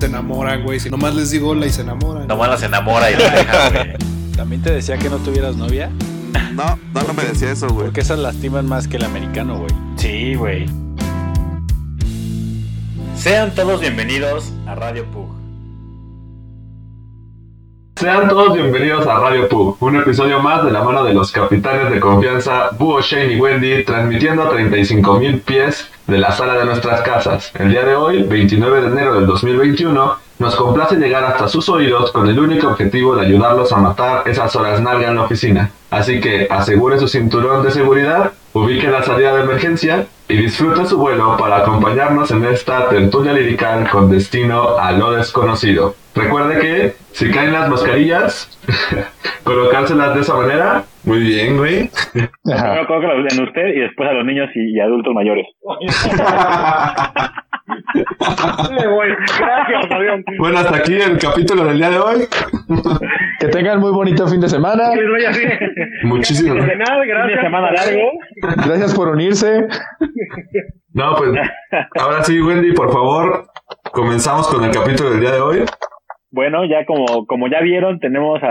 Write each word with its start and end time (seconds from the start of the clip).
Se 0.00 0.06
enamoran, 0.06 0.62
güey. 0.62 0.80
Si 0.80 0.88
nomás 0.88 1.14
les 1.14 1.30
digo 1.30 1.50
hola 1.50 1.66
y 1.66 1.70
se 1.70 1.82
enamoran. 1.82 2.26
Nomás 2.26 2.48
las 2.48 2.62
enamora 2.62 3.10
y 3.10 3.16
la 3.16 3.30
deja, 3.30 3.68
güey. 3.74 3.92
¿También 4.34 4.62
te 4.62 4.72
decía 4.72 4.96
que 4.96 5.10
no 5.10 5.18
tuvieras 5.18 5.56
novia? 5.56 5.90
No, 6.54 6.78
no, 6.94 7.02
no 7.02 7.12
me 7.12 7.22
decía 7.22 7.52
eso, 7.52 7.68
güey. 7.68 7.86
Porque 7.86 8.00
esas 8.00 8.18
lastiman 8.18 8.66
más 8.66 8.88
que 8.88 8.96
el 8.96 9.04
americano, 9.04 9.58
güey. 9.58 9.70
Sí, 9.96 10.34
güey. 10.36 10.66
Sean 13.14 13.54
todos 13.54 13.82
bienvenidos 13.82 14.50
a 14.66 14.74
Radio 14.74 15.04
Pug. 15.04 15.28
Sean 17.96 18.30
todos 18.30 18.54
bienvenidos 18.54 19.06
a 19.06 19.18
Radio 19.18 19.46
Pug, 19.50 19.76
un 19.80 19.96
episodio 19.96 20.40
más 20.40 20.64
de 20.64 20.70
la 20.70 20.82
mano 20.82 21.04
de 21.04 21.12
los 21.12 21.30
capitanes 21.30 21.92
de 21.92 22.00
confianza 22.00 22.70
Búho, 22.78 23.02
Shane 23.02 23.34
y 23.34 23.38
Wendy, 23.38 23.84
transmitiendo 23.84 24.44
a 24.44 24.50
35.000 24.54 25.42
pies 25.42 25.90
de 26.10 26.18
la 26.18 26.32
sala 26.32 26.56
de 26.56 26.64
nuestras 26.64 27.02
casas. 27.02 27.52
El 27.58 27.70
día 27.70 27.84
de 27.84 27.94
hoy, 27.94 28.24
29 28.24 28.80
de 28.80 28.86
enero 28.88 29.14
del 29.14 29.26
2021, 29.26 30.16
nos 30.40 30.56
complace 30.56 30.96
llegar 30.96 31.22
hasta 31.24 31.48
sus 31.48 31.68
oídos 31.68 32.10
con 32.10 32.26
el 32.26 32.38
único 32.38 32.68
objetivo 32.68 33.14
de 33.14 33.26
ayudarlos 33.26 33.72
a 33.72 33.76
matar 33.76 34.26
esas 34.26 34.54
horas 34.56 34.80
nalga 34.80 35.08
en 35.08 35.16
la 35.16 35.22
oficina. 35.22 35.70
Así 35.90 36.20
que 36.20 36.48
asegure 36.50 36.98
su 36.98 37.06
cinturón 37.06 37.62
de 37.62 37.70
seguridad, 37.70 38.32
ubique 38.52 38.88
la 38.88 39.04
salida 39.04 39.34
de 39.34 39.42
emergencia 39.42 40.06
y 40.28 40.36
disfrute 40.36 40.86
su 40.86 40.98
vuelo 40.98 41.36
para 41.36 41.58
acompañarnos 41.58 42.30
en 42.32 42.44
esta 42.44 42.88
tertulia 42.88 43.32
lirical 43.32 43.88
con 43.88 44.10
destino 44.10 44.78
a 44.78 44.90
lo 44.92 45.12
desconocido. 45.12 45.94
Recuerde 46.14 46.58
que 46.58 46.96
si 47.12 47.30
caen 47.30 47.52
las 47.52 47.68
mascarillas, 47.68 48.58
colocárselas 49.44 50.14
de 50.14 50.20
esa 50.22 50.34
manera. 50.34 50.84
Muy 51.04 51.20
bien, 51.20 51.56
güey. 51.56 51.88
Primero 52.44 52.86
colócalo 52.86 53.20
en 53.20 53.42
usted 53.42 53.66
y 53.74 53.80
después 53.80 54.08
a 54.08 54.12
los 54.12 54.24
niños 54.24 54.48
y, 54.54 54.76
y 54.76 54.80
adultos 54.80 55.14
mayores. 55.14 55.46
Me 58.70 58.86
voy. 58.88 59.08
Gracias, 59.38 59.90
avión. 59.90 60.24
Bueno, 60.38 60.58
hasta 60.58 60.76
aquí 60.76 60.94
el 60.94 61.18
capítulo 61.18 61.64
del 61.64 61.78
día 61.78 61.90
de 61.90 61.98
hoy. 61.98 62.18
Que 63.38 63.48
tengan 63.48 63.80
muy 63.80 63.90
bonito 63.92 64.26
fin 64.28 64.40
de 64.40 64.48
semana. 64.48 64.90
Que. 64.94 65.00
Muchísimas 66.06 66.56
gracias. 66.56 66.88
Fin 66.88 67.36
de 67.36 67.40
semana 67.42 67.70
largo. 67.72 68.10
Gracias 68.66 68.94
por 68.94 69.08
unirse. 69.08 69.66
No, 70.92 71.14
pues 71.16 71.30
ahora 71.98 72.22
sí, 72.24 72.40
Wendy, 72.40 72.72
por 72.72 72.92
favor, 72.92 73.44
comenzamos 73.92 74.48
con 74.48 74.64
el 74.64 74.70
capítulo 74.72 75.10
del 75.10 75.20
día 75.20 75.32
de 75.32 75.40
hoy. 75.40 75.64
Bueno, 76.32 76.64
ya 76.64 76.84
como, 76.84 77.26
como 77.26 77.48
ya 77.48 77.60
vieron, 77.60 77.98
tenemos 78.00 78.40
a, 78.42 78.46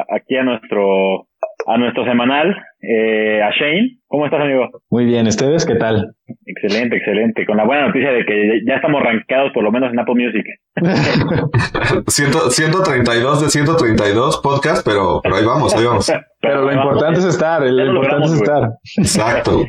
a- 0.00 0.04
aquí 0.16 0.36
a 0.36 0.42
nuestro 0.44 1.26
a 1.66 1.78
nuestro 1.78 2.04
semanal, 2.04 2.56
eh, 2.80 3.40
a 3.42 3.50
Shane. 3.50 3.98
¿Cómo 4.06 4.26
estás, 4.26 4.40
amigo? 4.40 4.68
Muy 4.90 5.04
bien, 5.04 5.26
¿ustedes 5.26 5.64
qué 5.64 5.74
tal? 5.76 6.14
Excelente, 6.46 6.96
excelente. 6.96 7.46
Con 7.46 7.56
la 7.56 7.64
buena 7.64 7.86
noticia 7.86 8.10
de 8.12 8.24
que 8.24 8.60
ya 8.66 8.74
estamos 8.76 9.02
rankeados 9.02 9.52
por 9.52 9.62
lo 9.64 9.70
menos 9.72 9.92
en 9.92 9.98
Apple 9.98 10.14
Music. 10.14 10.44
Ciento- 12.08 12.50
132 12.50 13.42
de 13.42 13.50
132 13.50 14.40
podcast, 14.42 14.84
pero, 14.84 15.20
pero 15.22 15.36
ahí 15.36 15.44
vamos, 15.44 15.74
ahí 15.74 15.84
vamos. 15.84 16.12
Pero 16.40 16.62
lo 16.62 16.72
importante 16.72 17.20
es 17.20 17.26
estar, 17.26 17.62
lo 17.62 17.86
importante 17.86 18.26
es 18.26 18.32
estar. 18.34 18.70
Exacto. 18.98 19.64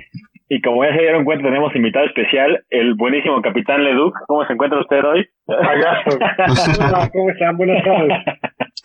Y 0.53 0.61
como 0.61 0.85
ya 0.85 0.91
se 0.93 1.01
dieron 1.01 1.25
cuenta, 1.25 1.45
tenemos 1.45 1.75
invitado 1.75 2.05
especial, 2.05 2.63
el 2.69 2.93
buenísimo 2.93 3.41
Capitán 3.41 3.83
Leduc. 3.83 4.13
¿Cómo 4.27 4.45
se 4.45 4.53
encuentra 4.53 4.79
usted 4.79 5.03
hoy? 5.03 5.25
¿Cómo 7.11 7.29
están? 7.31 7.57
Buenas 7.57 7.83
tardes. 7.83 8.19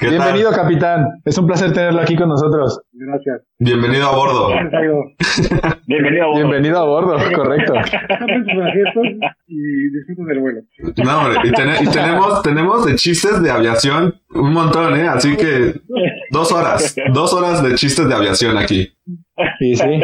Bienvenido, 0.01 0.51
capitán. 0.51 1.21
Es 1.27 1.37
un 1.37 1.47
placer 1.47 1.75
tenerlo 1.75 2.01
aquí 2.01 2.17
con 2.17 2.31
nosotros. 2.31 2.81
Gracias. 2.93 3.43
Bienvenido 3.59 4.09
a 4.09 4.17
bordo. 4.17 4.49
Bienvenido 5.87 6.25
a 6.25 6.27
bordo. 6.29 6.39
Bienvenido 6.39 6.79
a 6.79 6.85
bordo, 6.87 7.17
correcto. 7.35 7.75
Y 9.51 9.91
disfruten 9.91 10.27
del 10.27 10.41
vuelo. 10.41 10.61
No, 11.05 11.19
hombre, 11.19 11.49
y 11.49 11.91
tenemos, 11.91 12.43
tenemos 12.43 12.87
de 12.87 12.97
chistes 12.97 13.43
de 13.43 13.51
aviación 13.51 14.15
un 14.35 14.53
montón, 14.53 14.95
¿eh? 14.95 15.09
Así 15.09 15.37
que 15.37 15.81
dos 16.31 16.53
horas, 16.53 16.95
dos 17.13 17.33
horas 17.33 17.63
de 17.63 17.75
chistes 17.75 18.07
de 18.09 18.15
aviación 18.15 18.59
aquí. 18.59 18.93
Sí, 19.59 19.75
sí. 19.77 20.01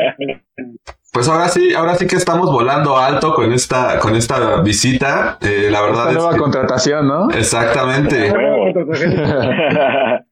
Pues 1.12 1.28
ahora 1.28 1.48
sí, 1.48 1.72
ahora 1.74 1.94
sí 1.94 2.06
que 2.08 2.16
estamos 2.16 2.50
volando 2.50 2.96
alto 2.98 3.34
con 3.34 3.52
esta, 3.52 3.98
con 4.00 4.16
esta 4.16 4.60
visita. 4.62 5.38
Eh, 5.40 5.68
la 5.70 5.80
verdad 5.82 6.08
Esta 6.08 6.10
es 6.10 6.16
nueva 6.16 6.32
que- 6.32 6.40
contratación, 6.40 7.06
¿no? 7.06 7.30
Exactamente. 7.30 8.32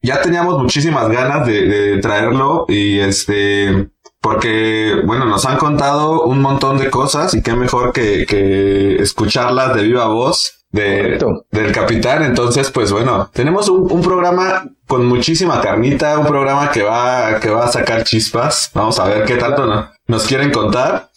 Ya 0.01 0.21
teníamos 0.21 0.61
muchísimas 0.61 1.09
ganas 1.09 1.45
de, 1.47 1.61
de 1.67 1.97
traerlo 1.99 2.65
y 2.67 2.99
este, 2.99 3.89
porque, 4.21 4.95
bueno, 5.05 5.25
nos 5.25 5.45
han 5.45 5.57
contado 5.57 6.23
un 6.23 6.41
montón 6.41 6.77
de 6.77 6.89
cosas 6.89 7.33
y 7.33 7.41
qué 7.41 7.53
mejor 7.53 7.93
que, 7.93 8.25
que 8.25 8.95
escucharlas 8.97 9.73
de 9.75 9.83
viva 9.83 10.07
voz 10.07 10.65
de, 10.71 11.17
del 11.51 11.71
capitán. 11.71 12.23
Entonces, 12.23 12.71
pues 12.71 12.91
bueno, 12.91 13.29
tenemos 13.33 13.69
un, 13.69 13.89
un 13.91 14.01
programa 14.01 14.65
con 14.93 15.07
muchísima 15.07 15.59
carnita, 15.59 16.19
un 16.19 16.27
programa 16.27 16.69
que 16.69 16.83
va, 16.83 17.39
que 17.39 17.49
va 17.49 17.65
a 17.65 17.67
sacar 17.67 18.03
chispas. 18.03 18.69
Vamos 18.75 18.99
a 18.99 19.05
ver 19.07 19.23
qué 19.25 19.35
tanto 19.37 19.65
no- 19.65 19.89
nos 20.07 20.27
quieren 20.27 20.51
contar. 20.51 21.09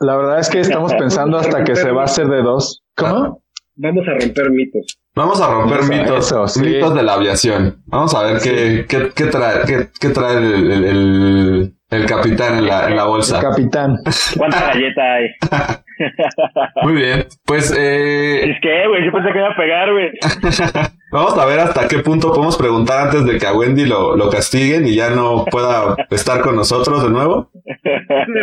La 0.00 0.16
verdad 0.16 0.38
es 0.38 0.48
que 0.48 0.60
estamos 0.60 0.94
pensando 0.94 1.36
hasta 1.36 1.62
que 1.62 1.76
se 1.76 1.90
va 1.90 2.02
a 2.02 2.04
hacer 2.06 2.26
de 2.28 2.40
dos. 2.42 2.82
¿Cómo? 2.96 3.42
Vamos 3.76 4.06
a 4.08 4.18
romper 4.18 4.50
mitos. 4.50 4.98
Vamos 5.14 5.40
a 5.42 5.50
romper 5.52 5.82
mitos, 5.82 6.26
eso, 6.26 6.48
sí. 6.48 6.60
mitos 6.60 6.94
de 6.94 7.02
la 7.02 7.14
aviación. 7.14 7.82
Vamos 7.86 8.14
a 8.14 8.22
ver 8.22 8.40
qué, 8.40 8.86
qué, 8.88 9.10
qué 9.14 9.24
trae, 9.26 9.64
qué, 9.66 9.88
qué 10.00 10.08
trae 10.08 10.38
el, 10.38 10.70
el, 10.72 10.84
el- 10.84 11.74
el 11.90 12.04
capitán 12.06 12.58
en 12.58 12.66
la, 12.66 12.86
en 12.88 12.96
la 12.96 13.04
bolsa. 13.04 13.40
Capitán. 13.40 13.96
¿Cuánta 14.38 14.60
galleta 14.68 15.02
hay? 15.14 15.26
Muy 16.82 16.92
bien. 16.94 17.26
Pues 17.44 17.74
eh, 17.76 18.50
Es 18.50 18.56
que, 18.62 18.86
güey, 18.88 19.04
yo 19.06 19.12
pensé 19.12 19.32
que 19.32 19.38
iba 19.38 19.48
a 19.48 19.56
pegar, 19.56 19.92
güey. 19.92 20.10
vamos 21.10 21.38
a 21.38 21.46
ver 21.46 21.60
hasta 21.60 21.88
qué 21.88 21.98
punto 22.00 22.32
podemos 22.32 22.56
preguntar 22.56 23.06
antes 23.06 23.24
de 23.24 23.38
que 23.38 23.46
a 23.46 23.52
Wendy 23.52 23.86
lo, 23.86 24.16
lo 24.16 24.30
castiguen 24.30 24.86
y 24.86 24.96
ya 24.96 25.10
no 25.10 25.44
pueda 25.44 25.96
estar 26.10 26.40
con 26.40 26.56
nosotros 26.56 27.02
de 27.02 27.10
nuevo. 27.10 27.50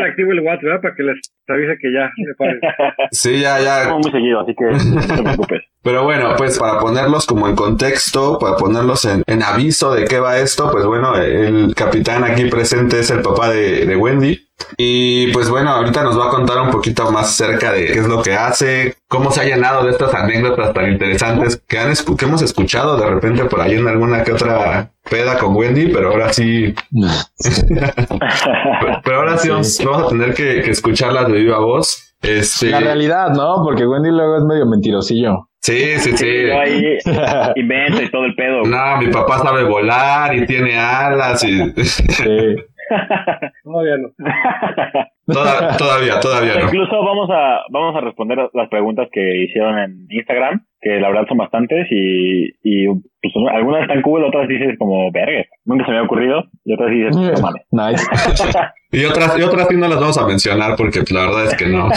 Activo 0.09 0.31
el 0.31 0.41
WhatsApp. 0.41 0.81
Para 0.81 0.95
que 0.95 1.03
les 1.03 1.19
avise 1.47 1.77
que 1.79 1.91
ya. 1.93 2.11
Sí, 3.11 3.39
ya, 3.39 3.59
ya. 3.59 3.81
Estamos 3.83 4.07
muy 4.07 4.11
seguido, 4.11 4.39
así 4.41 4.55
que 4.55 4.65
no 4.65 5.01
te 5.01 5.23
preocupes. 5.23 5.61
Pero 5.85 6.03
bueno, 6.03 6.33
pues 6.35 6.57
para 6.57 6.79
ponerlos 6.79 7.27
como 7.27 7.47
en 7.47 7.55
contexto, 7.55 8.39
para 8.39 8.57
ponerlos 8.57 9.05
en, 9.05 9.21
en 9.27 9.43
aviso 9.43 9.93
de 9.93 10.05
qué 10.05 10.19
va 10.19 10.39
esto, 10.39 10.71
pues 10.71 10.83
bueno, 10.83 11.15
el 11.15 11.75
capitán 11.75 12.23
aquí 12.23 12.45
presente 12.45 13.01
es 13.01 13.11
el 13.11 13.21
papá 13.21 13.51
de, 13.51 13.85
de 13.85 13.95
Wendy. 13.95 14.49
Y 14.77 15.31
pues 15.31 15.47
bueno, 15.47 15.69
ahorita 15.69 16.01
nos 16.03 16.17
va 16.19 16.25
a 16.25 16.29
contar 16.31 16.59
un 16.59 16.71
poquito 16.71 17.11
más 17.11 17.35
cerca 17.35 17.71
de 17.71 17.85
qué 17.85 17.99
es 17.99 18.07
lo 18.07 18.23
que 18.23 18.33
hace, 18.33 18.95
cómo 19.07 19.29
se 19.29 19.41
ha 19.41 19.43
llenado 19.43 19.85
de 19.85 19.91
estas 19.91 20.11
anécdotas 20.15 20.73
tan 20.73 20.91
interesantes 20.91 21.61
que, 21.67 21.77
han 21.77 21.93
que 21.93 22.25
hemos 22.25 22.41
escuchado 22.41 22.97
de 22.97 23.05
repente 23.05 23.45
por 23.45 23.61
ahí 23.61 23.75
en 23.75 23.87
alguna 23.87 24.23
que 24.23 24.31
otra 24.31 24.89
peda 25.07 25.37
con 25.37 25.55
Wendy, 25.55 25.89
pero 25.93 26.13
ahora 26.13 26.33
sí, 26.33 26.73
pero, 26.89 27.91
pero 29.03 29.17
ahora 29.17 29.37
sí, 29.37 29.49
Vamos, 29.49 29.79
vamos 29.85 30.03
a 30.03 30.07
tener 30.07 30.33
que, 30.33 30.63
que 30.63 30.71
escucharlas 30.71 31.27
de 31.27 31.33
viva 31.33 31.59
voz. 31.59 32.15
Este, 32.23 32.71
La 32.71 32.79
realidad, 32.79 33.29
¿no? 33.35 33.61
Porque 33.63 33.85
Wendy 33.85 34.09
luego 34.09 34.37
es 34.37 34.43
medio 34.45 34.65
mentirosillo. 34.65 35.49
Sí, 35.65 35.99
sí, 35.99 36.17
sí. 36.17 36.47
Yo 36.47 36.59
ahí 36.59 36.97
inventa 37.55 38.03
y 38.03 38.09
todo 38.09 38.25
el 38.25 38.35
pedo. 38.35 38.59
güey. 38.61 38.71
No, 38.71 38.97
mi 38.97 39.07
papá 39.07 39.39
sabe 39.39 39.63
volar 39.63 40.35
y 40.35 40.45
tiene 40.45 40.77
alas 40.77 41.43
y 41.43 41.57
Sí. 41.83 42.55
Todavía 43.63 43.97
no. 43.97 44.09
Toda- 45.25 45.75
todavía, 45.75 46.19
todavía 46.19 46.53
no. 46.53 46.65
Incluso 46.65 47.03
vamos 47.03 47.27
a 47.31 47.61
vamos 47.71 47.95
a 47.95 48.01
responder 48.01 48.37
las 48.53 48.69
preguntas 48.69 49.07
que 49.11 49.43
hicieron 49.43 49.79
en 49.79 50.05
Instagram, 50.07 50.63
que 50.79 50.99
la 50.99 51.07
verdad 51.09 51.23
son 51.27 51.37
bastantes 51.39 51.87
y, 51.89 52.49
y 52.61 52.85
pues, 53.21 53.33
algunas 53.55 53.81
están 53.81 54.03
cool, 54.03 54.23
otras 54.23 54.47
dices 54.47 54.75
como, 54.77 55.11
verga, 55.11 55.45
nunca 55.65 55.83
se 55.85 55.91
me 55.91 55.97
había 55.97 56.05
ocurrido, 56.05 56.43
y 56.63 56.73
otras 56.73 56.91
dices, 56.91 57.15
no 57.17 57.41
mames. 57.41 57.63
Nice. 57.71 58.05
Y 58.91 59.03
otras, 59.03 59.37
y 59.37 59.41
otras 59.41 59.67
sí 59.67 59.75
no 59.75 59.87
las 59.89 59.99
vamos 59.99 60.17
a 60.19 60.25
mencionar 60.27 60.75
porque 60.77 60.99
pues, 60.99 61.11
la 61.11 61.21
verdad 61.25 61.45
es 61.47 61.55
que 61.55 61.65
no. 61.65 61.89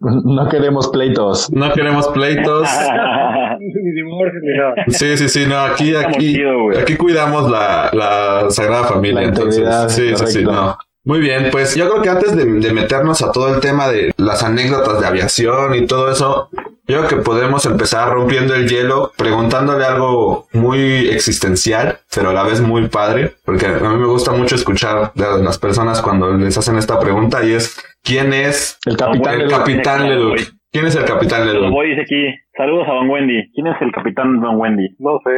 No 0.24 0.48
queremos 0.48 0.88
pleitos. 0.88 1.50
No 1.52 1.72
queremos 1.72 2.08
pleitos. 2.08 2.68
Ni 3.60 3.92
divorcio 3.92 4.40
ni 4.42 4.58
nada. 4.58 4.74
Sí, 4.88 5.16
sí, 5.18 5.28
sí, 5.28 5.44
no, 5.46 5.58
aquí, 5.58 5.94
aquí, 5.94 6.42
aquí 6.80 6.96
cuidamos 6.96 7.50
la, 7.50 7.90
la 7.92 8.50
Sagrada 8.50 8.84
Familia. 8.84 9.20
La 9.20 9.28
entonces, 9.28 9.68
sí, 9.88 10.16
sí, 10.16 10.26
sí, 10.26 10.44
correcto. 10.44 10.52
no. 10.52 10.78
Muy 11.04 11.18
bien, 11.20 11.48
pues 11.50 11.74
yo 11.74 11.88
creo 11.88 12.02
que 12.02 12.08
antes 12.10 12.36
de, 12.36 12.44
de 12.44 12.72
meternos 12.72 13.22
a 13.22 13.32
todo 13.32 13.54
el 13.54 13.60
tema 13.60 13.88
de 13.88 14.12
las 14.18 14.42
anécdotas 14.42 15.00
de 15.00 15.06
aviación 15.06 15.74
y 15.74 15.86
todo 15.86 16.10
eso, 16.10 16.48
Yo 16.86 16.98
creo 16.98 17.08
que 17.08 17.16
podemos 17.24 17.64
empezar 17.66 18.12
rompiendo 18.12 18.52
el 18.52 18.68
hielo 18.68 19.12
preguntándole 19.16 19.84
algo 19.84 20.48
muy 20.52 21.08
existencial, 21.08 22.00
pero 22.12 22.30
a 22.30 22.32
la 22.32 22.42
vez 22.42 22.60
muy 22.60 22.88
padre, 22.88 23.36
porque 23.44 23.66
a 23.66 23.78
mí 23.78 23.96
me 23.96 24.06
gusta 24.06 24.32
mucho 24.32 24.56
escuchar 24.56 25.12
de 25.14 25.40
las 25.40 25.58
personas 25.58 26.02
cuando 26.02 26.32
les 26.32 26.58
hacen 26.58 26.76
esta 26.76 26.98
pregunta 26.98 27.44
y 27.44 27.52
es 27.52 27.76
¿quién 28.02 28.32
es 28.32 28.76
El 28.84 28.96
capitán 28.96 29.40
el 29.40 29.48
capitán 29.48 30.08
Leduc? 30.08 30.40
¿Quién 30.72 30.86
es 30.86 30.94
el 30.94 31.04
capitán 31.04 31.46
Los 31.46 31.54
Leduc? 31.54 31.72
Boy 31.72 31.88
dice 31.88 32.02
aquí, 32.02 32.26
saludos 32.56 32.86
a 32.86 32.94
Don 32.94 33.10
Wendy. 33.10 33.50
¿Quién 33.54 33.66
es 33.66 33.74
el 33.82 33.90
capitán 33.90 34.40
Don 34.40 34.54
Wendy? 34.54 34.86
No 35.00 35.18
sé. 35.18 35.34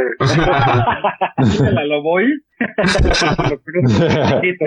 ¿La 1.72 1.86
lo 1.86 2.02
voy? 2.02 2.28
Lo 2.60 3.56
conozco 3.56 4.36
poquito. 4.36 4.64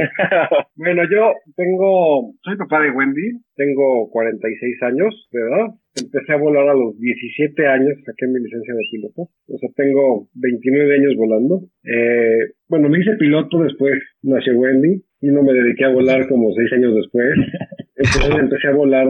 bueno, 0.76 1.04
yo 1.06 1.34
tengo, 1.56 2.34
soy 2.42 2.58
papá 2.58 2.82
de 2.82 2.90
Wendy, 2.90 3.46
tengo 3.56 4.10
46 4.10 4.82
años 4.90 5.30
de 5.32 5.40
edad. 5.40 5.68
Empecé 6.02 6.34
a 6.34 6.38
volar 6.38 6.68
a 6.68 6.74
los 6.74 6.98
17 6.98 7.68
años, 7.68 7.94
saqué 8.04 8.26
mi 8.26 8.42
licencia 8.42 8.74
de 8.74 8.90
piloto. 8.90 9.30
O 9.48 9.58
sea, 9.60 9.70
tengo 9.76 10.28
29 10.34 10.96
años 10.96 11.14
volando. 11.16 11.62
Eh, 11.84 12.58
bueno, 12.68 12.90
me 12.90 13.00
hice 13.00 13.14
piloto 13.20 13.60
después, 13.60 14.02
nació 14.24 14.58
Wendy 14.58 15.06
y 15.22 15.28
no 15.28 15.44
me 15.44 15.54
dediqué 15.54 15.86
a 15.86 15.94
volar 15.94 16.28
como 16.28 16.52
6 16.56 16.74
años 16.74 16.96
después. 16.96 17.28
Entonces 17.96 18.36
empecé 18.40 18.68
a 18.68 18.74
volar 18.76 19.08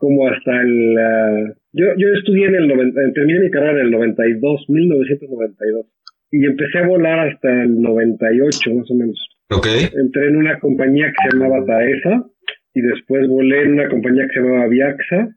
como 0.00 0.26
hasta 0.28 0.62
el... 0.62 1.54
yo, 1.72 1.86
yo 1.98 2.08
estudié 2.16 2.46
en 2.46 2.54
el... 2.54 2.68
90, 2.68 3.00
eh, 3.00 3.12
terminé 3.14 3.40
mi 3.40 3.50
carrera 3.50 3.80
en 3.80 3.86
el 3.86 3.90
92, 3.90 4.64
1992. 4.68 5.86
Y 6.32 6.46
empecé 6.46 6.78
a 6.78 6.88
volar 6.88 7.28
hasta 7.28 7.62
el 7.62 7.80
98, 7.80 8.74
más 8.74 8.90
o 8.90 8.94
menos. 8.94 9.28
ok. 9.50 9.66
Entré 9.94 10.28
en 10.28 10.36
una 10.36 10.58
compañía 10.58 11.12
que 11.12 11.30
se 11.30 11.36
llamaba 11.36 11.66
Taesa 11.66 12.24
y 12.72 12.80
después 12.80 13.28
volé 13.28 13.62
en 13.62 13.72
una 13.74 13.88
compañía 13.88 14.26
que 14.26 14.34
se 14.34 14.40
llamaba 14.40 14.68
Viaxa 14.68 15.28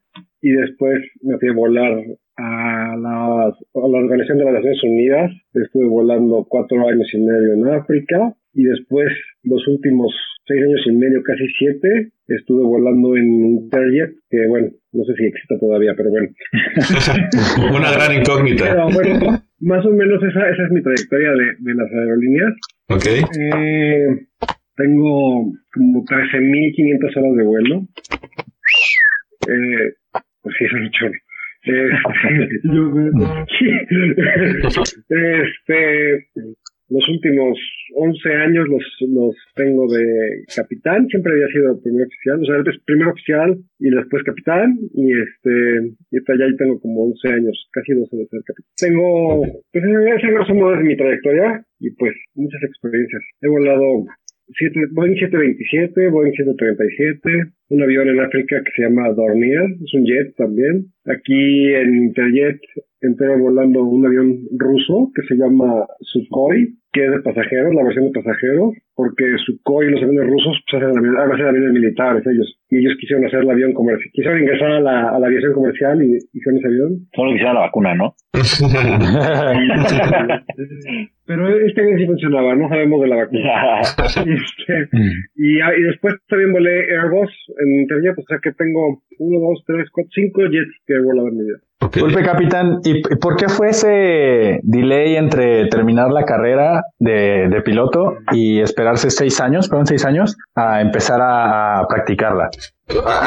y 0.42 0.51
después 0.51 1.04
me 1.21 1.38
fui 1.39 1.50
a 1.50 1.54
volar 1.54 2.04
a, 2.38 2.95
las- 2.97 3.57
a 3.75 3.88
la 3.88 3.97
Organización 4.00 4.38
de 4.39 4.44
las 4.45 4.53
Naciones 4.53 4.83
Unidas. 4.83 5.31
Estuve 5.53 5.85
volando 5.88 6.45
cuatro 6.50 6.88
años 6.88 7.07
y 7.13 7.18
medio 7.19 7.53
en 7.53 7.68
África 7.80 8.33
y 8.53 8.63
después 8.63 9.07
los 9.44 9.68
últimos 9.68 10.13
seis 10.45 10.62
años 10.62 10.81
y 10.88 10.91
medio, 10.91 11.24
casi 11.24 11.45
siete, 11.57 12.12
estuve 12.27 12.63
volando 12.63 13.15
en 13.15 13.25
Interjet, 13.63 14.12
que 14.30 14.45
bueno, 14.47 14.68
no 14.91 15.03
sé 15.06 15.13
si 15.15 15.25
existe 15.25 15.57
todavía, 15.59 15.94
pero 15.95 16.09
bueno. 16.09 16.27
Una 17.77 17.91
gran 17.94 18.19
incógnita. 18.19 18.65
Pero 18.65 18.89
bueno, 18.94 19.41
más 19.62 19.85
o 19.85 19.89
menos 19.91 20.21
esa, 20.21 20.50
esa 20.50 20.63
es 20.65 20.71
mi 20.71 20.81
trayectoria 20.83 21.31
de, 21.31 21.45
de 21.59 21.74
las 21.75 21.91
aerolíneas. 21.94 22.53
Ok. 22.89 23.06
Eh, 23.39 24.07
tengo 24.75 25.53
como 25.74 26.03
13.500 26.03 27.18
horas 27.18 27.35
de 27.38 27.44
vuelo. 27.44 27.88
Eh, 29.47 29.94
pues 30.41 30.56
sí, 30.57 30.65
es 30.65 30.74
un 30.74 30.89
chorro. 30.91 31.13
Este, 34.74 34.83
este, 35.44 36.27
los 36.89 37.10
últimos 37.10 37.57
11 37.95 38.33
años 38.33 38.68
los, 38.68 38.83
los 39.10 39.36
tengo 39.56 39.88
de 39.92 40.44
capitán, 40.56 41.07
siempre 41.07 41.33
había 41.33 41.48
sido 41.48 41.81
primer 41.81 42.07
oficial, 42.07 42.42
o 42.42 42.45
sea, 42.45 42.56
antes 42.56 42.75
primer 42.86 43.07
oficial 43.07 43.57
y 43.80 43.89
después 43.89 44.24
capitán, 44.24 44.77
y 44.94 45.12
este, 45.12 45.95
y 46.12 46.18
hasta 46.18 46.33
ahí 46.33 46.56
tengo 46.57 46.80
como 46.80 47.06
11 47.06 47.27
años, 47.30 47.69
casi 47.71 47.94
12 47.94 48.16
de 48.16 48.27
ser 48.27 48.42
capitán. 48.45 48.71
Tengo, 48.77 49.42
pues 49.71 49.83
ese 49.83 50.31
grosso 50.31 50.54
modo 50.54 50.75
es 50.75 50.81
mi 50.81 50.98
trayectoria, 50.98 51.66
y 51.80 51.92
pues 51.95 52.13
muchas 52.36 52.63
experiencias. 52.63 53.21
He 53.42 53.48
volado 53.50 54.06
siete, 54.57 54.80
Boeing 54.92 55.16
727, 55.16 56.10
Boeing 56.10 56.34
737, 56.34 57.54
un 57.69 57.81
avión 57.81 58.07
en 58.10 58.19
África 58.19 58.62
que 58.63 58.72
se 58.75 58.84
llama 58.84 59.10
Dornier, 59.13 59.66
es 59.84 59.94
un 59.94 60.06
jet 60.06 60.36
también. 60.36 60.86
Aquí 61.06 61.74
en 61.74 61.95
Interjet 61.95 62.60
entré 63.08 63.36
volando 63.38 63.84
un 63.84 64.06
avión 64.06 64.38
ruso 64.58 65.12
que 65.16 65.22
se 65.28 65.36
llama 65.36 65.86
Sukhoi, 66.02 66.76
que 66.92 67.06
es 67.06 67.12
de 67.12 67.20
pasajeros, 67.22 67.74
la 67.74 67.84
versión 67.84 68.06
de 68.06 68.12
pasajeros, 68.22 68.74
porque 68.96 69.24
Sukhoi 69.46 69.88
y 69.88 69.92
los 69.92 70.04
aviones 70.04 70.30
rusos 70.30 70.64
pues, 70.70 70.84
hacen 70.84 70.98
avión- 70.98 71.18
a 71.18 71.26
veces 71.26 71.46
aviones 71.48 71.74
militares 71.74 72.24
ellos, 72.28 72.60
y 72.70 72.78
ellos 72.78 72.94
quisieron 73.00 73.26
hacer 73.26 73.40
el 73.42 73.50
avión 73.50 73.74
comercial, 73.74 74.10
quisieron 74.14 74.40
ingresar 74.42 74.72
a 74.72 74.80
la, 74.80 75.10
a 75.10 75.20
la 75.20 75.28
aviación 75.28 75.54
comercial 75.54 76.04
y 76.04 76.18
hicieron 76.34 76.60
ese 76.60 76.68
avión. 76.68 77.08
Solo 77.16 77.32
quisiera 77.32 77.54
la 77.54 77.60
vacuna, 77.62 77.96
¿no? 77.96 78.14
Pero 81.26 81.48
este 81.66 81.82
avión 81.82 81.98
sí 81.98 82.06
funcionaba, 82.06 82.56
no 82.56 82.70
sabemos 82.70 83.02
de 83.02 83.08
la 83.08 83.16
vacuna. 83.16 83.40
Este, 84.24 84.90
y, 85.36 85.60
ah, 85.62 85.72
y 85.78 85.82
después 85.84 86.16
también 86.28 86.52
volé 86.54 86.96
Airbus 86.96 87.30
en 87.64 87.80
Interjet, 87.82 88.18
o 88.18 88.24
sea 88.28 88.40
que 88.42 88.52
tengo 88.54 89.02
uno, 89.20 89.40
dos, 89.40 89.64
tres, 89.66 89.90
cuatro, 89.92 90.10
cinco 90.14 90.42
jets 90.50 90.72
que 90.86 90.94
he 90.94 91.02
volado 91.02 91.30
en 91.30 91.38
mi 91.38 91.44
vida. 91.44 91.58
Ok. 91.83 91.95
Disculpe, 91.95 92.24
capitán, 92.24 92.80
¿y 92.83 93.01
por 93.18 93.35
qué 93.35 93.50
fue 93.50 93.69
ese 93.69 94.59
delay 94.63 95.15
entre 95.15 95.68
terminar 95.68 96.12
la 96.12 96.24
carrera 96.24 96.83
de, 97.00 97.50
de 97.50 97.62
piloto 97.62 98.18
y 98.31 98.59
esperarse 98.62 99.09
seis 99.09 99.41
años, 99.41 99.68
fueron 99.68 99.85
seis 99.85 100.06
años, 100.06 100.38
a 100.56 100.81
empezar 100.81 101.19
a, 101.21 101.80
a 101.80 101.88
practicarla? 101.88 102.50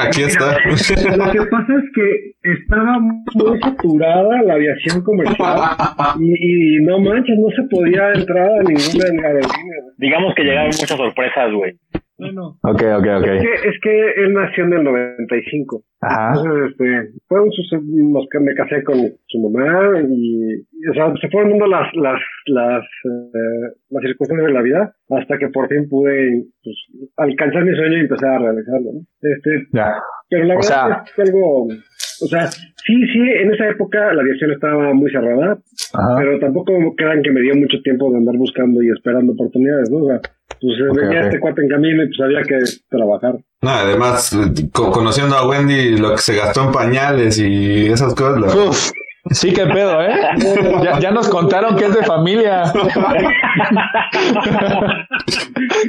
Aquí 0.07 0.23
está. 0.23 0.53
Lo 0.53 1.33
que 1.33 1.47
pasa 1.51 1.73
es 1.73 1.91
que 1.95 2.51
estaba 2.53 2.99
muy 3.01 3.61
saturada 3.61 4.43
la 4.43 4.55
aviación 4.55 5.03
comercial 5.03 5.61
y, 6.21 6.77
y 6.79 6.85
no 6.85 6.99
manches, 7.01 7.37
no 7.39 7.49
se 7.51 7.69
podía 7.69 8.13
entrar 8.13 8.49
a 8.49 8.63
ninguna 8.63 9.29
aerolínea. 9.29 9.77
Digamos 9.99 10.35
que 10.35 10.43
llegaron 10.45 10.67
muchas 10.67 10.89
sorpresas, 10.89 11.53
güey. 11.53 11.75
No, 12.19 12.33
no. 12.33 12.47
Ok, 12.63 12.81
ok, 12.97 13.07
Es 13.07 13.21
ok. 13.21 13.25
que, 13.43 13.69
es 13.69 13.77
que 13.83 14.11
él 14.25 14.33
nació 14.33 14.65
en 14.65 14.73
el 14.73 14.85
95. 14.85 15.83
Ajá. 16.01 16.33
Entonces, 16.35 16.71
este, 16.71 17.13
sus, 17.53 17.73
los 18.13 18.27
que 18.31 18.41
me 18.41 18.55
casé 18.55 18.83
con 18.85 18.97
su 19.27 19.39
mamá 19.51 20.01
y, 20.09 20.63
o 20.91 20.95
sea, 20.95 21.13
se 21.21 21.29
fueron 21.29 21.51
dando 21.51 21.67
las, 21.67 21.89
las, 21.95 22.21
las, 22.47 22.83
eh, 22.85 23.75
las 23.91 24.03
circunstancias 24.03 24.47
de 24.49 24.53
la 24.55 24.63
vida 24.63 24.95
hasta 25.11 25.39
que 25.39 25.49
por 25.49 25.69
fin 25.69 25.89
pude 25.89 26.45
pues, 26.63 26.77
alcanzar 27.17 27.65
mi 27.65 27.75
sueño 27.77 27.99
y 27.99 28.01
empezar 28.01 28.31
a 28.31 28.39
realizarlo. 28.39 28.91
¿no? 28.95 29.01
Este, 29.21 29.67
Ya. 29.73 29.95
pero 30.31 30.45
la 30.45 30.55
O 30.55 30.57
verdad 30.59 30.69
sea- 30.69 31.03
es 31.05 31.13
que 31.13 31.23
es 31.23 31.29
algo, 31.29 31.65
o 31.67 32.27
sea, 32.29 32.47
sí, 32.47 32.95
sí, 33.13 33.21
en 33.43 33.53
esa 33.53 33.69
época 33.69 34.13
la 34.15 34.23
aviación 34.23 34.53
estaba 34.53 34.95
muy 34.95 35.11
cerrada, 35.11 35.59
Ajá. 35.93 36.15
pero 36.19 36.39
tampoco 36.39 36.73
crean 36.97 37.23
que 37.23 37.31
me 37.33 37.41
dio 37.43 37.55
mucho 37.57 37.77
tiempo 37.83 38.11
de 38.11 38.19
andar 38.19 38.37
buscando 38.39 38.83
y 38.83 38.89
esperando 38.91 39.33
oportunidades, 39.33 39.91
¿no? 39.91 39.99
O 40.05 40.09
sea, 40.09 40.21
pues 40.61 40.77
venía 40.95 41.21
ok. 41.21 41.27
este 41.27 41.41
cuate 41.41 41.63
en 41.63 41.69
camino 41.69 42.03
y 42.03 42.07
pues 42.09 42.21
había 42.25 42.43
que 42.43 42.59
trabajar. 42.89 43.35
No, 43.63 43.71
además, 43.71 44.37
co- 44.73 44.91
conociendo 44.91 45.37
a 45.37 45.47
Wendy, 45.49 45.97
lo 45.99 46.13
que 46.13 46.19
se 46.19 46.37
gastó 46.37 46.65
en 46.65 46.73
pañales 46.73 47.39
y 47.39 47.87
esas 47.87 48.15
cosas, 48.15 48.41
la- 48.41 48.55
Uf, 48.69 48.91
sí, 49.31 49.53
qué 49.53 49.67
pedo, 49.67 50.01
¿eh? 50.03 50.15
Ya, 50.85 50.99
ya 51.01 51.11
nos 51.11 51.29
contaron 51.29 51.77
que 51.77 51.87
es 51.87 51.95
de 51.95 52.03
familia. 52.05 52.65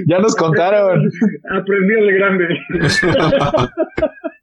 ya 0.07 0.19
nos 0.19 0.35
contaron. 0.35 1.09
Aprendió 1.51 2.03
de 2.05 2.13
grande. 2.13 2.45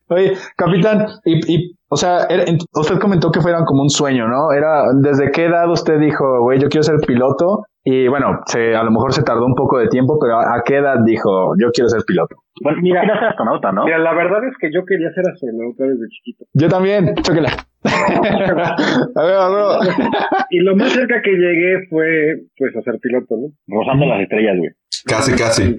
Oye, 0.08 0.34
capitán, 0.56 1.06
y, 1.24 1.54
y 1.54 1.76
o 1.88 1.96
sea, 1.96 2.24
era- 2.28 2.44
ent- 2.44 2.66
usted 2.74 2.98
comentó 2.98 3.30
que 3.32 3.40
fueran 3.40 3.64
como 3.64 3.82
un 3.82 3.88
sueño, 3.90 4.28
¿no? 4.28 4.52
Era, 4.52 4.84
¿desde 5.00 5.30
qué 5.30 5.46
edad 5.46 5.68
usted 5.70 5.98
dijo, 5.98 6.40
güey, 6.42 6.60
yo 6.60 6.68
quiero 6.68 6.82
ser 6.82 6.96
piloto? 7.06 7.64
Y 7.84 8.08
bueno, 8.08 8.40
se, 8.46 8.74
a 8.74 8.82
lo 8.82 8.90
mejor 8.90 9.12
se 9.12 9.22
tardó 9.22 9.44
un 9.44 9.54
poco 9.54 9.78
de 9.78 9.88
tiempo, 9.88 10.18
pero 10.18 10.38
¿a, 10.38 10.56
a 10.56 10.62
qué 10.64 10.76
edad 10.76 10.96
dijo, 11.04 11.52
yo 11.60 11.70
quiero 11.70 11.88
ser 11.88 12.00
piloto? 12.06 12.36
Bueno, 12.62 12.78
mira, 12.80 13.00
quería 13.02 13.16
ser 13.16 13.24
astronauta, 13.28 13.72
¿no? 13.72 13.84
Mira, 13.84 13.98
la 13.98 14.14
verdad 14.14 14.46
es 14.48 14.56
que 14.58 14.72
yo 14.72 14.84
quería 14.86 15.10
ser 15.12 15.24
astronauta 15.30 15.84
desde 15.84 16.08
chiquito. 16.08 16.44
Yo 16.54 16.68
también, 16.68 17.14
chóquela. 17.16 17.50
a 17.84 19.22
ver, 19.22 19.34
a 19.34 19.48
ver. 19.50 19.94
Y 20.48 20.60
lo 20.60 20.76
más 20.76 20.92
cerca 20.92 21.20
que 21.20 21.32
llegué 21.32 21.86
fue, 21.90 22.46
pues, 22.56 22.74
a 22.74 22.82
ser 22.82 22.98
piloto, 23.00 23.36
¿no? 23.36 23.48
Rozando 23.66 24.06
las 24.06 24.22
estrellas, 24.22 24.56
güey. 24.56 24.70
casi, 25.06 25.32
casi. 25.32 25.76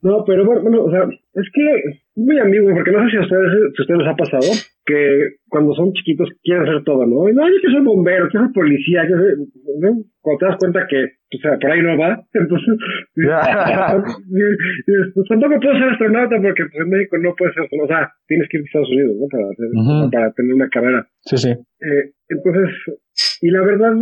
No, 0.00 0.24
pero 0.24 0.46
bueno, 0.46 0.62
bueno, 0.62 0.84
o 0.84 0.90
sea, 0.90 1.02
es 1.02 1.50
que 1.52 2.00
muy 2.16 2.38
ambiguo, 2.38 2.74
porque 2.74 2.90
no 2.90 3.04
sé 3.04 3.10
si 3.10 3.16
a 3.18 3.20
ustedes, 3.20 3.52
si 3.52 3.80
a 3.80 3.82
ustedes 3.82 4.00
les 4.00 4.08
ha 4.08 4.16
pasado 4.16 4.48
que 4.86 5.36
cuando 5.48 5.74
son 5.74 5.92
chiquitos 5.92 6.30
quieren 6.42 6.62
hacer 6.62 6.82
todo, 6.84 7.04
¿no? 7.04 7.28
Y, 7.28 7.34
No, 7.34 7.46
yo 7.46 7.56
quiero 7.60 7.74
ser 7.74 7.82
bombero, 7.82 8.28
quiero 8.28 8.46
ser 8.46 8.54
policía, 8.54 9.04
quiero 9.06 9.22
ser, 9.22 9.36
¿no? 9.80 10.02
Cuando 10.22 10.38
te 10.38 10.46
das 10.46 10.56
cuenta 10.58 10.86
que, 10.88 11.04
o 11.04 11.38
sea, 11.42 11.58
por 11.58 11.70
ahí 11.70 11.82
no 11.82 11.98
va, 11.98 12.24
entonces, 12.32 12.74
pues 15.14 15.28
tampoco 15.28 15.60
puedo 15.60 15.74
ser 15.74 15.90
astronauta 15.90 16.40
porque 16.40 16.64
pues, 16.70 16.80
en 16.80 16.88
México 16.88 17.18
no 17.18 17.34
puedes 17.36 17.54
ser, 17.54 17.68
o 17.68 17.86
sea, 17.86 18.10
tienes 18.26 18.48
que 18.48 18.56
ir 18.56 18.62
a 18.62 18.64
Estados 18.64 18.90
Unidos, 18.90 19.16
¿no? 19.20 19.28
Para, 19.28 19.44
hacer, 19.50 19.68
para 20.10 20.32
tener 20.32 20.54
una 20.54 20.68
carrera. 20.68 21.06
Sí, 21.20 21.36
sí. 21.36 21.50
Eh, 21.50 22.12
entonces, 22.28 22.70
y 23.42 23.50
la 23.50 23.60
verdad, 23.62 23.92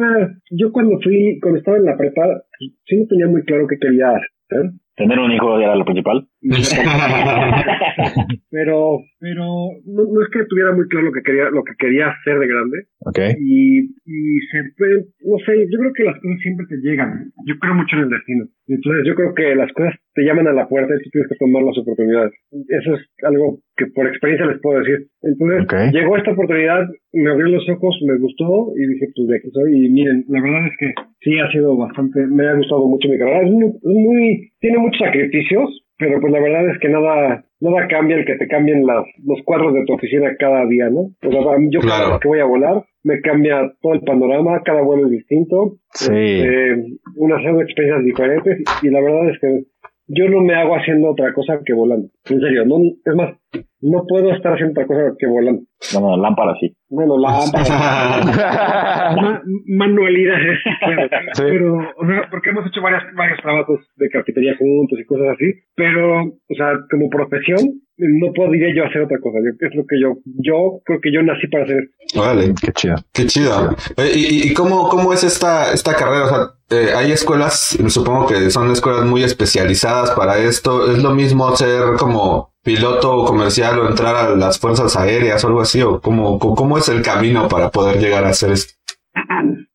yo 0.51 0.71
cuando 0.71 1.01
fui, 1.03 1.41
cuando 1.41 1.59
estaba 1.59 1.79
en 1.79 1.85
la 1.85 1.97
prepa, 1.97 2.45
sí 2.85 2.97
no 2.97 3.07
tenía 3.09 3.27
muy 3.27 3.43
claro 3.43 3.67
qué 3.67 3.79
quería 3.79 4.11
hacer. 4.11 4.71
Tener 4.97 5.19
un 5.19 5.33
hijo 5.33 5.59
era 5.59 5.75
lo 5.75 5.85
principal. 5.85 6.29
pero 8.51 9.01
pero 9.19 9.45
no, 9.87 10.03
no 10.05 10.23
es 10.23 10.29
que 10.33 10.45
tuviera 10.49 10.73
muy 10.73 10.87
claro 10.89 11.07
lo 11.07 11.13
que 11.13 11.23
quería 11.23 11.51
lo 11.51 11.65
que 11.65 11.73
quería 11.79 12.09
hacer 12.11 12.39
de 12.39 12.47
grande 12.47 12.79
Ok. 13.07 13.19
y, 13.39 13.81
y 14.05 14.41
siempre, 14.51 14.87
no 15.25 15.37
sé, 15.45 15.67
yo 15.71 15.79
creo 15.79 15.93
que 15.93 16.05
las 16.05 16.19
cosas 16.21 16.39
siempre 16.41 16.65
te 16.69 16.77
llegan. 16.81 17.33
Yo 17.45 17.55
creo 17.61 17.75
mucho 17.75 17.97
en 17.97 18.03
el 18.05 18.09
destino. 18.11 18.47
Entonces 18.67 19.05
yo 19.07 19.15
creo 19.15 19.35
que 19.35 19.55
las 19.55 19.71
cosas 19.73 19.95
te 20.15 20.23
llaman 20.25 20.49
a 20.49 20.53
la 20.53 20.69
puerta 20.69 20.95
y 20.95 21.03
tú 21.05 21.11
tienes 21.11 21.29
que 21.29 21.37
tomar 21.37 21.63
las 21.65 21.77
oportunidades. 21.77 22.33
Eso 22.51 22.95
es 22.97 23.03
algo 23.25 23.61
que 23.77 23.87
por 23.89 24.07
experiencia 24.07 24.47
les 24.47 24.61
puedo 24.61 24.79
decir. 24.81 25.09
Entonces 25.21 25.93
llegó 25.93 26.17
esta 26.17 26.33
oportunidad, 26.33 26.89
me 27.13 27.31
abrió 27.31 27.49
los 27.49 27.69
ojos, 27.69 27.95
me 28.07 28.17
gustó 28.19 28.73
y 28.77 28.87
dije, 28.89 29.07
pues 29.15 29.29
de 29.29 29.37
aquí 29.37 29.51
soy. 29.53 29.87
Y 29.87 29.91
miren, 29.91 30.25
la 30.29 30.41
verdad 30.41 30.67
es 30.67 30.77
que 30.81 30.95
sí 31.21 31.39
ha 31.39 31.51
sido 31.53 31.77
bastante, 31.77 32.27
me 32.27 32.47
ha 32.49 32.55
gustado 32.55 32.89
mucho 32.89 33.09
mi 33.09 33.19
carrera. 33.19 33.43
Es 33.45 33.51
muy, 33.53 33.67
es 33.69 33.83
muy 33.85 34.51
tiene 34.61 34.79
muchos 34.79 35.01
sacrificios, 35.05 35.84
pero 36.07 36.21
pues 36.21 36.33
la 36.33 36.41
verdad 36.41 36.71
es 36.71 36.79
que 36.79 36.89
nada 36.89 37.45
nada 37.61 37.89
cambia 37.89 38.17
el 38.17 38.27
que 38.27 38.37
te 38.37 38.47
cambien 38.47 38.85
las, 38.87 39.05
los 39.25 39.41
cuadros 39.45 39.73
de 39.75 39.85
tu 39.87 39.95
oficina 39.95 40.37
cada 40.39 40.67
día, 40.67 40.91
¿no? 40.91 41.01
O 41.23 41.31
sea, 41.31 41.57
yo 41.71 41.81
cada 41.81 41.97
Claro. 41.97 42.11
vez 42.13 42.21
que 42.21 42.29
voy 42.29 42.41
a 42.41 42.45
volar, 42.45 42.85
me 43.05 43.21
cambia 43.23 43.73
todo 43.81 43.95
el 43.95 44.01
panorama, 44.03 44.63
cada 44.65 44.83
vuelo 44.83 45.07
es 45.07 45.13
distinto, 45.13 45.77
Sí. 45.93 46.13
eh, 46.15 46.77
unas 47.17 47.41
experiencias 47.63 48.05
diferentes 48.05 48.63
y 48.83 48.91
la 48.91 49.01
verdad 49.01 49.31
es 49.31 49.39
que 49.41 49.63
yo 50.09 50.29
no 50.29 50.41
me 50.43 50.55
hago 50.55 50.75
haciendo 50.77 51.11
otra 51.13 51.33
cosa 51.33 51.61
que 51.65 51.73
volando. 51.73 52.09
En 52.29 52.39
serio, 52.41 52.67
no, 52.67 52.77
es 53.05 53.15
más, 53.17 53.39
no 53.87 54.05
puedo 54.09 54.33
estar 54.33 54.53
haciendo 54.55 54.73
otra 54.73 54.87
cosa 54.87 55.15
que 55.19 55.27
volando. 55.27 55.63
Bueno, 55.93 56.17
lámpara 56.17 56.55
sí. 56.61 56.75
Bueno, 56.89 57.19
la 57.19 57.29
ma- 59.21 59.43
manualidades, 59.67 60.59
claro. 60.81 61.09
Sí. 61.35 61.43
pero, 61.49 61.75
o 61.77 62.07
sea, 62.07 62.29
porque 62.31 62.51
hemos 62.51 62.67
hecho 62.67 62.81
varias, 62.83 63.03
varios 63.17 63.39
trabajos 63.43 63.81
de 63.97 64.09
carpintería 64.11 64.55
juntos 64.59 64.99
y 64.99 65.05
cosas 65.05 65.29
así, 65.35 65.53
pero, 65.75 66.23
o 66.25 66.55
sea, 66.57 66.73
como 66.91 67.09
profesión, 67.11 67.59
no 67.97 68.33
podría 68.33 68.75
yo 68.75 68.85
hacer 68.85 69.03
otra 69.03 69.19
cosa. 69.21 69.39
Yo- 69.39 69.67
Es 69.69 69.75
lo 69.75 69.85
que 69.87 70.01
yo, 70.01 70.15
yo 70.25 70.81
creo 70.85 71.01
que 71.01 71.13
yo 71.13 71.23
nací 71.23 71.47
para 71.49 71.65
hacer. 71.65 71.91
Órale, 72.17 72.55
Qué 72.61 72.73
chido. 72.73 72.97
qué 73.13 73.27
chido. 73.27 73.77
¿Y, 73.99 74.19
y- 74.19 74.51
y 74.51 74.55
cómo, 74.55 74.89
cómo 74.89 75.13
es 75.13 75.23
esta, 75.25 75.73
esta 75.73 75.95
carrera? 75.95 76.25
O 76.25 76.29
sea, 76.29 76.39
eh, 76.79 76.89
hay 76.97 77.13
escuelas, 77.13 77.77
supongo 77.89 78.27
que 78.27 78.51
son 78.51 78.71
escuelas 78.71 79.05
muy 79.05 79.23
especializadas 79.23 80.11
para 80.13 80.39
esto. 80.39 80.91
¿Es 80.91 81.03
lo 81.03 81.11
mismo 81.15 81.55
ser 81.57 81.97
como 81.99 82.54
piloto 82.65 83.25
comercial 83.25 83.79
o 83.79 83.89
entrar 83.89 84.17
a 84.17 84.35
las 84.35 84.59
fuerzas 84.59 84.97
aéreas 84.97 85.45
o 85.45 85.49
algo 85.49 85.61
así? 85.61 85.83
¿O 85.83 86.01
cómo, 86.01 86.39
cómo 86.39 86.79
es 86.79 86.89
el 86.89 87.03
camino 87.03 87.49
para 87.49 87.71
poder 87.71 88.01
llegar 88.01 88.25
a 88.25 88.31
hacer 88.31 88.51
esto? 88.53 88.75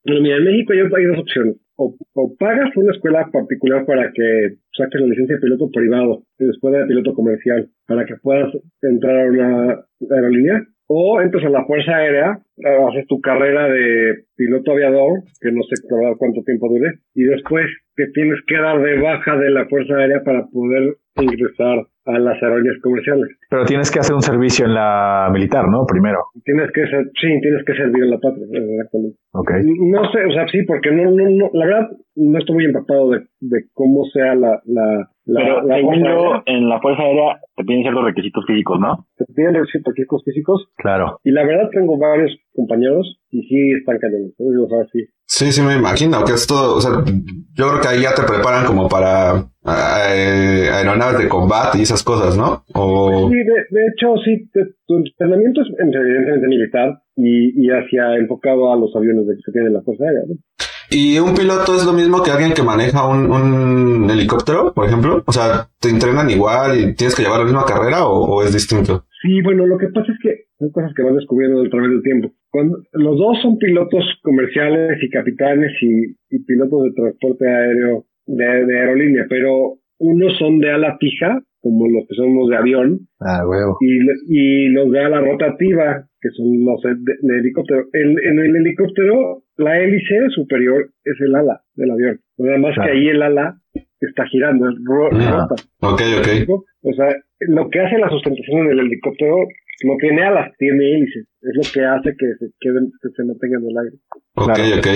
Bueno, 0.03 0.21
mira, 0.21 0.37
en 0.37 0.43
México 0.45 0.73
hay, 0.73 1.05
dos 1.05 1.19
opciones. 1.19 1.55
O, 1.75 1.95
o 2.13 2.35
pagas 2.37 2.75
una 2.75 2.91
escuela 2.91 3.29
particular 3.31 3.85
para 3.85 4.11
que 4.11 4.57
saques 4.75 5.01
la 5.01 5.07
licencia 5.07 5.35
de 5.35 5.41
piloto 5.41 5.69
privado, 5.71 6.23
y 6.39 6.49
escuela 6.49 6.79
de 6.79 6.87
piloto 6.87 7.13
comercial, 7.13 7.69
para 7.87 8.05
que 8.05 8.15
puedas 8.21 8.51
entrar 8.81 9.19
a 9.19 9.29
una 9.29 9.79
aerolínea, 10.09 10.65
o 10.87 11.21
entras 11.21 11.45
a 11.45 11.49
la 11.49 11.65
Fuerza 11.65 11.95
Aérea, 11.95 12.39
haces 12.89 13.05
tu 13.07 13.21
carrera 13.21 13.67
de 13.67 14.25
piloto 14.35 14.71
aviador, 14.71 15.21
que 15.39 15.51
no 15.51 15.61
sé 15.63 15.75
la 15.87 16.15
cuánto 16.17 16.41
tiempo 16.43 16.67
dure, 16.67 16.93
y 17.13 17.23
después 17.23 17.67
te 17.95 18.07
tienes 18.07 18.39
que 18.47 18.57
dar 18.57 18.81
de 18.81 18.99
baja 18.99 19.37
de 19.37 19.51
la 19.51 19.67
Fuerza 19.67 19.95
Aérea 19.95 20.23
para 20.23 20.47
poder 20.47 20.95
ingresar 21.21 21.85
a 22.09 22.19
las 22.19 22.41
aerolíneas 22.41 22.81
comerciales. 22.81 23.38
Pero 23.49 23.65
tienes 23.65 23.89
que 23.91 23.99
hacer 23.99 24.13
un 24.15 24.21
servicio 24.21 24.65
en 24.65 24.75
la 24.75 25.27
militar, 25.33 25.67
¿no? 25.67 25.85
Primero. 25.87 26.19
Tienes 26.45 26.71
que 26.71 26.81
ser, 26.85 27.05
sí, 27.19 27.27
tienes 27.41 27.63
que 27.65 27.73
servir 27.73 28.03
a 28.03 28.07
la 28.07 28.19
patria, 28.19 28.45
exactamente. 28.45 29.17
Ok. 29.33 29.51
No 29.89 30.11
sé, 30.11 30.25
o 30.25 30.31
sea, 30.31 30.47
sí, 30.51 30.59
porque 30.67 30.91
no, 30.91 31.09
no, 31.09 31.29
no, 31.29 31.49
la 31.53 31.65
verdad, 31.65 31.89
no 32.15 32.37
estoy 32.37 32.55
muy 32.55 32.65
empapado 32.65 33.09
de, 33.11 33.19
de 33.39 33.57
cómo 33.73 34.05
sea 34.13 34.35
la, 34.35 34.61
la, 34.65 35.09
la, 35.25 35.39
Pero 35.41 35.61
la 35.63 35.75
según 35.77 35.95
Fuerza 35.95 36.09
yo, 36.09 36.25
Aérea. 36.33 36.43
en 36.45 36.69
la 36.69 36.79
Fuerza 36.79 37.01
Aérea 37.03 37.39
te 37.55 37.63
piden 37.63 37.81
ciertos 37.81 38.03
requisitos 38.05 38.43
físicos, 38.45 38.79
¿no? 38.79 39.07
Te 39.17 39.25
piden 39.33 39.53
requisitos 39.55 39.93
físicos, 39.95 40.21
físicos, 40.25 40.67
Claro. 40.77 41.19
y 41.23 41.31
la 41.31 41.43
verdad 41.45 41.69
tengo 41.73 41.97
varios 41.97 42.31
compañeros 42.53 43.19
y 43.31 43.41
sí 43.47 43.71
están 43.79 43.95
¿eh? 43.97 44.31
o 44.37 44.67
sea, 44.69 44.85
sí. 44.91 45.05
Sí, 45.25 45.51
sí, 45.51 45.61
me 45.61 45.75
imagino 45.75 46.23
que 46.25 46.33
esto, 46.33 46.75
o 46.75 46.81
sea, 46.81 46.91
yo 47.53 47.69
creo 47.69 47.81
que 47.81 47.87
ahí 47.87 48.01
ya 48.01 48.15
te 48.15 48.23
preparan 48.23 48.65
como 48.65 48.89
para 48.89 49.45
eh, 49.63 50.67
aeronaves 50.73 51.19
de 51.19 51.29
combate 51.29 51.77
y 51.77 51.81
esas 51.83 52.03
cosas, 52.03 52.35
¿no? 52.35 52.63
O... 52.73 53.29
Sí, 53.29 53.38
de, 53.43 53.53
de 53.69 53.87
hecho, 53.87 54.15
sí, 54.23 54.49
te- 54.51 54.73
tu 54.87 54.97
entrenamiento 54.97 55.61
es 55.61 55.67
evidentemente 55.79 56.47
militar 56.47 57.01
y, 57.15 57.65
y 57.65 57.69
hacia 57.69 58.15
enfocado 58.17 58.71
a 58.73 58.77
los 58.77 58.95
aviones 58.95 59.27
de 59.27 59.35
que 59.35 59.51
tiene 59.51 59.69
la 59.69 59.81
Fuerza 59.81 60.03
Aérea, 60.05 60.23
¿no? 60.27 60.35
¿Y 60.91 61.19
un 61.19 61.35
piloto 61.35 61.75
es 61.75 61.85
lo 61.85 61.93
mismo 61.93 62.23
que 62.23 62.31
alguien 62.31 62.53
que 62.53 62.63
maneja 62.63 63.07
un, 63.07 63.29
un 63.29 64.09
helicóptero, 64.09 64.73
por 64.73 64.87
ejemplo? 64.87 65.21
O 65.27 65.31
sea, 65.31 65.69
¿te 65.79 65.89
entrenan 65.89 66.31
igual 66.31 66.79
y 66.79 66.95
tienes 66.95 67.13
que 67.15 67.21
llevar 67.21 67.39
la 67.41 67.45
misma 67.45 67.63
carrera 67.65 68.07
o, 68.07 68.25
o 68.25 68.43
es 68.43 68.51
distinto? 68.53 69.05
Sí, 69.21 69.39
bueno, 69.43 69.67
lo 69.67 69.77
que 69.77 69.89
pasa 69.89 70.11
es 70.11 70.17
que 70.23 70.45
son 70.57 70.71
cosas 70.71 70.91
que 70.95 71.03
vas 71.03 71.13
descubriendo 71.13 71.61
a 71.61 71.69
través 71.69 71.91
del 71.91 72.01
tiempo. 72.01 72.31
Cuando, 72.49 72.79
los 72.93 73.17
dos 73.19 73.37
son 73.43 73.59
pilotos 73.59 74.03
comerciales 74.23 74.97
y 75.03 75.09
capitanes 75.11 75.71
y, 75.81 76.15
y 76.35 76.43
pilotos 76.43 76.83
de 76.85 76.91
transporte 76.95 77.45
aéreo 77.47 78.05
de, 78.25 78.65
de 78.65 78.79
aerolínea, 78.79 79.25
pero 79.29 79.77
unos 79.99 80.37
son 80.37 80.59
de 80.59 80.71
ala 80.71 80.97
fija, 80.99 81.41
como 81.61 81.87
los 81.89 82.05
que 82.07 82.15
somos 82.15 82.49
de 82.49 82.55
avión, 82.55 82.99
Ah, 83.19 83.41
huevo. 83.47 83.77
y, 83.81 83.99
y 84.29 84.69
los 84.69 84.89
de 84.91 84.99
ala 84.99 85.19
rotativa, 85.21 86.05
que 86.21 86.29
son 86.29 86.47
los 86.65 86.81
de, 86.81 87.15
de 87.21 87.39
helicóptero. 87.39 87.85
El, 87.93 88.15
en 88.25 88.39
el 88.39 88.55
helicóptero, 88.55 89.43
la 89.57 89.79
hélice 89.79 90.29
superior 90.29 90.89
es 91.03 91.15
el 91.19 91.35
ala 91.35 91.61
del 91.75 91.91
avión. 91.91 92.19
Nada 92.37 92.57
más 92.59 92.75
Claro. 92.75 92.91
que 92.91 92.97
ahí 92.97 93.07
el 93.09 93.21
ala 93.21 93.55
está 93.99 94.25
girando, 94.27 94.69
es 94.69 94.75
ro- 94.85 95.09
Ah. 95.11 95.47
rota. 95.49 95.61
Ok, 95.81 96.01
ok. 96.19 96.59
O 96.83 96.93
sea, 96.93 97.13
lo 97.41 97.69
que 97.69 97.79
hace 97.81 97.97
la 97.97 98.09
sustentación 98.09 98.65
en 98.65 98.71
el 98.71 98.79
helicóptero 98.79 99.35
no 99.83 99.93
tiene 99.99 100.21
alas, 100.23 100.51
tiene 100.57 100.95
hélices. 100.95 101.25
Es 101.41 101.55
lo 101.55 101.61
que 101.73 101.85
hace 101.85 102.09
que 102.17 102.27
se 102.39 102.51
queden, 102.59 102.91
que 103.01 103.09
se 103.15 103.23
mantengan 103.23 103.63
en 103.63 103.69
el 103.69 103.77
aire. 103.77 103.97
Ok, 104.35 104.45
Claro. 104.53 104.79
ok. 104.79 104.87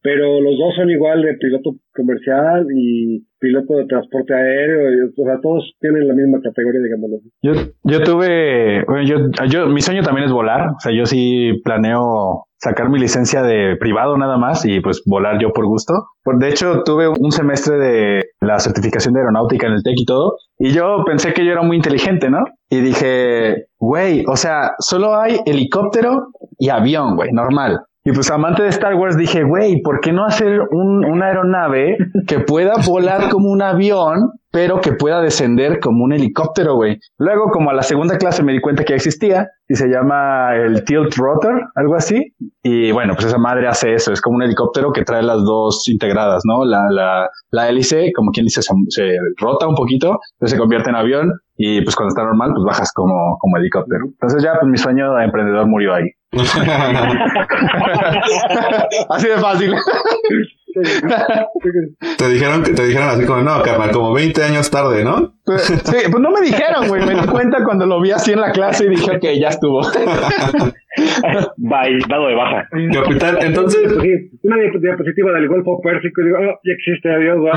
Pero 0.00 0.40
los 0.40 0.56
dos 0.58 0.74
son 0.76 0.90
igual 0.90 1.22
de 1.22 1.34
piloto 1.34 1.74
comercial 1.92 2.66
y 2.74 3.26
piloto 3.40 3.76
de 3.78 3.86
transporte 3.86 4.32
aéreo. 4.34 4.90
y, 4.94 5.00
o 5.20 5.24
sea, 5.24 5.40
todos 5.42 5.74
tienen 5.80 6.06
la 6.06 6.14
misma 6.14 6.40
categoría, 6.40 6.80
digámoslo. 6.82 7.16
Yo, 7.42 7.52
yo 7.84 8.02
tuve, 8.04 8.84
bueno, 8.86 9.02
yo, 9.04 9.16
yo, 9.50 9.66
mi 9.66 9.80
sueño 9.80 10.02
también 10.02 10.26
es 10.26 10.32
volar. 10.32 10.70
O 10.70 10.80
sea, 10.80 10.92
yo 10.92 11.04
sí 11.04 11.60
planeo 11.64 12.44
sacar 12.58 12.90
mi 12.90 12.98
licencia 12.98 13.42
de 13.42 13.76
privado 13.76 14.16
nada 14.16 14.36
más 14.36 14.64
y 14.64 14.80
pues 14.80 15.02
volar 15.06 15.40
yo 15.40 15.52
por 15.52 15.66
gusto. 15.66 15.94
De 16.24 16.48
hecho, 16.48 16.82
tuve 16.84 17.08
un 17.08 17.30
semestre 17.32 17.76
de 17.76 18.24
la 18.40 18.58
certificación 18.58 19.14
de 19.14 19.20
aeronáutica 19.20 19.66
en 19.66 19.74
el 19.74 19.82
TEC 19.82 19.94
y 19.96 20.04
todo. 20.04 20.36
Y 20.58 20.72
yo 20.72 21.04
pensé 21.06 21.32
que 21.32 21.44
yo 21.44 21.52
era 21.52 21.62
muy 21.62 21.76
inteligente, 21.76 22.30
¿no? 22.30 22.44
Y 22.68 22.80
dije, 22.80 23.66
güey, 23.78 24.24
o 24.28 24.36
sea, 24.36 24.72
solo 24.78 25.18
hay 25.18 25.38
helicóptero 25.46 26.28
y 26.58 26.68
avión, 26.68 27.16
güey, 27.16 27.32
normal. 27.32 27.80
Y 28.04 28.12
pues 28.12 28.30
amante 28.30 28.62
de 28.62 28.70
Star 28.70 28.94
Wars 28.94 29.16
dije, 29.16 29.44
güey, 29.44 29.82
¿por 29.82 30.00
qué 30.00 30.12
no 30.12 30.24
hacer 30.24 30.60
un, 30.70 31.04
una 31.04 31.26
aeronave 31.26 31.98
que 32.26 32.40
pueda 32.40 32.74
volar 32.86 33.28
como 33.28 33.50
un 33.50 33.62
avión, 33.62 34.32
pero 34.58 34.80
que 34.80 34.90
pueda 34.90 35.20
descender 35.20 35.78
como 35.78 36.02
un 36.02 36.12
helicóptero, 36.12 36.74
güey? 36.74 36.98
Luego, 37.16 37.48
como 37.52 37.70
a 37.70 37.74
la 37.74 37.84
segunda 37.84 38.18
clase 38.18 38.42
me 38.42 38.52
di 38.52 38.60
cuenta 38.60 38.82
que 38.82 38.90
ya 38.90 38.96
existía 38.96 39.46
y 39.68 39.76
se 39.76 39.86
llama 39.86 40.56
el 40.56 40.82
Tilt 40.82 41.14
Rotor, 41.14 41.70
algo 41.76 41.94
así. 41.94 42.34
Y 42.64 42.90
bueno, 42.90 43.14
pues 43.14 43.26
esa 43.26 43.38
madre 43.38 43.68
hace 43.68 43.94
eso, 43.94 44.12
es 44.12 44.20
como 44.20 44.34
un 44.34 44.42
helicóptero 44.42 44.92
que 44.92 45.04
trae 45.04 45.22
las 45.22 45.44
dos 45.44 45.86
integradas, 45.86 46.42
¿no? 46.44 46.64
La, 46.64 46.86
la, 46.90 47.30
la 47.52 47.68
hélice, 47.68 48.10
como 48.12 48.32
quien 48.32 48.46
dice, 48.46 48.60
se, 48.60 48.74
se 48.88 49.12
rota 49.36 49.68
un 49.68 49.76
poquito, 49.76 50.18
entonces 50.32 50.56
se 50.56 50.58
convierte 50.58 50.90
en 50.90 50.96
avión 50.96 51.32
y 51.56 51.80
pues 51.82 51.94
cuando 51.94 52.08
está 52.08 52.24
normal, 52.24 52.50
pues 52.52 52.64
bajas 52.64 52.92
como, 52.92 53.38
como 53.38 53.58
helicóptero. 53.58 54.06
Entonces 54.06 54.42
ya, 54.42 54.54
pues 54.58 54.68
mi 54.68 54.76
sueño 54.76 55.14
de 55.14 55.24
emprendedor 55.24 55.68
murió 55.68 55.94
ahí. 55.94 56.06
Así 59.08 59.28
de 59.28 59.36
fácil. 59.36 59.72
te 62.18 62.28
dijeron 62.28 62.62
que 62.62 62.72
te 62.72 62.84
dijeron 62.86 63.08
así 63.08 63.24
como, 63.26 63.42
no, 63.42 63.62
carnal, 63.62 63.90
como 63.90 64.12
20 64.14 64.42
años 64.44 64.70
tarde, 64.70 65.04
¿no? 65.04 65.34
Sí, 65.56 65.96
pues 66.10 66.22
no 66.22 66.30
me 66.30 66.40
dijeron, 66.42 66.88
güey. 66.88 67.04
Me 67.06 67.14
di 67.14 67.26
cuenta 67.26 67.64
cuando 67.64 67.86
lo 67.86 68.00
vi 68.00 68.10
así 68.10 68.32
en 68.32 68.40
la 68.40 68.52
clase 68.52 68.84
y 68.86 68.88
dije, 68.90 69.10
ok, 69.16 69.24
ya 69.40 69.48
estuvo. 69.48 69.80
Bye, 71.56 71.98
dado 72.08 72.26
de 72.28 72.34
baja. 72.34 72.68
Capitán, 72.92 73.38
entonces, 73.40 73.80
Sí, 74.00 74.30
una 74.42 74.56
diap- 74.56 74.80
diapositiva 74.80 75.32
del 75.32 75.48
Golfo 75.48 75.80
Pérsico 75.82 76.20
y 76.20 76.24
digo, 76.24 76.36
ah, 76.38 76.58
ya 76.64 76.72
existe, 76.72 77.08
adiós, 77.12 77.38
va. 77.38 77.52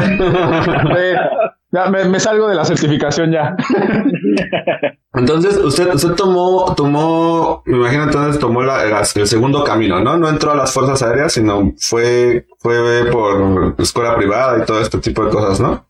Ya 1.72 1.90
me, 1.90 2.04
me 2.06 2.20
salgo 2.20 2.48
de 2.50 2.56
la 2.56 2.66
certificación 2.66 3.32
ya. 3.32 3.56
entonces 5.14 5.58
usted, 5.58 5.94
usted 5.94 6.12
tomó, 6.16 6.74
tomó, 6.76 7.64
me 7.66 7.78
imagino 7.78 8.04
entonces 8.04 8.40
tomó 8.40 8.62
la- 8.62 8.86
la- 8.86 9.00
el 9.16 9.28
segundo 9.28 9.64
camino, 9.64 10.00
¿no? 10.02 10.18
No 10.18 10.30
entró 10.30 10.52
a 10.52 10.56
las 10.56 10.74
fuerzas 10.74 11.02
aéreas, 11.04 11.34
sino 11.34 11.74
fue, 11.80 12.46
fue 12.60 13.06
por 13.12 13.76
escuela 13.80 14.16
privada 14.16 14.62
y 14.62 14.66
todo 14.66 14.82
este 14.82 14.98
tipo 15.00 15.24
de 15.26 15.32
cosas, 15.32 15.60
¿no? 15.60 15.86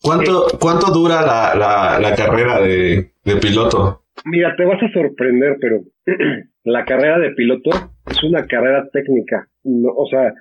¿Cuánto, 0.00 0.46
cuánto 0.58 0.90
dura 0.92 1.22
la, 1.22 1.54
la, 1.54 1.98
la 2.00 2.14
carrera 2.16 2.60
de, 2.60 3.12
de 3.24 3.36
piloto? 3.36 4.02
Mira, 4.24 4.54
te 4.56 4.64
vas 4.64 4.78
a 4.82 4.92
sorprender, 4.92 5.56
pero 5.60 5.76
la 6.64 6.84
carrera 6.84 7.18
de 7.18 7.32
piloto 7.32 7.88
es 8.06 8.22
una 8.24 8.46
carrera 8.46 8.88
técnica. 8.92 9.46
No, 9.64 9.90
o 9.94 10.06
sea, 10.08 10.32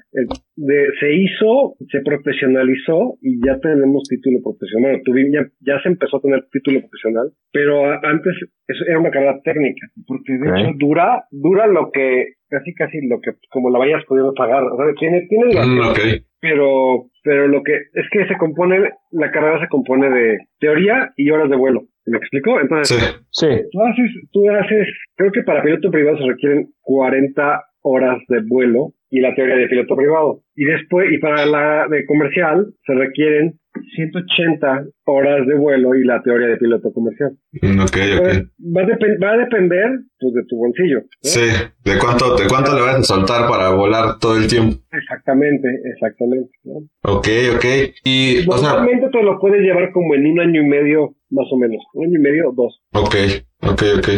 de- 0.55 0.87
se 0.99 1.13
hizo, 1.13 1.75
se 1.91 2.01
profesionalizó 2.01 3.17
y 3.21 3.45
ya 3.45 3.59
tenemos 3.59 4.03
título 4.09 4.39
profesional. 4.43 5.01
Tuvi- 5.05 5.31
ya, 5.31 5.47
ya 5.61 5.81
se 5.81 5.89
empezó 5.89 6.17
a 6.17 6.21
tener 6.21 6.43
título 6.51 6.79
profesional, 6.81 7.31
pero 7.51 7.85
a- 7.85 7.99
antes 8.03 8.33
eso 8.67 8.83
era 8.87 8.99
una 8.99 9.11
carrera 9.11 9.39
técnica, 9.43 9.87
porque 10.07 10.33
de 10.33 10.49
hecho 10.49 10.71
dura, 10.77 11.25
dura 11.31 11.67
lo 11.67 11.91
que, 11.91 12.33
casi 12.49 12.73
casi 12.73 13.05
lo 13.07 13.19
que, 13.21 13.31
como 13.51 13.69
la 13.69 13.79
vayas 13.79 14.03
pudiendo 14.07 14.33
pagar. 14.33 14.63
O 14.63 14.75
sea, 14.77 14.85
tiene, 14.99 15.27
tiene 15.29 15.53
las 15.53 15.67
Mm, 15.67 15.79
ok. 15.89 15.99
pero 16.41 17.05
pero 17.23 17.47
lo 17.47 17.61
que 17.61 17.73
es 17.75 18.05
que 18.11 18.25
se 18.27 18.35
compone 18.37 18.89
la 19.11 19.29
carrera 19.31 19.59
se 19.61 19.67
compone 19.69 20.09
de 20.09 20.39
teoría 20.59 21.11
y 21.15 21.29
horas 21.29 21.49
de 21.51 21.55
vuelo 21.55 21.83
¿me 22.11 22.17
explico? 22.17 22.59
entonces 22.59 22.97
Sí. 23.31 23.47
Sí, 23.47 23.47
tú 23.71 23.81
haces 23.81 24.11
tú 24.31 24.49
haces 24.49 24.87
creo 25.15 25.31
que 25.31 25.43
para 25.43 25.63
piloto 25.63 25.89
privado 25.89 26.17
se 26.17 26.27
requieren 26.27 26.67
40 26.81 27.63
horas 27.83 28.17
de 28.27 28.41
vuelo 28.47 28.93
y 29.09 29.19
la 29.21 29.33
teoría 29.33 29.55
de 29.55 29.67
piloto 29.67 29.95
privado 29.95 30.41
y 30.55 30.65
después 30.65 31.11
y 31.11 31.17
para 31.17 31.45
la 31.45 31.87
de 31.89 32.05
comercial 32.05 32.67
se 32.85 32.93
requieren 32.93 33.53
180 33.95 34.85
horas 35.05 35.47
de 35.47 35.55
vuelo 35.55 35.95
y 35.95 36.03
la 36.03 36.21
teoría 36.21 36.47
de 36.47 36.57
piloto 36.57 36.91
comercial 36.93 37.31
Mm, 37.61 37.79
Ok, 37.81 37.97
ok. 37.97 37.99
Entonces, 38.01 38.47
va, 38.59 38.81
a 38.81 38.85
va 39.25 39.31
a 39.33 39.37
depender 39.37 39.89
pues 40.19 40.33
de 40.33 40.43
tu 40.47 40.57
bolsillo 40.57 40.99
¿no? 40.99 41.07
Sí. 41.21 41.47
¿De 41.83 41.97
cuánto, 41.99 42.35
de 42.35 42.47
cuánto 42.47 42.73
le 42.75 42.81
vas 42.81 42.95
a 42.97 43.03
soltar 43.03 43.47
para 43.49 43.71
volar 43.73 44.19
todo 44.19 44.37
el 44.37 44.47
tiempo? 44.47 44.77
exactamente 44.91 45.67
exactamente 45.93 46.51
¿no? 46.63 46.87
Ok, 47.03 47.27
ok. 47.55 47.65
Y, 48.05 48.47
o 48.47 48.57
sea, 48.57 48.69
Normalmente 48.73 49.09
te 49.11 49.23
lo 49.23 49.39
puedes 49.39 49.61
llevar 49.61 49.91
como 49.91 50.15
en 50.15 50.27
un 50.27 50.39
año 50.39 50.61
y 50.61 50.67
medio, 50.67 51.15
más 51.31 51.47
o 51.51 51.57
menos. 51.57 51.83
Un 51.93 52.05
año 52.05 52.17
y 52.19 52.21
medio, 52.21 52.51
dos. 52.53 52.81
ok, 52.93 53.15
ok, 53.63 53.81
ok. 53.97 54.09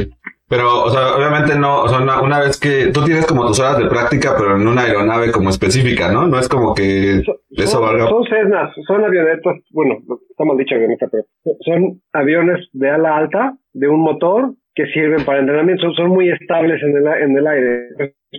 Pero, 0.49 0.83
o 0.83 0.89
sea, 0.91 1.15
obviamente 1.15 1.57
no, 1.57 1.81
o 1.83 1.87
sea, 1.87 1.99
una, 1.99 2.21
una 2.21 2.39
vez 2.39 2.59
que 2.59 2.91
tú 2.93 3.03
tienes 3.05 3.25
como 3.25 3.47
tus 3.47 3.59
horas 3.59 3.77
de 3.79 3.87
práctica, 3.87 4.35
pero 4.37 4.55
en 4.55 4.67
una 4.67 4.83
aeronave 4.83 5.31
como 5.31 5.49
específica, 5.49 6.11
¿no? 6.11 6.27
No 6.27 6.37
es 6.37 6.47
como 6.47 6.75
que 6.75 7.21
So- 7.25 7.39
eso 7.49 7.67
son, 7.67 7.81
valga. 7.81 8.07
son 8.07 8.23
Cessnas, 8.25 8.71
son 8.85 9.03
avionetas, 9.03 9.55
bueno, 9.71 9.95
está 10.29 10.43
mal 10.45 10.57
dicho 10.57 10.75
avioneta, 10.75 11.07
pero 11.11 11.23
son 11.65 12.01
aviones 12.11 12.67
de 12.73 12.89
ala 12.89 13.17
alta, 13.17 13.57
de 13.73 13.87
un 13.87 14.01
motor, 14.01 14.53
que 14.75 14.85
sirven 14.87 15.25
para 15.25 15.39
entrenamiento. 15.39 15.83
Son, 15.83 15.93
son 15.93 16.09
muy 16.09 16.29
estables 16.29 16.79
en 16.83 16.97
el, 16.97 17.07
en 17.07 17.37
el 17.37 17.47
aire. 17.47 17.87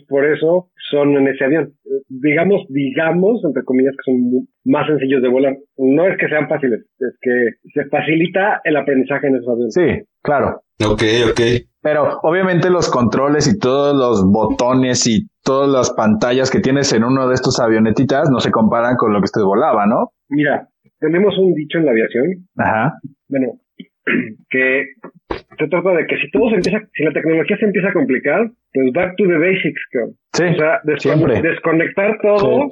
Por 0.08 0.24
eso 0.24 0.68
son 0.90 1.16
en 1.16 1.28
ese 1.28 1.44
avión. 1.44 1.72
Digamos, 2.08 2.62
digamos, 2.68 3.42
entre 3.44 3.64
comillas, 3.64 3.94
que 3.96 4.12
son 4.12 4.48
más 4.64 4.86
sencillos 4.86 5.22
de 5.22 5.28
volar. 5.28 5.56
No 5.76 6.06
es 6.06 6.18
que 6.18 6.28
sean 6.28 6.48
fáciles, 6.48 6.80
es 6.98 7.18
que 7.20 7.70
se 7.72 7.88
facilita 7.88 8.60
el 8.64 8.76
aprendizaje 8.76 9.26
en 9.28 9.36
esos 9.36 9.48
aviones. 9.48 9.74
sí, 9.74 10.06
claro. 10.22 10.60
Ok, 10.84 11.02
ok. 11.30 11.40
Pero 11.82 12.18
obviamente 12.22 12.70
los 12.70 12.90
controles 12.90 13.46
y 13.46 13.58
todos 13.58 13.94
los 13.94 14.24
botones 14.28 15.06
y 15.06 15.28
todas 15.44 15.68
las 15.68 15.92
pantallas 15.92 16.50
que 16.50 16.60
tienes 16.60 16.92
en 16.92 17.04
uno 17.04 17.28
de 17.28 17.34
estos 17.34 17.60
avionetitas 17.60 18.28
no 18.30 18.40
se 18.40 18.50
comparan 18.50 18.96
con 18.96 19.12
lo 19.12 19.20
que 19.20 19.26
usted 19.26 19.42
volaba, 19.42 19.86
¿no? 19.86 20.10
Mira, 20.28 20.66
tenemos 20.98 21.38
un 21.38 21.54
dicho 21.54 21.78
en 21.78 21.84
la 21.84 21.92
aviación 21.92 22.48
Ajá. 22.56 22.94
bueno, 23.28 23.52
que 24.50 24.84
se 25.58 25.68
trata 25.68 25.90
de 25.90 26.06
que 26.06 26.16
si 26.16 26.30
todo 26.30 26.48
se 26.50 26.56
empieza, 26.56 26.78
si 26.92 27.04
la 27.04 27.12
tecnología 27.12 27.56
se 27.58 27.66
empieza 27.66 27.88
a 27.88 27.92
complicar, 27.92 28.50
pues 28.74 28.92
back 28.92 29.14
to 29.16 29.24
the 29.24 29.38
basics, 29.38 29.80
cabrón. 29.92 30.14
Sí, 30.34 30.44
O 30.44 30.54
sea, 30.58 30.80
siempre. 30.98 31.40
desconectar 31.40 32.18
todo, 32.20 32.68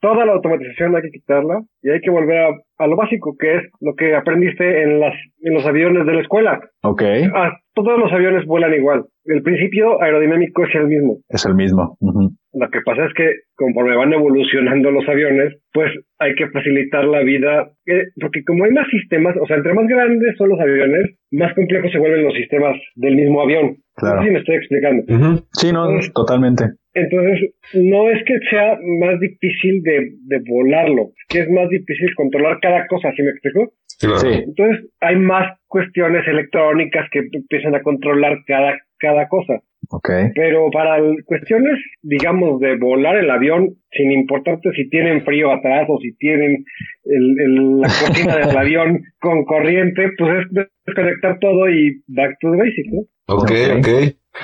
toda 0.00 0.24
la 0.26 0.32
automatización 0.32 0.96
hay 0.96 1.02
que 1.02 1.10
quitarla 1.10 1.60
y 1.82 1.90
hay 1.90 2.00
que 2.00 2.10
volver 2.10 2.38
a, 2.38 2.48
a 2.78 2.86
lo 2.86 2.96
básico, 2.96 3.36
que 3.38 3.56
es 3.56 3.62
lo 3.80 3.94
que 3.94 4.14
aprendiste 4.14 4.82
en 4.82 4.98
las 5.00 5.14
en 5.42 5.54
los 5.54 5.64
aviones 5.66 6.04
de 6.06 6.12
la 6.14 6.20
escuela. 6.22 6.60
Ok, 6.82 7.02
Ah, 7.34 7.52
todos 7.74 7.98
los 7.98 8.12
aviones 8.12 8.44
vuelan 8.46 8.74
igual. 8.74 9.04
El 9.24 9.42
principio 9.42 10.02
aerodinámico 10.02 10.64
es 10.64 10.74
el 10.74 10.86
mismo. 10.88 11.18
es 11.28 11.44
el 11.46 11.54
mismo. 11.54 11.96
Ujú. 12.00 12.30
Lo 12.54 12.68
que 12.70 12.80
pasa 12.84 13.04
es 13.06 13.12
que 13.14 13.30
conforme 13.60 13.94
van 13.94 14.12
evolucionando 14.12 14.90
los 14.90 15.06
aviones, 15.06 15.54
pues 15.72 15.92
hay 16.18 16.34
que 16.34 16.48
facilitar 16.48 17.04
la 17.04 17.20
vida, 17.22 17.70
eh, 17.86 18.04
porque 18.20 18.42
como 18.44 18.64
hay 18.64 18.70
más 18.72 18.88
sistemas, 18.88 19.36
o 19.40 19.46
sea, 19.46 19.56
entre 19.56 19.74
más 19.74 19.86
grandes 19.86 20.34
son 20.38 20.48
los 20.48 20.58
aviones, 20.60 21.16
más 21.30 21.52
complejos 21.54 21.92
se 21.92 21.98
vuelven 21.98 22.24
los 22.24 22.34
sistemas 22.34 22.76
del 22.96 23.16
mismo 23.16 23.42
avión. 23.42 23.76
Claro. 23.96 24.16
No 24.16 24.22
sé 24.22 24.26
si 24.28 24.32
me 24.32 24.38
estoy 24.40 24.56
explicando. 24.56 25.00
Ujú. 25.14 25.44
Sí, 25.52 25.72
no, 25.72 25.84
Pues- 25.92 26.12
totalmente. 26.14 26.64
Entonces, 26.94 27.54
no 27.74 28.10
es 28.10 28.24
que 28.24 28.34
sea 28.50 28.76
más 29.00 29.20
difícil 29.20 29.82
de, 29.82 30.10
de 30.26 30.40
volarlo, 30.48 31.12
es 31.14 31.24
que 31.28 31.38
es 31.40 31.48
más 31.50 31.68
difícil 31.68 32.12
controlar 32.16 32.58
cada 32.60 32.86
cosa, 32.88 33.12
¿sí 33.14 33.22
me 33.22 33.30
explico? 33.30 33.72
Claro. 34.00 34.18
Sí, 34.18 34.42
Entonces, 34.48 34.90
hay 35.00 35.16
más 35.16 35.56
cuestiones 35.68 36.26
electrónicas 36.26 37.06
que 37.12 37.20
empiezan 37.32 37.74
a 37.76 37.82
controlar 37.82 38.38
cada, 38.46 38.76
cada 38.98 39.28
cosa. 39.28 39.60
Ok. 39.90 40.08
Pero 40.34 40.70
para 40.72 40.98
cuestiones, 41.26 41.78
digamos, 42.02 42.60
de 42.60 42.76
volar 42.78 43.16
el 43.16 43.30
avión, 43.30 43.76
sin 43.92 44.12
importarte 44.12 44.70
si 44.74 44.88
tienen 44.88 45.24
frío 45.24 45.52
atrás 45.52 45.86
o 45.88 45.98
si 46.00 46.12
tienen 46.16 46.64
el, 47.04 47.36
el- 47.40 47.80
la 47.80 47.88
cocina 47.88 48.36
del 48.36 48.56
avión 48.56 49.02
con 49.20 49.44
corriente, 49.44 50.10
pues 50.18 50.46
es 50.46 50.66
desconectar 50.86 51.38
todo 51.40 51.68
y 51.68 52.02
back 52.08 52.36
to 52.40 52.50
the 52.52 52.56
basic, 52.58 52.86
¿no? 52.92 53.00
Ok, 53.26 53.50
Ok. 53.78 53.88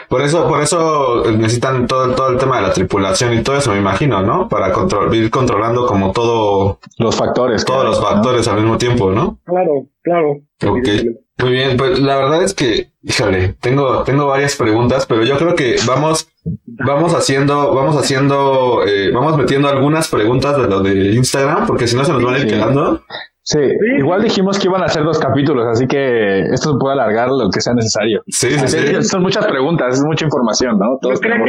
Por 0.09 0.21
eso, 0.21 0.49
por 0.49 0.61
eso 0.63 1.31
necesitan 1.31 1.87
todo, 1.87 2.13
todo 2.17 2.31
el 2.33 2.39
tema 2.39 2.57
de 2.57 2.63
la 2.67 2.73
tripulación 2.73 3.35
y 3.35 3.43
todo 3.45 3.57
eso, 3.57 3.73
me 3.73 3.79
imagino, 3.79 4.21
¿no? 4.21 4.49
Para 4.49 4.73
control, 4.73 5.15
ir 5.15 5.31
controlando 5.31 5.87
como 5.87 6.11
todo, 6.11 6.81
Los 6.99 7.17
factores. 7.17 7.65
todos 7.65 7.85
los 7.85 8.03
factores 8.03 8.49
al 8.49 8.57
mismo 8.63 8.79
tiempo, 8.79 9.13
¿no? 9.13 9.39
Claro, 9.45 9.87
claro. 10.03 10.33
Ok. 10.67 10.89
Muy 11.38 11.51
bien, 11.51 11.77
pues 11.77 11.99
la 11.99 12.16
verdad 12.16 12.42
es 12.42 12.55
que, 12.55 12.88
híjole, 13.03 13.55
tengo, 13.61 14.05
tengo 14.05 14.27
varias 14.27 14.57
preguntas, 14.57 15.05
pero 15.05 15.22
yo 15.22 15.37
creo 15.37 15.55
que 15.55 15.77
vamos, 15.87 16.31
vamos 16.64 17.14
haciendo, 17.14 17.75
vamos 17.75 17.94
haciendo, 17.96 18.83
eh, 18.87 19.11
vamos 19.12 19.37
metiendo 19.37 19.68
algunas 19.68 20.09
preguntas 20.09 20.57
de 20.57 20.66
lo 20.66 20.81
de 20.81 21.14
Instagram, 21.14 21.66
porque 21.66 21.87
si 21.87 21.94
no 21.94 22.07
se 22.07 22.12
nos 22.12 22.22
van 22.22 22.37
a 22.37 22.38
ir 22.38 22.46
quedando. 22.46 23.03
Sí, 23.42 23.59
igual 23.99 24.22
dijimos 24.22 24.59
que 24.59 24.66
iban 24.66 24.83
a 24.83 24.87
hacer 24.87 25.05
dos 25.05 25.18
capítulos, 25.18 25.66
así 25.70 25.87
que 25.87 26.40
esto 26.40 26.72
se 26.72 26.79
puede 26.81 26.94
alargar 26.94 27.29
lo 27.29 27.51
que 27.51 27.61
sea 27.61 27.75
necesario. 27.75 28.22
Sí, 28.29 28.51
sí, 28.51 28.66
sí. 28.66 29.03
Son 29.05 29.22
muchas 29.22 29.46
preguntas, 29.46 29.94
es 29.94 30.05
mucha 30.05 30.25
información, 30.25 30.79
¿no? 30.79 30.99
No 31.01 31.11
que 31.11 31.29
tengo, 31.29 31.44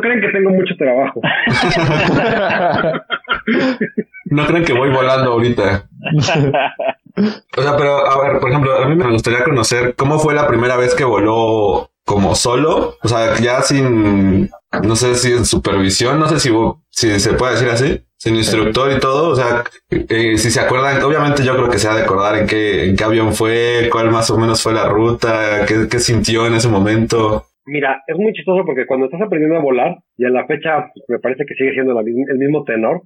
crean 0.00 0.20
que 0.20 0.28
tengo 0.28 0.50
mucho 0.50 0.74
trabajo. 0.78 1.20
No 4.30 4.46
creen 4.46 4.64
que 4.64 4.72
voy 4.72 4.90
volando 4.90 5.32
ahorita. 5.32 5.84
O 7.56 7.62
sea, 7.62 7.76
pero 7.76 8.06
a 8.06 8.20
ver, 8.20 8.40
por 8.40 8.50
ejemplo, 8.50 8.76
a 8.76 8.86
mí 8.86 8.94
me 8.94 9.10
gustaría 9.10 9.44
conocer 9.44 9.94
cómo 9.96 10.18
fue 10.18 10.34
la 10.34 10.46
primera 10.46 10.76
vez 10.76 10.94
que 10.94 11.04
voló 11.04 11.90
como 12.04 12.34
solo, 12.34 12.96
o 13.02 13.08
sea, 13.08 13.38
ya 13.38 13.60
sin, 13.60 14.50
no 14.82 14.96
sé 14.96 15.14
si 15.14 15.30
en 15.30 15.44
supervisión, 15.44 16.18
no 16.18 16.26
sé 16.26 16.40
si, 16.40 16.50
si 16.88 17.20
se 17.20 17.34
puede 17.34 17.52
decir 17.52 17.68
así, 17.68 18.02
sin 18.16 18.34
instructor 18.34 18.90
y 18.90 18.98
todo, 18.98 19.28
o 19.28 19.36
sea, 19.36 19.62
eh, 19.90 20.38
si 20.38 20.50
se 20.50 20.60
acuerdan, 20.60 21.02
obviamente 21.02 21.44
yo 21.44 21.54
creo 21.54 21.68
que 21.68 21.78
se 21.78 21.86
ha 21.86 21.94
de 21.94 22.04
acordar 22.04 22.36
en 22.36 22.46
qué, 22.46 22.88
en 22.88 22.96
qué 22.96 23.04
avión 23.04 23.34
fue, 23.34 23.90
cuál 23.92 24.10
más 24.10 24.30
o 24.30 24.38
menos 24.38 24.62
fue 24.62 24.72
la 24.72 24.88
ruta, 24.88 25.66
qué, 25.66 25.86
qué 25.88 26.00
sintió 26.00 26.46
en 26.46 26.54
ese 26.54 26.68
momento. 26.68 27.47
Mira, 27.70 28.02
es 28.06 28.16
muy 28.16 28.32
chistoso 28.32 28.64
porque 28.64 28.86
cuando 28.86 29.06
estás 29.06 29.20
aprendiendo 29.22 29.56
a 29.56 29.62
volar, 29.62 29.96
y 30.16 30.24
a 30.24 30.30
la 30.30 30.46
fecha 30.46 30.88
pues, 30.94 31.04
me 31.08 31.18
parece 31.18 31.44
que 31.46 31.54
sigue 31.54 31.72
siendo 31.72 31.92
la 31.94 32.02
misma- 32.02 32.26
el 32.32 32.38
mismo 32.38 32.64
tenor, 32.64 33.02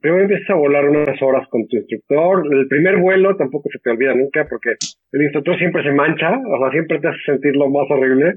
primero 0.00 0.22
empiezas 0.22 0.50
a 0.50 0.54
volar 0.54 0.88
unas 0.88 1.20
horas 1.22 1.46
con 1.48 1.66
tu 1.68 1.76
instructor, 1.76 2.42
el 2.52 2.66
primer 2.68 2.96
vuelo 2.98 3.36
tampoco 3.36 3.68
se 3.72 3.78
te 3.78 3.90
olvida 3.90 4.14
nunca 4.14 4.46
porque 4.48 4.70
el 5.12 5.22
instructor 5.22 5.58
siempre 5.58 5.82
se 5.82 5.92
mancha, 5.92 6.30
o 6.30 6.58
sea, 6.58 6.70
siempre 6.72 6.98
te 6.98 7.08
hace 7.08 7.18
sentir 7.26 7.54
lo 7.56 7.68
más 7.70 7.86
horrible. 7.90 8.34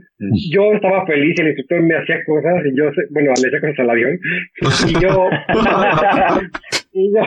Yo 0.51 0.73
estaba 0.73 1.05
feliz, 1.05 1.39
el 1.39 1.47
instructor 1.47 1.81
me 1.81 1.95
hacía 1.97 2.17
cosas 2.25 2.65
y 2.65 2.77
yo, 2.77 2.85
bueno, 3.11 3.31
le 3.41 3.47
hacía 3.47 3.61
cosas 3.61 3.79
al 3.79 3.89
avión, 3.89 4.19
y 4.89 4.93
yo, 5.01 5.29
y 6.93 7.11
yo, 7.11 7.21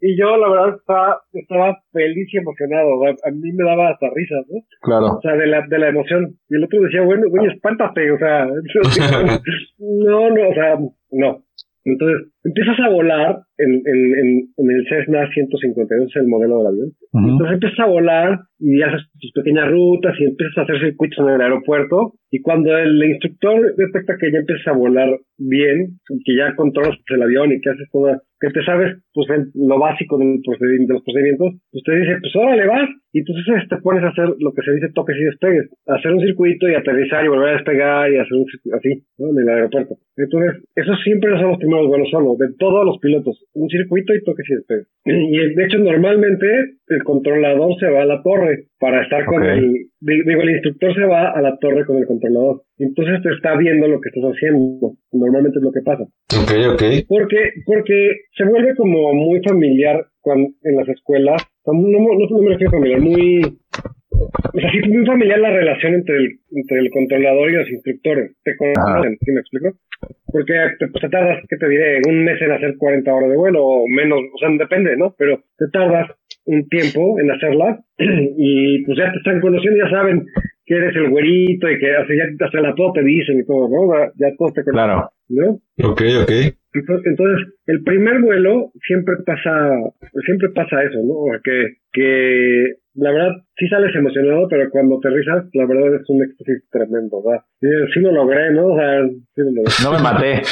y 0.00 0.18
yo 0.18 0.36
la 0.36 0.48
verdad 0.48 0.76
estaba, 0.78 1.20
estaba 1.32 1.78
feliz 1.92 2.28
y 2.32 2.38
emocionado, 2.38 2.98
sea, 3.00 3.10
a 3.10 3.30
mí 3.30 3.52
me 3.52 3.64
daba 3.64 3.90
hasta 3.90 4.06
risas, 4.14 4.46
¿no? 4.48 4.60
Claro. 4.80 5.18
O 5.18 5.20
sea, 5.20 5.36
de 5.36 5.46
la, 5.46 5.66
de 5.68 5.78
la 5.78 5.88
emoción. 5.88 6.38
Y 6.48 6.56
el 6.56 6.64
otro 6.64 6.80
decía, 6.80 7.02
bueno, 7.02 7.28
güey, 7.28 7.52
espántate, 7.52 8.10
o 8.10 8.18
sea, 8.18 8.46
no, 9.78 10.30
no, 10.30 10.48
o 10.48 10.54
sea, 10.54 10.78
no. 11.10 11.44
Entonces, 11.84 12.32
empiezas 12.44 12.80
a 12.80 12.90
volar 12.90 13.40
en, 13.64 13.72
en, 13.84 14.00
en, 14.20 14.28
en 14.56 14.70
el 14.70 14.86
Cessna 14.88 15.28
152, 15.32 16.08
es 16.08 16.16
el 16.16 16.28
modelo 16.28 16.58
del 16.58 16.66
avión. 16.68 16.90
Entonces 17.30 17.54
empiezas 17.54 17.80
a 17.80 17.86
volar 17.86 18.38
y 18.58 18.82
haces 18.82 19.02
tus 19.20 19.32
pequeñas 19.32 19.70
rutas 19.70 20.14
y 20.20 20.24
empiezas 20.24 20.58
a 20.58 20.62
hacer 20.62 20.80
circuitos 20.80 21.18
en 21.26 21.34
el 21.34 21.40
aeropuerto. 21.40 22.12
Y 22.30 22.40
cuando 22.42 22.76
el 22.76 23.02
instructor 23.02 23.74
detecta 23.76 24.14
que 24.20 24.30
ya 24.30 24.38
empiezas 24.38 24.68
a 24.68 24.72
volar 24.78 25.10
bien 25.38 25.98
que 26.24 26.36
ya 26.36 26.54
controlas 26.54 26.96
el 27.08 27.22
avión 27.22 27.50
y 27.52 27.60
que 27.60 27.70
haces 27.70 27.88
toda, 27.90 28.20
que 28.38 28.50
te 28.50 28.62
sabes 28.64 28.96
pues 29.12 29.28
el- 29.30 29.50
lo 29.54 29.78
básico 29.80 30.16
del 30.18 30.38
procedimiento, 30.44 30.92
de 30.92 30.94
los 30.98 31.04
procedimientos, 31.04 31.48
pues 31.72 31.82
te 31.84 31.96
dice, 31.96 32.16
pues 32.20 32.36
órale 32.36 32.66
vas. 32.66 32.88
Y 33.12 33.18
entonces 33.20 33.66
te 33.68 33.76
pones 33.82 34.04
a 34.04 34.08
hacer 34.14 34.28
lo 34.38 34.52
que 34.54 34.62
se 34.62 34.72
dice 34.72 34.86
toques 34.94 35.16
y 35.18 35.24
despegues, 35.24 35.66
hacer 35.88 36.12
un 36.12 36.20
circuito 36.20 36.68
y 36.70 36.74
aterrizar 36.74 37.24
y 37.24 37.28
volver 37.28 37.48
a 37.48 37.52
despegar 37.58 38.12
y 38.12 38.18
hacer 38.18 38.34
un 38.38 38.46
circuito 38.46 38.76
así, 38.76 39.02
¿no? 39.18 39.30
En 39.34 39.38
el 39.42 39.48
aeropuerto. 39.48 39.94
Entonces, 40.16 40.62
eso 40.76 40.94
siempre 41.02 41.32
son 41.40 41.48
los 41.50 41.58
primeros 41.58 41.88
vuelos 41.88 42.08
solo, 42.10 42.36
de 42.38 42.54
todos 42.58 42.84
los 42.86 42.98
pilotos. 42.98 43.42
Un 43.52 43.68
circuito 43.68 44.14
y 44.14 44.22
toques 44.22 44.46
y 44.48 44.54
despegues. 44.54 44.86
Y 45.04 45.54
de 45.54 45.64
hecho, 45.64 45.78
normalmente 45.78 46.46
el 46.88 47.02
controlador 47.04 47.78
se 47.80 47.88
va 47.90 48.02
a 48.02 48.06
la 48.06 48.22
torre 48.22 48.66
para 48.78 49.02
estar 49.02 49.24
con 49.26 49.42
el. 49.44 49.72
di- 50.00 50.22
Digo, 50.24 50.42
el 50.42 50.50
instructor 50.50 50.94
se 50.94 51.04
va 51.04 51.30
a 51.32 51.40
la 51.42 51.56
torre 51.58 51.84
con 51.84 51.96
el 51.98 52.06
controlador. 52.06 52.62
Entonces 52.78 53.22
te 53.22 53.30
está 53.34 53.56
viendo 53.56 53.88
lo 53.88 54.00
que 54.00 54.08
estás 54.10 54.30
haciendo. 54.32 54.92
Normalmente 55.12 55.58
es 55.58 55.62
lo 55.64 55.72
que 55.72 55.82
pasa. 55.84 56.04
Ok, 56.04 56.52
ok. 56.74 56.82
Porque, 57.08 57.38
porque 57.66 58.16
se 58.36 58.44
vuelve 58.44 58.74
como 58.76 59.12
muy 59.14 59.40
familiar 59.42 60.06
cuando, 60.20 60.48
en 60.62 60.76
las 60.76 60.88
escuelas. 60.88 61.42
No, 61.66 61.72
no, 61.74 61.98
no, 61.98 62.26
no 62.30 62.42
me 62.42 62.50
refiero 62.52 62.72
familiar, 62.72 63.00
muy. 63.00 63.40
O 64.20 64.60
sea, 64.60 64.70
sí, 64.70 64.80
muy 64.88 65.06
familiar 65.06 65.38
la 65.38 65.50
relación 65.50 65.94
entre 65.94 66.16
el, 66.16 66.38
entre 66.50 66.78
el 66.78 66.90
controlador 66.90 67.50
y 67.50 67.54
los 67.54 67.70
instructores. 67.70 68.36
¿Te 68.44 68.56
conocen? 68.56 69.16
¿Sí 69.20 69.32
me 69.32 69.40
explico? 69.40 69.72
Porque 70.26 70.52
te, 70.78 70.88
pues, 70.88 71.02
te 71.02 71.08
tardas, 71.08 71.42
¿qué 71.48 71.56
te 71.56 71.68
diré? 71.68 72.00
Un 72.06 72.24
mes 72.24 72.40
en 72.40 72.52
hacer 72.52 72.76
40 72.76 73.12
horas 73.12 73.30
de 73.30 73.36
vuelo 73.36 73.64
o 73.64 73.88
menos. 73.88 74.20
O 74.34 74.38
sea, 74.38 74.48
depende, 74.58 74.96
¿no? 74.96 75.14
Pero 75.18 75.42
te 75.56 75.66
tardas 75.72 76.10
un 76.44 76.68
tiempo 76.68 77.18
en 77.20 77.30
hacerla 77.30 77.80
y 77.98 78.84
pues 78.84 78.98
ya 78.98 79.12
te 79.12 79.18
están 79.18 79.40
conociendo, 79.40 79.84
ya 79.84 79.90
saben 79.90 80.26
que 80.64 80.74
eres 80.76 80.94
el 80.96 81.10
güerito 81.10 81.68
y 81.70 81.78
que 81.78 81.96
hasta, 81.96 82.14
ya, 82.14 82.44
hasta 82.46 82.60
la 82.60 82.74
todo 82.74 82.92
te 82.92 83.02
dicen 83.02 83.40
y 83.40 83.44
todo, 83.44 83.68
¿no? 83.68 83.92
Ya 84.18 84.34
todos 84.38 84.54
te 84.54 84.62
conocen, 84.62 84.72
Claro. 84.72 85.10
¿no? 85.28 85.50
Ok, 85.90 86.02
ok. 86.22 86.32
Entonces, 86.72 87.06
entonces, 87.06 87.54
el 87.66 87.82
primer 87.82 88.20
vuelo 88.20 88.70
siempre 88.86 89.16
pasa, 89.26 89.68
siempre 90.24 90.50
pasa 90.50 90.82
eso, 90.84 90.98
¿no? 91.04 91.14
O 91.14 91.30
sea, 91.30 91.40
que, 91.42 91.79
que 91.92 92.80
la 92.94 93.12
verdad 93.12 93.30
sí 93.56 93.68
sales 93.68 93.94
emocionado, 93.94 94.46
pero 94.48 94.68
cuando 94.70 94.98
aterrizas, 94.98 95.44
la 95.52 95.66
verdad 95.66 95.94
es 95.94 96.08
un 96.08 96.22
éxtasis 96.22 96.64
tremendo, 96.70 97.18
o 97.18 97.22
sea, 97.22 97.44
sí, 97.60 98.00
lo 98.00 98.12
logré, 98.12 98.52
¿no? 98.52 98.66
O 98.66 98.76
sea, 98.76 99.06
sí 99.08 99.40
lo 99.40 99.50
logré. 99.50 99.72
No 99.84 99.92
me 99.92 100.02
maté. 100.02 100.42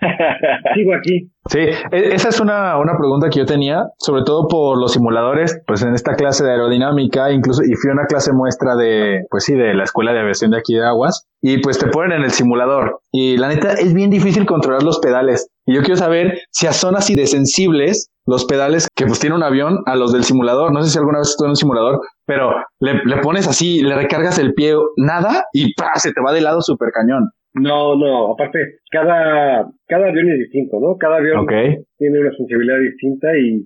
Sigo 0.74 0.94
aquí. 0.94 1.30
Sí, 1.46 1.60
e- 1.60 2.14
esa 2.14 2.30
es 2.30 2.40
una, 2.40 2.78
una 2.78 2.96
pregunta 2.98 3.28
que 3.30 3.38
yo 3.38 3.46
tenía, 3.46 3.84
sobre 3.98 4.22
todo 4.24 4.48
por 4.48 4.78
los 4.78 4.92
simuladores, 4.92 5.62
pues 5.66 5.82
en 5.82 5.94
esta 5.94 6.14
clase 6.14 6.44
de 6.44 6.50
aerodinámica, 6.50 7.30
incluso, 7.32 7.62
y 7.62 7.74
fui 7.74 7.90
a 7.90 7.94
una 7.94 8.06
clase 8.06 8.32
muestra 8.32 8.76
de, 8.76 9.24
pues 9.30 9.44
sí, 9.44 9.54
de 9.54 9.74
la 9.74 9.84
escuela 9.84 10.12
de 10.12 10.20
aviación 10.20 10.50
de 10.50 10.58
aquí 10.58 10.74
de 10.74 10.84
Aguas, 10.84 11.28
y 11.40 11.58
pues 11.58 11.78
te 11.78 11.86
ponen 11.88 12.18
en 12.18 12.24
el 12.24 12.30
simulador, 12.30 13.00
y 13.12 13.36
la 13.36 13.48
neta 13.48 13.72
es 13.74 13.94
bien 13.94 14.10
difícil 14.10 14.46
controlar 14.46 14.82
los 14.82 14.98
pedales, 14.98 15.48
y 15.66 15.74
yo 15.74 15.82
quiero 15.82 15.96
saber 15.96 16.40
si 16.50 16.66
son 16.68 16.96
así 16.96 17.14
de 17.14 17.26
sensibles 17.26 18.10
los 18.26 18.44
pedales 18.46 18.88
que 18.94 19.06
pues 19.06 19.20
tiene 19.20 19.36
un 19.36 19.42
avión 19.42 19.78
a 19.86 19.96
los 19.96 20.12
del 20.12 20.24
simulador, 20.24 20.72
no 20.72 20.82
sé 20.82 20.90
si 20.90 20.98
alguna 20.98 21.18
vez 21.18 21.30
estuve 21.30 21.46
en 21.46 21.50
un 21.50 21.56
simulador, 21.56 22.00
pero 22.26 22.52
le, 22.80 23.04
le 23.04 23.16
pones 23.18 23.46
así, 23.48 23.82
le 23.82 23.94
recargas 23.94 24.38
el 24.38 24.54
pie, 24.54 24.74
nada, 24.96 25.44
y 25.52 25.74
¡pra! 25.74 25.90
se 25.96 26.12
te 26.12 26.20
va 26.20 26.32
de 26.32 26.40
lado 26.40 26.60
súper 26.60 26.90
cañón. 26.92 27.30
No, 27.54 27.94
no, 27.96 28.32
aparte, 28.32 28.58
cada, 28.90 29.70
cada 29.86 30.08
avión 30.08 30.28
es 30.28 30.38
distinto, 30.38 30.78
¿no? 30.80 30.96
Cada 30.98 31.18
avión 31.18 31.46
tiene 31.46 32.20
una 32.20 32.32
sensibilidad 32.36 32.78
distinta 32.80 33.28
y. 33.38 33.64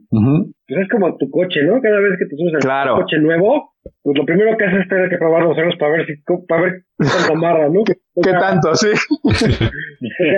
pues 0.69 0.81
es 0.83 0.89
como 0.91 1.17
tu 1.17 1.31
coche, 1.31 1.63
¿no? 1.65 1.81
Cada 1.81 1.99
vez 2.01 2.13
que 2.19 2.27
te 2.27 2.37
subes 2.37 2.55
al 2.55 2.61
Claro. 2.61 2.97
coche 2.97 3.19
nuevo, 3.19 3.73
pues 4.03 4.19
lo 4.19 4.25
primero 4.27 4.57
que 4.57 4.65
haces 4.67 4.81
es 4.83 4.89
tener 4.89 5.09
que 5.09 5.17
probar 5.17 5.43
los 5.45 5.57
frenos 5.57 5.77
para 5.79 5.93
ver 5.93 6.07
si, 6.07 6.13
para 6.47 6.63
ver 6.63 6.73
cuánto 6.97 7.33
amarra, 7.33 7.69
¿no? 7.69 7.81
O 8.15 8.21
¿Qué 8.21 8.33
tanto? 8.33 8.75
Sí. 8.75 8.89
O 9.23 9.31
sea, 9.33 9.49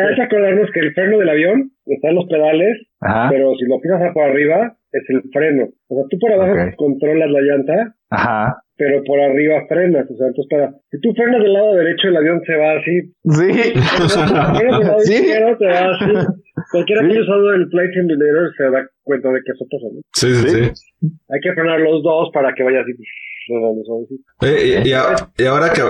hay 0.08 0.14
que 0.14 0.22
acordarnos 0.22 0.70
que 0.70 0.80
el 0.80 0.92
freno 0.94 1.18
del 1.18 1.28
avión 1.30 1.70
está 1.86 2.08
en 2.10 2.14
los 2.14 2.26
pedales, 2.26 2.76
Ajá. 3.00 3.28
pero 3.30 3.54
si 3.56 3.64
lo 3.66 3.80
tiras 3.80 4.12
por 4.12 4.24
arriba, 4.24 4.76
es 4.92 5.02
el 5.08 5.22
freno. 5.32 5.68
O 5.88 5.94
sea, 5.96 6.04
tú 6.10 6.18
por 6.18 6.32
abajo 6.32 6.54
controlas 6.76 7.30
la 7.30 7.40
llanta, 7.40 7.94
Ajá. 8.10 8.62
pero 8.76 9.02
por 9.04 9.20
arriba 9.20 9.64
frenas. 9.68 10.06
O 10.10 10.16
sea, 10.16 10.26
entonces 10.28 10.46
para, 10.50 10.72
si 10.90 11.00
tú 11.00 11.12
frenas 11.14 11.42
del 11.42 11.52
lado 11.52 11.74
derecho, 11.74 12.08
el 12.08 12.16
avión 12.16 12.40
se 12.46 12.56
va 12.56 12.72
así. 12.72 13.00
Sí. 13.24 13.52
Si 14.08 14.18
frenas 14.58 14.58
del 14.58 14.68
lado 14.86 15.00
Sí. 15.00 15.14
izquierdo, 15.14 15.58
se 15.58 15.64
va 15.66 15.90
así. 15.90 16.26
Cualquiera 16.72 17.00
Sí. 17.02 17.06
que 17.08 17.12
haya 17.14 17.22
usado 17.22 17.52
el 17.54 17.68
Flight 17.70 17.90
Simulator 17.94 18.52
se 18.56 18.62
da 18.64 18.88
cuenta 19.02 19.28
de 19.30 19.40
que 19.44 19.52
eso 19.52 19.64
pasa, 19.70 19.86
¿no? 19.92 20.00
Sí, 20.12 20.34
sí, 20.34 20.48
sí. 20.72 21.08
Hay 21.30 21.40
que 21.40 21.52
frenar 21.54 21.80
los 21.80 22.02
dos 22.02 22.30
para 22.32 22.52
que 22.54 22.62
vaya 22.62 22.80
así. 22.80 22.92
Oye, 24.40 24.80
y, 24.84 24.88
y 24.88 24.92
a- 24.92 25.14
y 25.36 25.44
ahora 25.44 25.72
que, 25.72 25.80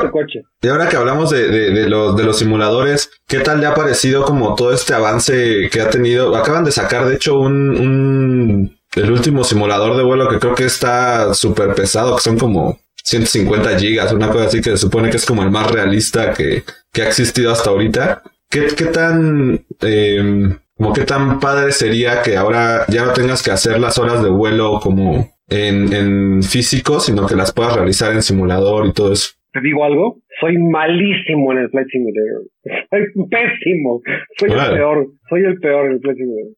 y 0.62 0.68
ahora 0.68 0.88
que 0.88 0.96
hablamos 0.96 1.30
de, 1.30 1.48
de, 1.48 1.70
de 1.72 1.90
los, 1.90 2.16
de 2.16 2.24
los 2.24 2.38
simuladores, 2.38 3.10
¿qué 3.28 3.38
tal 3.40 3.60
le 3.60 3.66
ha 3.66 3.74
parecido 3.74 4.22
como 4.24 4.54
todo 4.54 4.72
este 4.72 4.94
avance 4.94 5.68
que 5.70 5.80
ha 5.80 5.90
tenido? 5.90 6.34
Acaban 6.36 6.64
de 6.64 6.70
sacar, 6.70 7.06
de 7.06 7.16
hecho, 7.16 7.38
un, 7.38 7.70
un 7.70 8.70
el 8.96 9.10
último 9.10 9.44
simulador 9.44 9.96
de 9.96 10.02
vuelo 10.02 10.28
que 10.28 10.38
creo 10.38 10.54
que 10.54 10.64
está 10.64 11.32
súper 11.34 11.74
pesado, 11.74 12.16
que 12.16 12.22
son 12.22 12.38
como 12.38 12.78
150 13.04 13.78
gigas, 13.78 14.12
una 14.12 14.28
cosa 14.28 14.46
así 14.46 14.58
que 14.58 14.70
se 14.70 14.76
supone 14.76 15.10
que 15.10 15.16
es 15.16 15.26
como 15.26 15.42
el 15.42 15.50
más 15.50 15.70
realista 15.70 16.32
que, 16.32 16.62
que 16.92 17.02
ha 17.02 17.08
existido 17.08 17.52
hasta 17.52 17.70
ahorita. 17.70 18.22
¿Qué, 18.50 18.66
qué 18.76 18.86
tan, 18.86 19.60
eh, 19.82 20.58
como 20.76 20.92
qué 20.92 21.04
tan 21.04 21.38
padre 21.38 21.72
sería 21.72 22.22
que 22.22 22.36
ahora 22.36 22.84
ya 22.88 23.04
no 23.04 23.12
tengas 23.12 23.42
que 23.42 23.52
hacer 23.52 23.78
las 23.78 23.98
horas 23.98 24.22
de 24.22 24.30
vuelo 24.30 24.80
como 24.82 25.30
en, 25.48 25.92
en 25.92 26.42
físico, 26.42 27.00
sino 27.00 27.26
que 27.26 27.36
las 27.36 27.52
puedas 27.52 27.76
realizar 27.76 28.12
en 28.12 28.22
simulador 28.22 28.86
y 28.86 28.92
todo 28.92 29.12
eso? 29.12 29.30
Te 29.52 29.60
digo 29.60 29.84
algo, 29.84 30.20
soy 30.40 30.56
malísimo 30.58 31.52
en 31.52 31.58
el 31.58 31.70
Flight 31.70 31.88
Simulator. 31.88 32.42
Soy 32.90 33.28
pésimo. 33.28 34.00
Soy 34.38 34.50
el 34.50 34.76
peor. 34.76 35.06
Soy 35.28 35.44
el 35.44 35.58
peor 35.58 35.86
en 35.86 35.92
el 35.92 36.00
Flight 36.00 36.18
Simulator. 36.18 36.54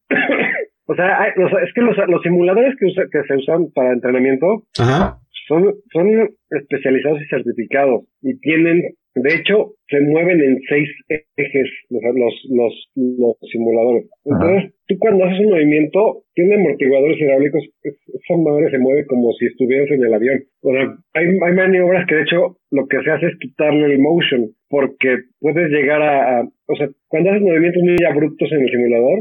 O 0.93 0.97
sea, 0.97 1.23
hay- 1.23 1.33
o 1.43 1.49
sea, 1.49 1.59
es 1.65 1.73
que 1.75 1.81
los, 1.81 1.97
los 2.09 2.23
simuladores 2.23 2.75
que, 2.79 2.87
usa- 2.87 3.09
que 3.11 3.23
se 3.27 3.37
usan 3.37 3.71
para 3.75 3.93
entrenamiento 3.93 4.65
Ajá. 4.79 5.19
son, 5.49 5.75
son 5.93 6.29
especializados 6.51 7.21
y 7.23 7.27
certificados 7.29 8.05
y 8.23 8.39
tienen, 8.41 8.83
de 9.15 9.35
hecho, 9.35 9.75
se 9.89 10.01
mueven 10.01 10.41
en 10.41 10.59
seis 10.69 10.89
ejes 11.37 11.69
los, 11.91 12.03
los, 12.49 12.89
los, 12.97 13.37
simuladores. 13.53 14.09
Entonces, 14.25 14.73
tú 14.87 14.95
cuando 14.99 15.25
haces 15.25 15.41
un 15.41 15.51
movimiento, 15.53 16.23
tiene 16.35 16.55
amortiguadores 16.55 17.19
hidráulicos, 17.21 17.63
es- 17.83 17.99
esa 18.09 18.37
madre 18.39 18.71
se 18.71 18.79
mueve 18.79 19.05
como 19.07 19.33
si 19.33 19.47
estuvieras 19.47 19.91
en 19.91 20.05
el 20.05 20.15
avión. 20.15 20.41
O 20.63 20.73
sea, 20.73 20.95
hay, 21.15 21.27
hay 21.27 21.55
maniobras 21.55 22.07
que 22.07 22.15
de 22.15 22.23
hecho 22.23 22.57
lo 22.71 22.87
que 22.87 23.03
se 23.03 23.11
hace 23.11 23.27
es 23.27 23.39
quitarle 23.39 23.85
el 23.93 23.99
motion, 23.99 24.49
porque 24.71 25.19
puedes 25.41 25.69
llegar 25.71 26.01
a, 26.01 26.41
a- 26.41 26.49
o 26.69 26.77
sea, 26.77 26.89
cuando 27.09 27.31
haces 27.31 27.43
movimientos 27.43 27.83
muy 27.83 27.97
abruptos 28.09 28.51
en 28.53 28.61
el 28.63 28.71
simulador. 28.71 29.19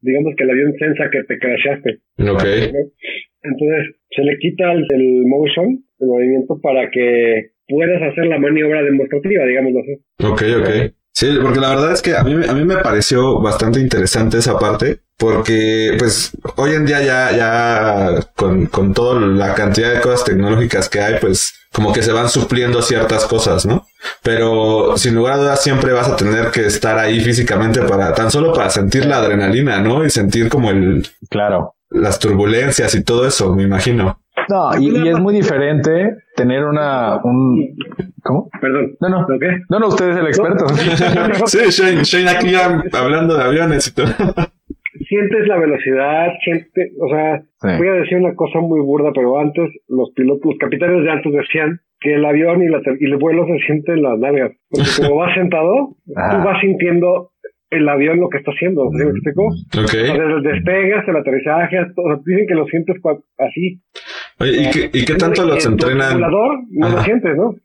Digamos 0.00 0.34
que 0.36 0.44
el 0.44 0.50
avión 0.50 0.72
sensa 0.78 1.10
que 1.10 1.24
te 1.24 1.38
crashaste. 1.38 1.98
Ok. 2.18 2.44
¿no? 2.72 2.80
Entonces, 3.42 3.96
se 4.10 4.22
le 4.22 4.38
quita 4.38 4.72
el, 4.72 4.86
el 4.90 5.26
motion, 5.26 5.78
el 6.00 6.06
movimiento, 6.06 6.60
para 6.60 6.90
que 6.90 7.50
puedas 7.68 8.02
hacer 8.02 8.26
la 8.26 8.38
maniobra 8.38 8.82
demostrativa, 8.82 9.44
digámoslo 9.44 9.80
así. 9.80 9.92
Ok, 10.24 10.42
ok. 10.60 10.94
Sí, 11.18 11.36
porque 11.42 11.58
la 11.58 11.70
verdad 11.70 11.90
es 11.90 12.00
que 12.00 12.16
a 12.16 12.22
mí, 12.22 12.32
a 12.46 12.52
mí 12.52 12.64
me 12.64 12.76
pareció 12.76 13.40
bastante 13.40 13.80
interesante 13.80 14.38
esa 14.38 14.56
parte, 14.56 15.00
porque 15.16 15.96
pues 15.98 16.30
hoy 16.54 16.74
en 16.74 16.86
día 16.86 17.02
ya, 17.02 17.32
ya 17.36 18.20
con, 18.36 18.66
con 18.66 18.94
toda 18.94 19.18
la 19.20 19.52
cantidad 19.52 19.92
de 19.94 20.00
cosas 20.00 20.22
tecnológicas 20.22 20.88
que 20.88 21.00
hay, 21.00 21.16
pues 21.20 21.54
como 21.72 21.92
que 21.92 22.04
se 22.04 22.12
van 22.12 22.28
supliendo 22.28 22.82
ciertas 22.82 23.26
cosas, 23.26 23.66
¿no? 23.66 23.84
Pero 24.22 24.96
sin 24.96 25.16
lugar 25.16 25.34
a 25.34 25.38
dudas 25.38 25.60
siempre 25.60 25.90
vas 25.90 26.08
a 26.08 26.14
tener 26.14 26.52
que 26.52 26.66
estar 26.66 26.96
ahí 27.00 27.18
físicamente 27.20 27.82
para, 27.82 28.14
tan 28.14 28.30
solo 28.30 28.52
para 28.52 28.70
sentir 28.70 29.04
la 29.04 29.16
adrenalina, 29.16 29.80
¿no? 29.80 30.04
Y 30.04 30.10
sentir 30.10 30.48
como 30.48 30.70
el, 30.70 31.04
Claro. 31.30 31.74
las 31.90 32.20
turbulencias 32.20 32.94
y 32.94 33.02
todo 33.02 33.26
eso, 33.26 33.52
me 33.56 33.64
imagino. 33.64 34.20
No, 34.48 34.78
y, 34.78 34.96
y 35.04 35.08
es 35.08 35.18
muy 35.18 35.34
diferente 35.34 36.14
tener 36.38 36.64
una, 36.64 37.16
un, 37.22 37.74
¿cómo? 38.22 38.48
Perdón. 38.60 38.92
No, 39.00 39.08
no. 39.08 39.26
¿Lo 39.28 39.38
qué? 39.38 39.48
No, 39.68 39.78
no, 39.78 39.88
usted 39.88 40.10
es 40.10 40.16
el 40.16 40.26
experto. 40.26 40.66
sí, 41.46 41.58
Shane, 41.70 42.02
Shane 42.04 42.30
aquí 42.30 42.50
ya 42.52 42.82
hablando 42.98 43.36
de 43.36 43.42
aviones 43.44 43.86
y 43.88 43.94
todo. 43.94 44.06
Sientes 45.08 45.46
la 45.46 45.56
velocidad, 45.58 46.28
sientes, 46.44 46.92
o 47.00 47.08
sea, 47.08 47.40
Sí. 47.60 47.68
voy 47.78 47.88
a 47.88 47.92
decir 47.92 48.18
una 48.18 48.34
cosa 48.34 48.58
muy 48.60 48.80
burda, 48.80 49.10
pero 49.14 49.38
antes 49.38 49.70
los 49.88 50.10
pilotos, 50.14 50.44
los 50.44 50.58
capitanes 50.58 51.02
de 51.04 51.10
antes 51.10 51.32
decían 51.32 51.80
que 52.00 52.14
el 52.14 52.24
avión 52.24 52.62
y, 52.62 52.68
la, 52.68 52.80
y 52.98 53.04
el 53.04 53.16
vuelo 53.16 53.46
se 53.46 53.58
siente 53.64 53.92
en 53.92 54.02
las 54.02 54.18
nalgas. 54.18 54.52
Porque 54.70 54.88
como 55.02 55.16
vas 55.20 55.34
sentado, 55.34 55.96
Ajá. 56.16 56.36
tú 56.38 56.44
vas 56.44 56.60
sintiendo 56.60 57.30
el 57.70 57.88
avión 57.88 58.20
lo 58.20 58.28
que 58.28 58.38
está 58.38 58.50
haciendo. 58.52 58.88
¿Sí 58.90 59.04
me 59.04 59.10
explico? 59.10 59.46
O 59.46 59.52
sea, 59.52 59.82
Ok. 59.82 60.18
desde 60.18 60.34
el 60.34 60.42
despegue 60.42 60.94
hasta 60.94 61.10
el 61.10 61.16
aterrizaje, 61.18 61.78
hasta- 61.78 62.02
o 62.02 62.06
sea, 62.08 62.18
dicen 62.24 62.46
que 62.48 62.54
lo 62.54 62.66
sientes 62.66 62.96
así. 63.38 63.80
Oye, 64.40 64.62
¿y 64.62 64.70
qué, 64.70 64.90
y 64.92 65.04
qué 65.04 65.14
tanto 65.14 65.44
los 65.44 65.64
entrenan? 65.66 66.20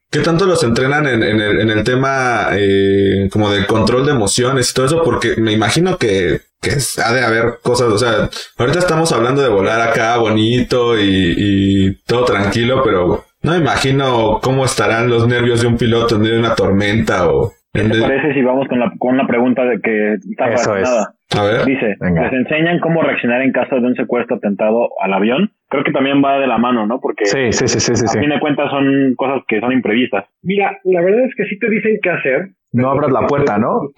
¿Qué 0.09 0.19
tanto 0.19 0.45
los 0.45 0.63
entrenan 0.63 1.05
en, 1.07 1.21
en 1.23 1.39
el, 1.39 1.59
en 1.62 1.69
el 1.69 1.83
tema 1.83 2.47
eh, 2.53 3.29
como 3.31 3.51
del 3.51 3.67
control 3.67 4.05
de 4.05 4.12
emociones 4.12 4.71
y 4.71 4.73
todo 4.73 4.86
eso? 4.88 5.03
Porque 5.03 5.36
me 5.38 5.51
imagino 5.51 5.97
que, 5.97 6.41
que 6.62 6.71
ha 7.03 7.13
de 7.13 7.23
haber 7.23 7.59
cosas, 7.62 7.88
o 7.89 7.97
sea, 7.97 8.29
ahorita 8.57 8.79
estamos 8.79 9.12
hablando 9.12 9.41
de 9.41 9.49
volar 9.49 9.81
acá 9.81 10.17
bonito 10.17 10.97
y, 10.99 11.33
y 11.38 11.95
todo 12.05 12.25
tranquilo, 12.25 12.81
pero 12.83 13.23
no 13.43 13.51
me 13.51 13.57
imagino 13.57 14.39
cómo 14.41 14.65
estarán 14.65 15.09
los 15.09 15.27
nervios 15.27 15.62
de 15.62 15.67
un 15.67 15.77
piloto 15.77 16.15
en 16.15 16.21
medio 16.21 16.33
de 16.36 16.39
una 16.39 16.55
tormenta 16.55 17.29
o... 17.29 17.53
¿Qué 17.73 17.81
te 17.89 17.99
parece 18.01 18.33
si 18.36 18.41
vamos 18.43 18.67
con 18.67 18.79
la, 18.79 18.93
con 18.99 19.17
la 19.17 19.25
pregunta 19.25 19.65
de 19.65 19.79
que 19.81 20.13
está 20.13 20.45
Eso 20.49 20.75
es. 20.75 20.83
relacionada? 20.83 21.13
A 21.36 21.43
ver. 21.43 21.65
Dice, 21.65 21.95
Venga. 21.99 22.21
les 22.29 22.33
enseñan 22.33 22.79
cómo 22.79 23.01
reaccionar 23.01 23.41
en 23.41 23.51
caso 23.51 23.75
de 23.79 23.88
un 23.88 23.95
secuestro 23.95 24.36
atentado 24.38 24.89
al 25.01 25.12
avión. 25.13 25.49
Creo 25.69 25.83
que 25.83 25.91
también 25.91 26.23
va 26.23 26.38
de 26.38 26.45
la 26.45 26.59
mano, 26.59 26.86
¿no? 26.86 26.99
Porque 27.01 27.25
Sí, 27.25 27.51
sí, 27.51 27.67
sí, 27.67 27.79
sí, 27.79 27.95
sí, 27.95 28.05
a 28.05 28.07
sí. 28.09 28.19
fin 28.19 28.29
de 28.29 28.39
cuentas 28.39 28.69
son 28.69 29.15
cosas 29.17 29.41
que 29.47 29.59
son 29.59 29.71
imprevistas. 29.71 30.25
Mira, 30.43 30.77
la 30.83 31.01
verdad 31.01 31.25
es 31.25 31.33
que 31.36 31.45
sí 31.45 31.57
te 31.57 31.67
dicen 31.69 31.97
qué 32.03 32.09
hacer. 32.12 32.49
No 32.73 32.91
abras 32.91 33.12
la 33.12 33.25
puerta, 33.25 33.57
¿no? 33.57 33.89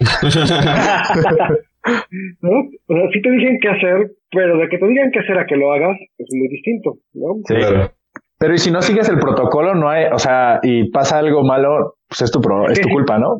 ¿no? 2.40 2.50
O 2.88 2.94
sea, 2.94 3.08
sí 3.12 3.20
te 3.22 3.30
dicen 3.30 3.58
qué 3.60 3.68
hacer, 3.68 4.10
pero 4.30 4.56
de 4.58 4.68
que 4.68 4.78
te 4.78 4.86
digan 4.86 5.10
qué 5.12 5.20
hacer 5.20 5.38
a 5.38 5.46
que 5.46 5.56
lo 5.56 5.72
hagas 5.72 5.96
es 6.18 6.26
muy 6.32 6.48
distinto, 6.48 6.94
¿no? 7.14 7.34
Sí. 7.46 7.54
Claro. 7.54 7.90
Pero 8.38 8.52
y 8.54 8.58
si 8.58 8.70
no 8.70 8.82
sigues 8.82 9.08
el 9.08 9.18
protocolo, 9.18 9.74
no 9.74 9.88
hay, 9.88 10.04
o 10.12 10.18
sea, 10.18 10.60
y 10.62 10.90
pasa 10.90 11.18
algo 11.18 11.42
malo, 11.42 11.94
pues 12.08 12.22
es 12.22 12.30
tu, 12.30 12.40
pro- 12.40 12.68
es 12.70 12.80
tu 12.80 12.88
culpa, 12.88 13.18
¿no? 13.18 13.38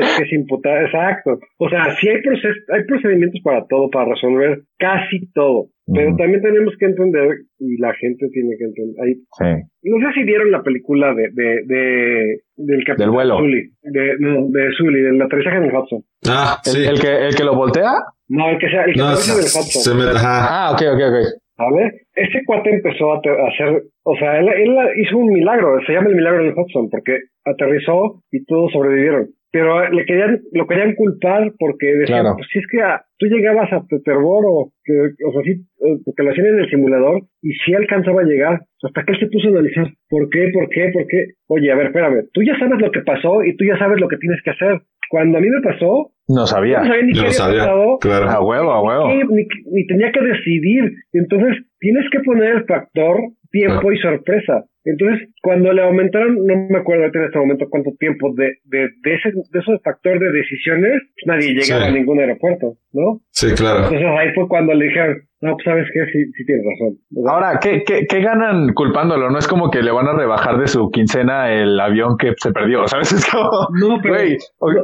Es 0.00 0.16
que 0.16 0.22
es 0.24 0.32
imputar, 0.32 0.84
exacto. 0.84 1.38
O 1.58 1.68
sea, 1.68 1.94
sí 1.96 2.08
hay, 2.08 2.22
proces 2.22 2.56
hay 2.72 2.84
procedimientos 2.84 3.40
para 3.42 3.66
todo, 3.66 3.90
para 3.90 4.10
resolver 4.10 4.62
casi 4.78 5.30
todo. 5.32 5.68
Pero 5.92 6.16
también 6.16 6.40
tenemos 6.40 6.72
que 6.78 6.86
entender, 6.86 7.28
y 7.58 7.76
la 7.78 7.92
gente 7.92 8.26
tiene 8.32 8.56
que 8.56 8.64
entender, 8.64 8.94
hay, 9.04 9.14
Sí. 9.14 9.90
no 9.90 9.98
sé 10.08 10.14
si 10.14 10.24
vieron 10.24 10.50
la 10.50 10.62
película 10.62 11.12
de, 11.14 11.28
de, 11.30 11.60
de 11.66 12.40
del 12.56 12.84
capitán 12.86 12.96
Del 13.08 13.10
vuelo. 13.10 13.36
Sully, 13.36 13.70
de, 13.82 14.16
no, 14.18 14.46
de 14.48 14.72
Sully, 14.78 15.02
del 15.02 15.20
aterrizaje 15.20 15.58
en 15.58 15.64
el 15.64 15.76
Hudson. 15.76 16.02
Ah, 16.26 16.58
¿El, 16.64 16.72
sí. 16.72 16.84
el 16.86 16.98
que, 17.00 17.26
¿El 17.26 17.34
que 17.36 17.44
lo 17.44 17.54
voltea? 17.54 17.90
No, 18.28 18.48
el 18.48 18.58
que 18.58 18.70
sea, 18.70 18.84
el 18.84 18.94
que 18.94 18.98
No, 18.98 19.08
del 19.10 19.18
se, 19.18 19.32
Hudson. 19.32 19.62
se 19.82 19.94
me- 19.94 20.04
ajá. 20.10 20.68
Ah, 20.68 20.70
ok, 20.72 20.82
ok, 20.94 21.00
ok. 21.10 21.42
¿Sabes? 21.56 22.06
Ese 22.14 22.44
cuate 22.46 22.70
empezó 22.70 23.12
a, 23.12 23.16
a 23.16 23.48
hacer, 23.48 23.82
o 24.04 24.16
sea, 24.16 24.40
él, 24.40 24.48
él 24.48 24.76
hizo 24.96 25.16
un 25.18 25.32
milagro, 25.32 25.78
se 25.86 25.92
llama 25.92 26.08
el 26.10 26.16
milagro 26.16 26.42
del 26.42 26.52
Hudson, 26.56 26.90
porque 26.90 27.18
aterrizó 27.44 28.22
y 28.32 28.44
todos 28.44 28.72
sobrevivieron. 28.72 29.28
Pero 29.52 29.88
le 29.88 30.04
querían, 30.04 30.40
lo 30.50 30.66
querían 30.66 30.96
culpar 30.96 31.52
porque 31.60 31.86
decían, 31.94 32.22
Claro. 32.22 32.34
pues 32.36 32.48
si 32.52 32.58
es 32.58 32.66
que 32.68 32.82
ah, 32.82 33.02
tú 33.18 33.26
llegabas 33.26 33.72
a 33.72 33.84
Peterboro, 33.88 34.72
que, 34.82 34.92
o 35.24 35.30
sea, 35.32 35.42
sí, 35.44 35.52
eh, 35.52 35.96
porque 36.04 36.24
lo 36.24 36.30
hacían 36.32 36.46
en 36.48 36.58
el 36.58 36.70
simulador, 36.70 37.20
y 37.40 37.52
sí 37.64 37.72
alcanzaba 37.72 38.22
a 38.22 38.24
llegar, 38.24 38.58
hasta 38.82 39.04
que 39.04 39.12
él 39.12 39.20
se 39.20 39.26
puso 39.28 39.46
a 39.46 39.50
analizar, 39.52 39.86
¿por 40.10 40.28
qué, 40.30 40.50
por 40.52 40.68
qué, 40.70 40.90
por 40.92 41.06
qué? 41.06 41.18
Oye, 41.46 41.70
a 41.70 41.76
ver, 41.76 41.86
espérame, 41.86 42.24
tú 42.32 42.42
ya 42.42 42.58
sabes 42.58 42.80
lo 42.80 42.90
que 42.90 43.02
pasó 43.02 43.44
y 43.44 43.56
tú 43.56 43.64
ya 43.64 43.78
sabes 43.78 44.00
lo 44.00 44.08
que 44.08 44.16
tienes 44.18 44.42
que 44.42 44.50
hacer. 44.50 44.80
Cuando 45.08 45.38
a 45.38 45.40
mí 45.40 45.46
me 45.48 45.62
pasó, 45.62 46.10
No 46.28 46.46
sabía. 46.46 46.80
no 46.80 46.86
sabía 46.86 47.02
ni 47.02 47.12
Yo 47.12 47.20
qué 47.22 47.26
había 47.26 47.32
sabía. 47.32 47.58
pasado, 47.60 47.98
Claro. 48.00 48.30
A 48.30 48.40
huevo, 48.42 48.70
a 48.72 48.82
huevo. 48.82 49.08
Ni, 49.08 49.44
ni 49.72 49.86
tenía 49.86 50.10
que 50.12 50.20
decidir. 50.20 50.92
Entonces, 51.12 51.64
tienes 51.80 52.04
que 52.10 52.20
poner 52.20 52.56
el 52.56 52.64
factor 52.64 53.16
tiempo 53.50 53.92
y 53.92 53.98
sorpresa. 53.98 54.64
Entonces, 54.84 55.28
cuando 55.42 55.72
le 55.72 55.82
aumentaron, 55.82 56.36
no 56.46 56.54
me 56.68 56.78
acuerdo 56.78 57.02
ahorita 57.04 57.18
en 57.20 57.24
este 57.24 57.38
momento 57.38 57.66
cuánto 57.70 57.90
tiempo 57.98 58.34
de, 58.36 58.58
de, 58.64 58.88
de 59.02 59.14
ese 59.14 59.30
de 59.32 59.58
esos 59.60 59.80
factor 59.82 60.18
de 60.20 60.30
decisiones, 60.30 61.00
pues 61.14 61.26
nadie 61.26 61.54
llegaba 61.54 61.84
Sí. 61.86 61.88
a 61.90 61.92
ningún 61.92 62.20
aeropuerto, 62.20 62.74
¿no? 62.92 63.20
Sí, 63.30 63.52
claro. 63.54 63.84
Entonces 63.84 64.06
ahí 64.18 64.32
fue 64.34 64.46
cuando 64.46 64.74
le 64.74 64.84
dijeron, 64.84 65.16
no, 65.40 65.52
pues 65.54 65.64
sabes 65.64 65.86
qué, 65.92 66.00
sí, 66.12 66.24
sí 66.36 66.44
tienes 66.46 66.64
razón. 66.66 66.96
Ahora, 67.28 67.58
¿qué, 67.62 67.82
qué, 67.86 68.06
¿qué 68.06 68.20
ganan 68.20 68.72
culpándolo? 68.74 69.30
No 69.30 69.38
es 69.38 69.48
como 69.48 69.70
que 69.70 69.82
le 69.82 69.90
van 69.90 70.06
a 70.06 70.12
rebajar 70.16 70.58
de 70.58 70.66
su 70.66 70.90
quincena 70.90 71.52
el 71.52 71.78
avión 71.80 72.16
que 72.18 72.32
se 72.36 72.52
perdió, 72.52 72.86
¿sabes? 72.86 73.12
Es 73.12 73.30
como, 73.30 73.50
no, 73.80 74.00
pero, 74.02 74.18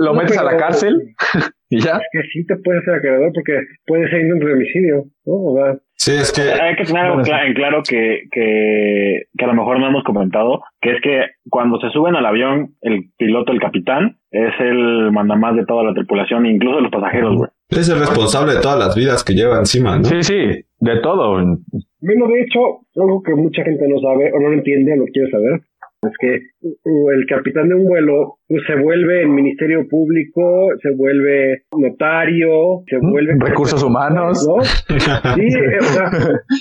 lo 0.00 0.12
no, 0.12 0.14
metes 0.14 0.38
a 0.38 0.44
la 0.44 0.56
cárcel 0.56 0.98
ya. 1.78 1.98
Es 1.98 2.08
que 2.12 2.28
sí 2.32 2.46
te 2.46 2.56
puede 2.56 2.82
ser 2.82 2.94
acreedor 2.94 3.30
porque 3.32 3.60
puede 3.86 4.08
ser 4.10 4.24
un 4.32 4.42
homicidio, 4.42 5.04
¿no? 5.24 5.34
O 5.34 5.56
sea, 5.56 5.78
Sí, 6.00 6.12
es 6.12 6.32
que. 6.32 6.40
Hay 6.40 6.76
que 6.76 6.84
tener 6.84 7.02
algo 7.02 7.16
Bueno, 7.20 7.42
en 7.46 7.52
claro 7.52 7.82
que, 7.86 8.22
que, 8.32 9.24
que 9.36 9.44
a 9.44 9.48
lo 9.48 9.52
mejor 9.52 9.78
no 9.78 9.86
hemos 9.86 10.02
comentado, 10.02 10.62
que 10.80 10.92
es 10.92 11.02
que 11.02 11.26
cuando 11.50 11.78
se 11.78 11.90
suben 11.90 12.16
al 12.16 12.24
avión, 12.24 12.74
el 12.80 13.10
piloto, 13.18 13.52
el 13.52 13.60
capitán, 13.60 14.16
es 14.30 14.54
el 14.60 15.12
mandamás 15.12 15.56
de 15.56 15.66
toda 15.66 15.84
la 15.84 15.92
tripulación, 15.92 16.46
incluso 16.46 16.76
de 16.76 16.82
los 16.84 16.90
pasajeros, 16.90 17.36
güey. 17.36 17.50
Es 17.68 17.90
el 17.90 17.98
responsable 17.98 18.54
de 18.54 18.62
todas 18.62 18.78
las 18.78 18.96
vidas 18.96 19.22
que 19.22 19.34
lleva 19.34 19.58
encima, 19.58 19.98
¿no? 19.98 20.04
Sí, 20.04 20.22
sí, 20.22 20.64
de 20.78 21.00
todo. 21.02 21.34
Bueno, 21.34 22.26
de 22.28 22.40
hecho, 22.40 22.60
algo 22.96 23.22
que 23.22 23.34
mucha 23.34 23.62
gente 23.62 23.84
no 23.86 24.00
sabe 24.00 24.32
o 24.32 24.40
no 24.40 24.48
lo 24.48 24.54
entiende 24.54 24.94
o 24.94 24.96
no 24.96 25.04
quiere 25.04 25.30
saber 25.30 25.60
es 26.02 26.12
que 26.18 26.40
uh, 26.62 27.10
el 27.10 27.26
capitán 27.28 27.68
de 27.68 27.74
un 27.74 27.86
vuelo 27.86 28.38
pues, 28.48 28.62
se 28.66 28.74
vuelve 28.76 29.22
el 29.22 29.28
ministerio 29.28 29.86
público, 29.86 30.68
se 30.82 30.90
vuelve 30.96 31.64
notario, 31.76 32.82
se 32.88 32.96
vuelve 33.02 33.34
Recursos 33.38 33.82
humanos. 33.82 34.46
¿no? 34.48 34.62
Sí, 34.64 34.94
eh, 34.96 35.78
o 35.78 35.82
sea, 35.84 36.10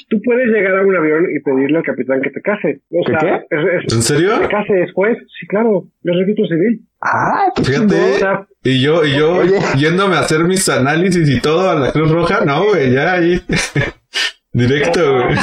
tú 0.09 0.21
puedes 0.23 0.47
llegar 0.47 0.77
a 0.77 0.85
un 0.85 0.95
avión 0.95 1.25
y 1.33 1.39
pedirle 1.41 1.77
al 1.77 1.83
capitán 1.83 2.21
que 2.21 2.31
te 2.31 2.41
case. 2.41 2.81
O 2.91 3.03
¿Que 3.05 3.11
sea, 3.13 3.19
qué? 3.49 3.55
Es, 3.55 3.85
es- 3.85 3.93
¿En 3.93 4.01
serio? 4.01 4.29
que 4.41 4.47
te 4.47 4.51
case 4.51 4.81
es 4.83 4.91
juez, 4.93 5.17
sí, 5.39 5.47
claro, 5.47 5.85
es 6.03 6.15
registro 6.17 6.45
civil. 6.45 6.81
Ah, 7.01 7.45
qué 7.55 7.63
Fíjate. 7.63 7.95
O 7.95 8.17
sea, 8.17 8.47
Y 8.65 8.83
yo, 8.83 9.05
y 9.05 9.17
yo 9.17 9.37
Oye. 9.37 9.55
yéndome 9.77 10.15
a 10.15 10.19
hacer 10.19 10.43
mis 10.43 10.67
análisis 10.67 11.29
y 11.29 11.39
todo 11.41 11.69
a 11.69 11.75
la 11.75 11.91
Cruz 11.93 12.11
Roja, 12.11 12.43
no, 12.45 12.65
güey, 12.65 12.91
ya 12.91 13.13
ahí. 13.13 13.39
Directo, 14.51 14.99
güey. 15.13 15.35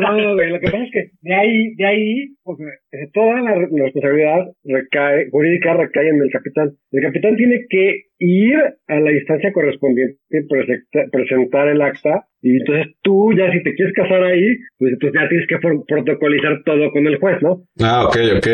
No, 0.00 0.34
güey, 0.34 0.48
lo 0.50 0.58
que 0.60 0.70
pasa 0.70 0.84
es 0.84 0.90
que 0.90 1.10
de 1.20 1.34
ahí, 1.34 1.74
de 1.76 1.86
ahí, 1.86 2.26
o 2.44 2.56
sea, 2.56 2.66
eh, 2.92 3.08
toda 3.12 3.34
la, 3.42 3.56
la 3.56 3.66
responsabilidad 3.84 4.46
recae, 4.64 5.28
jurídica 5.30 5.74
recae 5.74 6.08
en 6.08 6.22
el 6.22 6.30
capitán. 6.32 6.70
El 6.90 7.02
capitán 7.02 7.36
tiene 7.36 7.66
que 7.68 8.04
ir 8.20 8.54
a 8.88 9.00
la 9.00 9.12
instancia 9.12 9.52
correspondiente, 9.52 10.16
presenta- 10.48 11.10
presentar 11.12 11.68
el 11.68 11.82
acta, 11.82 12.24
y 12.40 12.56
entonces 12.56 12.94
tú 13.02 13.32
ya 13.36 13.52
si 13.52 13.62
te 13.62 13.74
quieres 13.74 13.94
casar 13.94 14.22
ahí, 14.24 14.56
pues 14.78 14.92
entonces 14.94 15.20
ya 15.20 15.28
tienes 15.28 15.46
que 15.46 15.58
pro- 15.58 15.84
protocolizar 15.86 16.62
todo 16.64 16.90
con 16.90 17.06
el 17.06 17.18
juez, 17.18 17.42
¿no? 17.42 17.64
Ah, 17.82 18.06
ok, 18.06 18.16
ok. 18.38 18.46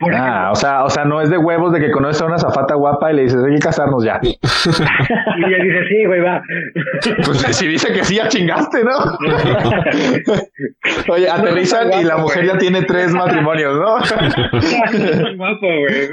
Por 0.00 0.14
Ah, 0.14 0.50
o 0.52 0.54
sea, 0.54 0.84
o 0.84 0.90
sea, 0.90 1.04
no 1.04 1.20
es 1.20 1.28
de 1.28 1.36
huevos 1.38 1.72
de 1.72 1.80
que 1.80 1.90
conoces 1.90 2.22
a 2.22 2.26
una 2.26 2.38
zafata 2.38 2.74
guapa 2.74 3.10
y 3.12 3.16
le 3.16 3.22
dices, 3.22 3.40
hay 3.44 3.54
que 3.54 3.58
casarnos 3.60 4.04
ya. 4.04 4.20
Y 4.22 4.28
ella 4.28 5.64
dice, 5.64 5.88
sí, 5.88 6.04
güey, 6.06 6.20
va. 6.20 6.40
Pues 7.24 7.38
si 7.56 7.66
dice 7.66 7.92
que 7.92 8.04
sí, 8.04 8.14
ya 8.16 8.28
chingaste, 8.28 8.84
¿no? 8.84 8.92
Oye, 11.12 11.28
aterrizan 11.28 11.90
y 12.00 12.04
la 12.04 12.16
mujer 12.16 12.46
ya 12.46 12.58
tiene 12.58 12.82
tres 12.82 13.12
matrimonios, 13.12 13.74
¿no? 13.74 13.96
guapo, 15.36 15.66
güey. 15.66 16.08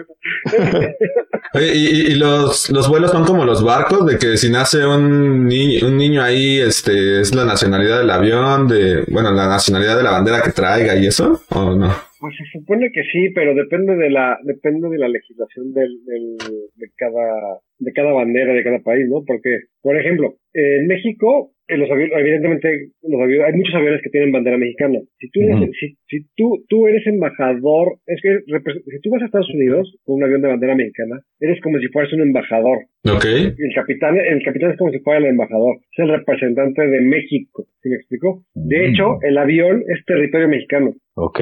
Oye, 1.54 1.72
y, 1.76 1.86
y- 1.88 2.06
y 2.12 2.16
los, 2.16 2.70
los 2.72 2.88
vuelos 2.90 3.12
son 3.12 3.26
como 3.26 3.46
los 3.46 3.64
barcos, 3.64 4.06
de 4.06 4.18
que 4.18 4.38
si 4.38 4.52
nace 4.52 4.86
un, 4.86 5.46
ni- 5.48 5.82
un 5.84 5.98
niño 5.98 6.22
ahí, 6.24 6.60
este, 6.60 7.22
es 7.22 7.34
la 7.36 7.46
nacionalidad 7.46 8.00
del 8.00 8.10
avión, 8.10 8.68
de, 8.68 9.04
bueno, 9.10 9.32
la 9.32 9.48
nacionalidad 9.48 9.96
de 9.98 10.04
la 10.04 10.12
bandera 10.12 10.42
que 10.42 10.52
traiga 10.52 10.96
y 10.96 11.08
eso, 11.08 11.42
¿o 11.50 11.76
no? 11.76 11.94
Pues 12.26 12.38
se 12.38 12.58
supone 12.58 12.90
que 12.92 13.04
sí, 13.04 13.30
pero 13.36 13.54
depende 13.54 13.96
de 13.96 14.10
la 14.10 14.40
depende 14.42 14.90
de 14.90 14.98
la 14.98 15.08
legislación 15.08 15.72
del, 15.74 15.94
del, 16.06 16.38
de 16.74 16.88
cada 16.98 17.60
de 17.78 17.94
cada 17.94 18.14
bandera 18.14 18.52
de 18.52 18.64
cada 18.64 18.80
país, 18.80 19.08
¿no? 19.08 19.24
Porque, 19.28 19.70
por 19.84 19.96
ejemplo, 19.96 20.34
en 20.54 20.88
México, 20.88 21.52
en 21.68 21.82
los 21.82 21.92
aviones, 21.92 22.18
evidentemente, 22.18 22.90
los 23.04 23.22
aviones, 23.22 23.46
hay 23.46 23.54
muchos 23.54 23.76
aviones 23.76 24.02
que 24.02 24.10
tienen 24.10 24.32
bandera 24.32 24.58
mexicana. 24.58 25.02
Si 25.20 25.30
tú, 25.30 25.42
si, 25.80 25.98
si 26.08 26.26
tú, 26.36 26.66
tú 26.68 26.88
eres 26.88 27.06
embajador, 27.06 28.00
es 28.08 28.20
que 28.24 28.40
si 28.48 29.02
tú 29.02 29.12
vas 29.12 29.22
a 29.22 29.26
Estados 29.26 29.54
Unidos 29.54 29.96
con 30.04 30.16
un 30.16 30.24
avión 30.24 30.42
de 30.42 30.48
bandera 30.48 30.76
mexicana, 30.76 31.22
eres 31.40 31.62
como 31.62 31.78
si 31.78 31.88
fueras 31.90 32.12
un 32.14 32.22
embajador. 32.22 32.86
Ok. 33.06 33.26
El 33.26 33.76
capitán, 33.76 34.18
el 34.18 34.44
capitán 34.44 34.72
es 34.72 34.78
como 34.78 34.92
si 34.92 35.00
fuera 35.00 35.20
el 35.20 35.26
embajador, 35.26 35.78
es 35.92 36.00
el 36.00 36.10
representante 36.10 36.88
de 36.88 37.02
México, 37.02 37.68
¿sí 37.84 37.90
me 37.90 37.98
explico? 37.98 38.46
De 38.56 38.88
hecho, 38.88 39.20
el 39.22 39.38
avión 39.38 39.84
es 39.88 40.04
territorio 40.06 40.48
mexicano. 40.48 40.96
Ok. 41.18 41.40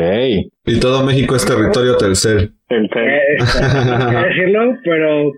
Y 0.65 0.79
todo 0.79 1.03
México 1.03 1.35
es 1.35 1.45
territorio 1.45 1.97
Telcel. 1.97 2.53
Telcel. 2.67 3.03
Eh, 3.03 3.37
no 3.39 4.21
decirlo, 4.27 4.77
pero 4.83 5.31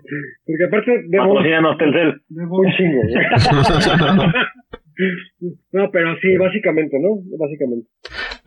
porque 0.46 0.64
aparte 0.68 0.92
debo, 1.08 1.34
Patrocínanos 1.34 1.78
Telcel. 1.78 2.20
debo 2.28 2.58
un 2.58 2.70
chingo. 2.76 3.00
güey. 3.02 3.14
no, 5.72 5.90
pero 5.90 6.14
sí, 6.20 6.36
básicamente, 6.36 6.96
¿no? 7.00 7.16
Básicamente. 7.38 7.88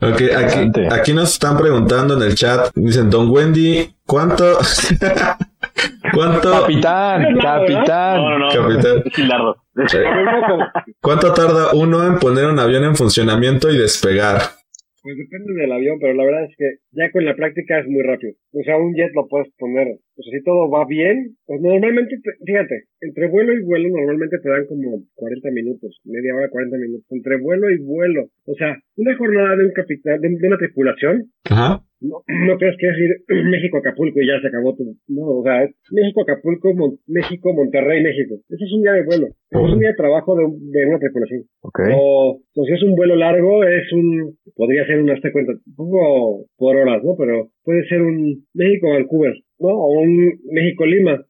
Ok, 0.00 0.22
aquí, 0.36 0.70
aquí 0.90 1.12
nos 1.12 1.32
están 1.32 1.58
preguntando 1.58 2.14
en 2.16 2.22
el 2.22 2.34
chat, 2.34 2.70
dicen, 2.74 3.10
Don 3.10 3.28
Wendy, 3.30 3.88
¿cuánto, 4.06 4.44
cuánto, 6.14 6.50
Capitán, 6.62 7.34
No, 7.34 7.40
capitán. 7.40 8.16
no, 8.16 8.38
no. 8.38 8.48
Capitán. 8.48 9.02
Es 9.04 9.14
Gilardo. 9.14 9.56
cuánto 11.00 11.32
tarda 11.32 11.70
uno 11.74 12.04
en 12.06 12.18
poner 12.18 12.46
un 12.46 12.58
avión 12.58 12.84
en 12.84 12.96
funcionamiento 12.96 13.70
y 13.70 13.78
despegar? 13.78 14.40
Pues 15.02 15.16
depende 15.16 15.54
del 15.54 15.72
avión, 15.72 15.98
pero 15.98 16.12
la 16.12 16.24
verdad 16.24 16.44
es 16.44 16.54
que 16.56 16.76
ya 16.92 17.10
con 17.10 17.24
la 17.24 17.34
práctica 17.34 17.80
es 17.80 17.86
muy 17.86 18.02
rápido. 18.02 18.34
O 18.52 18.62
sea, 18.62 18.76
un 18.76 18.94
jet 18.94 19.10
lo 19.14 19.28
puedes 19.28 19.50
poner. 19.56 19.96
Sea, 20.22 20.38
si 20.38 20.44
todo 20.44 20.70
va 20.70 20.84
bien, 20.86 21.36
pues 21.46 21.60
normalmente, 21.60 22.16
te- 22.22 22.44
fíjate, 22.44 22.84
entre 23.00 23.28
vuelo 23.28 23.52
y 23.52 23.62
vuelo 23.62 23.88
normalmente 23.88 24.38
te 24.42 24.48
dan 24.48 24.66
como 24.66 25.02
40 25.14 25.50
minutos, 25.50 26.00
media 26.04 26.34
hora, 26.34 26.48
40 26.50 26.76
minutos. 26.78 27.06
Entre 27.10 27.38
vuelo 27.38 27.70
y 27.70 27.78
vuelo. 27.78 28.28
O 28.46 28.54
sea, 28.54 28.76
una 28.96 29.16
jornada 29.16 29.56
de 29.56 29.64
un 29.64 29.72
capitán, 29.72 30.20
de, 30.20 30.28
de 30.28 30.46
una 30.48 30.58
tripulación, 30.58 31.24
Ajá. 31.50 31.82
no, 32.00 32.22
no 32.46 32.58
creas 32.58 32.76
que 32.78 32.88
es 32.88 32.96
ir 32.98 33.12
México-Acapulco 33.50 34.20
y 34.20 34.26
ya 34.26 34.40
se 34.40 34.48
acabó 34.48 34.74
tu... 34.76 34.84
No, 35.08 35.22
o 35.40 35.42
sea, 35.44 35.68
México-Acapulco, 35.90 36.74
Mon- 36.74 36.98
México-Monterrey, 37.06 38.02
México. 38.02 38.36
Ese 38.48 38.64
es 38.64 38.72
un 38.72 38.82
día 38.82 38.92
de 38.92 39.04
vuelo. 39.04 39.26
Ese 39.50 39.64
es 39.66 39.72
un 39.72 39.78
día 39.80 39.90
de 39.90 39.94
trabajo 39.96 40.36
de, 40.36 40.44
un- 40.44 40.70
de 40.70 40.86
una 40.86 40.98
tripulación. 40.98 41.42
Ok. 41.62 41.80
O, 41.94 42.40
o 42.54 42.64
si 42.64 42.72
es 42.72 42.82
un 42.82 42.94
vuelo 42.96 43.16
largo, 43.16 43.64
es 43.64 43.92
un, 43.92 44.36
podría 44.56 44.84
ser 44.86 45.00
un, 45.00 45.10
hazte 45.10 45.32
cuenta, 45.32 45.52
pongo 45.76 46.46
por 46.56 46.76
horas, 46.76 47.02
¿no? 47.04 47.14
Pero 47.18 47.48
puede 47.64 47.86
ser 47.88 48.02
un 48.02 48.44
México-Vancouver, 48.54 49.34
¿no? 49.60 49.68
O 49.68 50.00
un 50.00 50.40
México-Lima. 50.50 51.24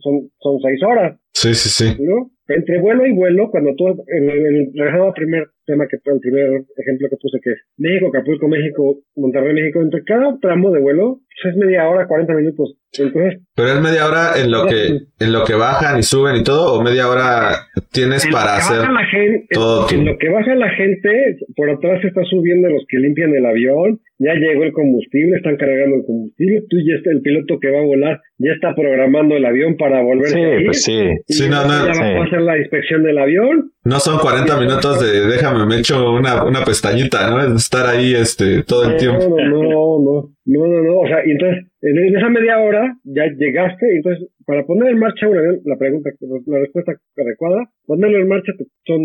Son, 0.00 0.30
son 0.40 0.58
seis 0.62 0.82
horas, 0.82 1.18
Sí, 1.34 1.52
sí, 1.52 1.68
sí. 1.68 1.96
¿no? 2.02 2.30
Entre 2.48 2.78
vuelo 2.80 3.06
y 3.06 3.12
vuelo, 3.12 3.50
cuando 3.50 3.74
tú, 3.76 3.88
en 3.88 4.30
el, 4.30 4.38
en 4.46 4.56
el- 4.56 4.70
regresando 4.74 5.06
al 5.08 5.12
primer 5.12 5.44
tema 5.66 5.86
que, 5.88 5.96
el 5.96 6.20
primer 6.20 6.46
ejemplo 6.76 7.08
que 7.10 7.16
puse, 7.20 7.38
que 7.42 7.50
es 7.50 7.58
México, 7.76 8.08
Acapulco, 8.08 8.48
México, 8.48 9.00
Monterrey, 9.16 9.52
México, 9.54 9.80
entre 9.82 10.04
cada 10.04 10.38
tramo 10.40 10.70
de 10.70 10.80
vuelo, 10.80 11.20
pues 11.42 11.54
es 11.54 11.58
media 11.60 11.88
hora, 11.88 12.06
40 12.06 12.34
minutos. 12.34 12.76
Entonces, 12.98 13.40
Pero 13.56 13.68
es 13.68 13.80
media 13.80 14.06
hora 14.06 14.38
en 14.40 14.50
lo 14.50 14.66
que 14.66 14.86
en 15.18 15.32
lo 15.32 15.44
que 15.44 15.54
bajan 15.54 15.98
y 15.98 16.02
suben 16.02 16.36
y 16.36 16.44
todo, 16.44 16.74
o 16.74 16.82
media 16.82 17.08
hora 17.08 17.66
tienes 17.92 18.26
para 18.30 18.56
hacer 18.56 18.88
la 18.90 19.04
gente, 19.06 19.46
todo 19.52 19.86
en 19.90 20.04
lo 20.04 20.16
que 20.18 20.28
baja 20.28 20.54
la 20.54 20.70
gente, 20.70 21.36
por 21.56 21.70
atrás 21.70 22.00
se 22.02 22.08
está 22.08 22.22
subiendo 22.28 22.68
los 22.68 22.84
que 22.88 22.98
limpian 22.98 23.34
el 23.34 23.46
avión, 23.46 24.00
ya 24.18 24.34
llegó 24.34 24.64
el 24.64 24.72
combustible, 24.72 25.36
están 25.36 25.56
cargando 25.56 25.96
el 25.96 26.04
combustible, 26.04 26.62
tú 26.68 26.76
ya 26.86 26.96
está 26.96 27.10
el 27.10 27.20
piloto 27.22 27.58
que 27.60 27.70
va 27.70 27.78
a 27.78 27.84
volar, 27.84 28.20
ya 28.38 28.52
está 28.52 28.74
programando 28.74 29.36
el 29.36 29.44
avión 29.46 29.76
para 29.76 30.02
volverse 30.02 30.34
Sí, 30.34 30.40
a 30.44 30.60
ir. 30.60 30.66
pues 30.66 30.82
sí. 30.84 31.00
Sí, 31.28 31.48
no, 31.48 31.64
no, 31.64 31.86
ya 31.86 31.94
sí. 31.94 32.00
va 32.00 32.20
a 32.20 32.24
hacer 32.24 32.40
la 32.42 32.58
inspección 32.58 33.02
del 33.02 33.18
avión. 33.18 33.70
No 33.84 33.98
son 34.00 34.18
40 34.18 34.58
minutos 34.60 35.00
de 35.00 35.26
déjame 35.26 35.66
me 35.66 35.78
echo 35.78 36.12
una, 36.12 36.44
una 36.44 36.64
pestañita, 36.64 37.30
¿no? 37.30 37.40
Es 37.42 37.64
estar 37.64 37.86
ahí 37.86 38.14
este 38.14 38.62
todo 38.62 38.88
el 38.90 38.96
tiempo. 38.96 39.20
No, 39.28 39.36
no, 39.36 39.62
no, 39.62 40.34
no, 40.46 40.66
no, 40.66 40.82
no, 40.82 40.98
o 41.00 41.06
sea, 41.06 41.18
y 41.26 41.30
entonces, 41.32 41.64
en 41.84 41.98
en 41.98 42.16
esa 42.16 42.28
media 42.28 42.58
hora 42.60 42.96
ya 43.04 43.24
llegaste, 43.36 43.96
entonces, 43.96 44.28
para 44.46 44.64
poner 44.66 44.92
en 44.92 44.98
marcha 44.98 45.28
un 45.28 45.38
avión, 45.38 45.60
la 45.64 45.76
pregunta, 45.78 46.10
la 46.46 46.58
respuesta 46.58 46.92
adecuada, 47.16 47.68
ponerlo 47.86 48.18
en 48.18 48.28
marcha 48.28 48.52
te- 48.58 48.64
son 48.86 49.00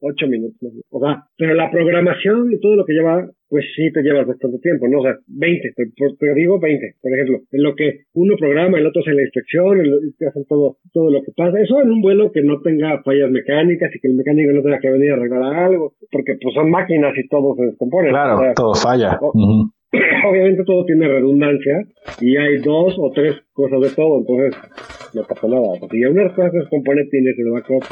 ocho 0.00 0.26
minutos, 0.28 0.56
¿no? 0.62 0.70
o 0.90 1.00
sea, 1.00 1.24
pero 1.36 1.54
la 1.54 1.70
programación 1.70 2.52
y 2.52 2.60
todo 2.60 2.76
lo 2.76 2.84
que 2.84 2.92
lleva, 2.94 3.26
pues 3.48 3.64
sí 3.74 3.90
te 3.92 4.02
llevas 4.02 4.26
bastante 4.26 4.58
tiempo, 4.60 4.86
¿no? 4.88 5.00
O 5.00 5.02
sea, 5.02 5.16
20, 5.26 5.72
te, 5.74 5.84
te 6.18 6.34
digo 6.34 6.60
20, 6.60 6.94
por 7.02 7.12
ejemplo, 7.12 7.38
en 7.50 7.62
lo 7.62 7.74
que 7.74 8.02
uno 8.14 8.36
programa, 8.38 8.78
el 8.78 8.86
otro 8.86 9.02
hace 9.02 9.12
la 9.14 9.22
inspección, 9.22 9.80
el, 9.80 9.86
y 10.08 10.12
te 10.16 10.28
hacen 10.28 10.44
todo, 10.48 10.76
todo 10.92 11.10
lo 11.10 11.20
que 11.22 11.32
pasa, 11.36 11.60
eso 11.60 11.80
en 11.82 11.90
un 11.90 12.00
vuelo 12.00 12.30
que 12.30 12.42
no 12.42 12.60
tenga 12.62 13.02
fallas 13.02 13.30
mecánicas 13.30 13.90
y 13.94 14.00
que 14.00 14.08
el 14.08 14.14
mecánico 14.14 14.52
no 14.52 14.62
tenga 14.62 14.78
que 14.78 14.90
venir 14.90 15.10
a 15.10 15.14
arreglar 15.14 15.42
algo, 15.42 15.94
porque 16.12 16.34
pues 16.40 16.54
son 16.54 16.70
máquinas 16.70 17.12
y 17.18 17.26
todo 17.28 17.56
se 17.56 17.64
descompone. 17.64 18.10
Claro, 18.10 18.36
O 18.36 18.40
sea, 18.40 18.54
todo 18.54 18.74
falla. 18.74 19.18
obviamente 20.28 20.64
todo 20.64 20.84
tiene 20.84 21.08
redundancia 21.08 21.84
y 22.20 22.36
hay 22.36 22.58
dos 22.58 22.94
o 22.98 23.10
tres 23.14 23.36
cosas 23.52 23.80
de 23.80 23.90
todo, 23.90 24.18
entonces 24.18 24.60
no 25.14 25.22
pasa 25.22 25.48
nada. 25.48 25.62
O 25.62 25.76
sea, 25.78 25.88
si 25.88 26.04
una 26.04 26.28
cosa 26.34 26.50
se 26.50 26.58
descompone, 26.58 27.04
tienes 27.10 27.38
el 27.38 27.50
backup 27.50 27.84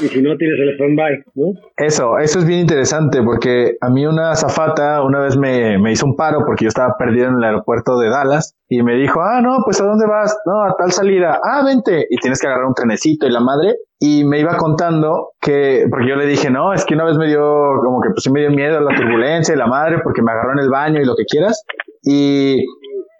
y 0.00 0.08
si 0.08 0.22
no, 0.22 0.36
tienes 0.36 0.58
el 0.60 0.74
stand-by, 0.74 1.24
¿no? 1.34 1.52
Eso, 1.76 2.18
eso 2.18 2.38
es 2.38 2.46
bien 2.46 2.60
interesante 2.60 3.22
porque 3.22 3.76
a 3.80 3.90
mí 3.90 4.06
una 4.06 4.34
zafata 4.34 5.02
una 5.02 5.20
vez 5.20 5.36
me, 5.36 5.78
me 5.78 5.92
hizo 5.92 6.06
un 6.06 6.16
paro 6.16 6.44
porque 6.46 6.64
yo 6.64 6.68
estaba 6.68 6.96
perdido 6.98 7.28
en 7.28 7.36
el 7.36 7.44
aeropuerto 7.44 7.98
de 7.98 8.08
Dallas 8.08 8.58
y 8.70 8.82
me 8.82 8.96
dijo, 8.96 9.20
ah, 9.22 9.40
no, 9.40 9.58
pues 9.64 9.80
¿a 9.80 9.84
dónde 9.84 10.06
vas? 10.06 10.36
No, 10.44 10.62
a 10.62 10.76
tal 10.76 10.92
salida. 10.92 11.40
Ah, 11.42 11.64
vente. 11.64 12.06
Y 12.10 12.16
tienes 12.16 12.38
que 12.38 12.46
agarrar 12.46 12.66
un 12.66 12.74
trenecito 12.74 13.26
y 13.26 13.30
la 13.30 13.40
madre. 13.40 13.76
Y 13.98 14.24
me 14.24 14.38
iba 14.38 14.56
contando 14.58 15.30
que, 15.40 15.86
porque 15.90 16.08
yo 16.08 16.16
le 16.16 16.26
dije, 16.26 16.50
no, 16.50 16.74
es 16.74 16.84
que 16.84 16.94
una 16.94 17.04
vez 17.04 17.16
me 17.16 17.26
dio, 17.26 17.40
como 17.82 18.00
que 18.02 18.10
pues 18.10 18.22
sí 18.22 18.30
me 18.30 18.40
dio 18.40 18.50
miedo 18.50 18.80
la 18.80 18.94
turbulencia 18.94 19.54
y 19.54 19.58
la 19.58 19.66
madre 19.66 19.98
porque 20.04 20.22
me 20.22 20.32
agarró 20.32 20.52
en 20.52 20.58
el 20.58 20.68
baño 20.68 21.00
y 21.00 21.06
lo 21.06 21.16
que 21.16 21.24
quieras. 21.24 21.64
Y, 22.02 22.62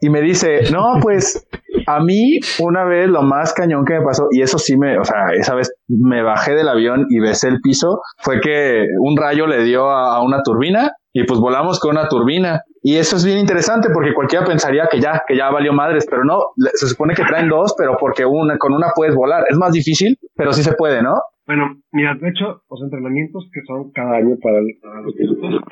y 0.00 0.11
me 0.11 0.20
dice, 0.20 0.70
no, 0.72 0.98
pues 1.00 1.46
a 1.87 2.00
mí 2.00 2.38
una 2.61 2.84
vez 2.84 3.08
lo 3.08 3.22
más 3.22 3.52
cañón 3.52 3.84
que 3.84 3.94
me 3.94 4.04
pasó, 4.04 4.28
y 4.30 4.42
eso 4.42 4.58
sí 4.58 4.76
me, 4.76 4.98
o 4.98 5.04
sea, 5.04 5.32
esa 5.34 5.54
vez 5.54 5.74
me 5.88 6.22
bajé 6.22 6.54
del 6.54 6.68
avión 6.68 7.06
y 7.08 7.18
besé 7.18 7.48
el 7.48 7.61
piso, 7.61 8.00
fue 8.18 8.40
que 8.40 8.87
un 9.00 9.16
rayo 9.16 9.46
le 9.46 9.64
dio 9.64 9.88
a, 9.88 10.22
una 10.22 10.42
turbina 10.42 10.92
y 11.12 11.24
pues 11.24 11.40
volamos 11.40 11.80
con 11.80 11.92
una 11.92 12.08
turbina. 12.08 12.62
Y 12.82 12.96
eso 12.96 13.16
es 13.16 13.24
bien 13.24 13.38
interesante 13.38 13.88
porque 13.92 14.14
cualquiera 14.14 14.44
pensaría 14.44 14.87
que 14.90 15.00
ya, 15.00 15.22
que 15.26 15.37
ya 15.37 15.50
valió 15.50 15.72
madres, 15.72 16.06
pero 16.08 16.24
no, 16.24 16.38
se 16.74 16.87
supone 16.87 17.14
que 17.14 17.24
traen 17.24 17.48
dos, 17.48 17.74
pero 17.76 17.96
porque 17.98 18.24
una, 18.24 18.56
con 18.56 18.72
una 18.72 18.88
puedes 18.94 19.14
volar. 19.14 19.44
Es 19.48 19.56
más 19.56 19.72
difícil, 19.72 20.16
pero 20.37 20.52
sí 20.52 20.62
se 20.62 20.74
puede, 20.74 21.02
¿no? 21.02 21.14
Bueno, 21.46 21.80
mira, 21.92 22.14
de 22.20 22.28
hecho, 22.28 22.62
los 22.70 22.82
entrenamientos 22.82 23.48
que 23.52 23.61
son 23.66 23.90
cada 23.92 24.18
año 24.18 24.37
para, 24.40 24.61
para 24.80 25.00
los 25.00 25.14
pilotos 25.14 25.62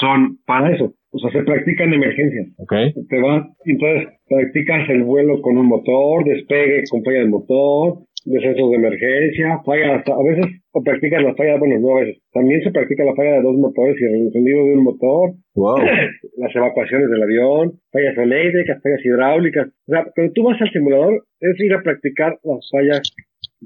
son 0.00 0.38
para 0.46 0.74
eso. 0.74 0.92
O 1.14 1.18
sea, 1.18 1.30
se 1.30 1.44
practican 1.44 1.92
emergencias. 1.92 2.48
Ok. 2.58 2.74
Te 3.08 3.20
vas, 3.20 3.46
entonces 3.66 4.08
practicas 4.28 4.88
el 4.90 5.04
vuelo 5.04 5.40
con 5.42 5.56
un 5.56 5.66
motor, 5.66 6.24
despegue 6.24 6.82
con 6.90 7.04
falla 7.04 7.20
de 7.20 7.26
motor, 7.28 7.98
descensos 8.24 8.70
de 8.70 8.76
emergencia, 8.76 9.60
falla, 9.64 9.96
hasta- 9.96 10.14
a 10.14 10.22
veces, 10.24 10.46
o 10.72 10.82
practicas 10.82 11.22
la 11.22 11.34
falla, 11.36 11.58
bueno, 11.58 11.78
no 11.78 11.96
a 11.96 12.00
veces, 12.00 12.20
también 12.32 12.62
se 12.62 12.72
practica 12.72 13.04
la 13.04 13.14
falla 13.14 13.34
de 13.34 13.42
dos 13.42 13.54
motores 13.56 13.94
y 14.00 14.04
el 14.06 14.14
encendido 14.26 14.64
de 14.64 14.72
un 14.74 14.82
motor, 14.84 15.30
Wow. 15.54 15.76
las 16.38 16.56
evacuaciones 16.56 17.08
del 17.08 17.22
avión, 17.22 17.72
fallas 17.92 18.18
eléctricas, 18.18 18.82
fallas 18.82 19.04
hidráulicas. 19.04 19.68
O 19.86 19.92
sea, 19.92 20.04
cuando 20.16 20.32
tú 20.32 20.42
vas 20.42 20.60
al 20.60 20.70
simulador, 20.72 21.22
es 21.40 21.60
ir 21.60 21.74
a 21.74 21.82
practicar 21.82 22.38
las 22.42 22.68
fallas 22.72 23.02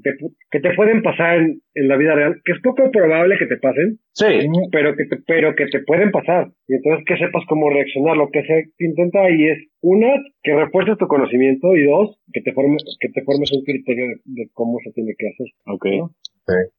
te, 0.03 0.11
que 0.51 0.59
te 0.59 0.73
pueden 0.75 1.01
pasar 1.01 1.37
en, 1.39 1.61
en 1.75 1.87
la 1.87 1.97
vida 1.97 2.15
real, 2.15 2.41
que 2.43 2.51
es 2.53 2.59
poco 2.61 2.89
probable 2.91 3.37
que 3.37 3.45
te 3.47 3.57
pasen, 3.57 3.99
Sí. 4.13 4.47
pero 4.71 4.95
que 4.95 5.05
te, 5.05 5.17
pero 5.25 5.55
que 5.55 5.65
te 5.67 5.79
pueden 5.79 6.11
pasar. 6.11 6.49
Y 6.67 6.75
entonces 6.75 7.05
que 7.05 7.17
sepas 7.17 7.43
cómo 7.47 7.69
reaccionar. 7.69 8.17
Lo 8.17 8.29
que 8.29 8.43
se 8.43 8.65
intenta 8.79 9.21
ahí 9.23 9.45
es, 9.47 9.57
una, 9.81 10.11
que 10.43 10.53
refuerces 10.55 10.97
tu 10.97 11.07
conocimiento 11.07 11.75
y 11.75 11.85
dos, 11.85 12.19
que 12.33 12.41
te 12.41 12.51
formes, 12.53 12.83
que 12.99 13.09
te 13.09 13.21
formes 13.23 13.51
un 13.53 13.63
criterio 13.63 14.07
de, 14.07 14.15
de 14.25 14.49
cómo 14.53 14.77
se 14.83 14.91
tiene 14.91 15.13
que 15.17 15.27
hacer. 15.29 15.47
Ok. 15.67 15.85
¿no? 15.97 16.11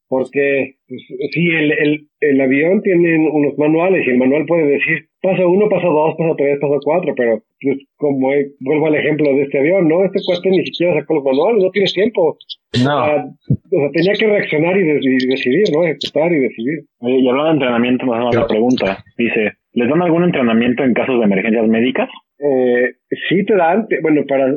Porque, 0.07 0.75
pues, 0.87 1.01
sí, 1.33 1.47
el, 1.51 1.71
el, 1.71 2.07
el 2.19 2.41
avión 2.41 2.81
tiene 2.81 3.17
unos 3.29 3.57
manuales 3.57 4.05
y 4.05 4.09
el 4.11 4.17
manual 4.17 4.45
puede 4.45 4.65
decir 4.65 5.05
paso 5.21 5.47
uno, 5.49 5.69
paso 5.69 5.87
dos, 5.87 6.15
paso 6.17 6.35
tres, 6.37 6.57
paso 6.59 6.79
cuatro, 6.83 7.13
pero 7.15 7.43
pues 7.61 7.77
como 7.95 8.29
vuelvo 8.59 8.87
al 8.87 8.95
ejemplo 8.95 9.29
de 9.35 9.43
este 9.43 9.59
avión, 9.59 9.87
¿no? 9.87 10.03
Este 10.03 10.19
cuate 10.25 10.49
ni 10.49 10.65
siquiera 10.65 10.99
sacó 10.99 11.13
los 11.15 11.23
manuales, 11.23 11.63
no 11.63 11.69
tienes 11.71 11.93
tiempo. 11.93 12.21
O 12.31 12.37
No. 12.83 13.03
o 13.03 13.05
sea, 13.05 13.89
tenía 13.93 14.13
que 14.19 14.27
reaccionar 14.27 14.75
y, 14.77 14.83
de- 14.83 14.99
y 15.01 15.27
decidir, 15.27 15.63
¿no? 15.73 15.83
Ejecutar 15.85 16.31
y 16.33 16.39
decidir. 16.39 16.79
Oye, 16.99 17.19
y 17.19 17.27
hablando 17.29 17.49
de 17.49 17.53
entrenamiento, 17.53 18.05
nos 18.05 18.15
hacemos 18.15 18.35
la 18.35 18.47
pregunta. 18.47 19.03
Dice, 19.17 19.51
¿les 19.73 19.87
dan 19.89 20.01
algún 20.01 20.23
entrenamiento 20.23 20.83
en 20.83 20.93
casos 20.93 21.19
de 21.19 21.25
emergencias 21.25 21.67
médicas? 21.67 22.09
Eh, 22.39 22.93
sí 23.29 23.45
te 23.45 23.55
dan, 23.55 23.87
te- 23.87 24.01
bueno, 24.01 24.23
para 24.27 24.55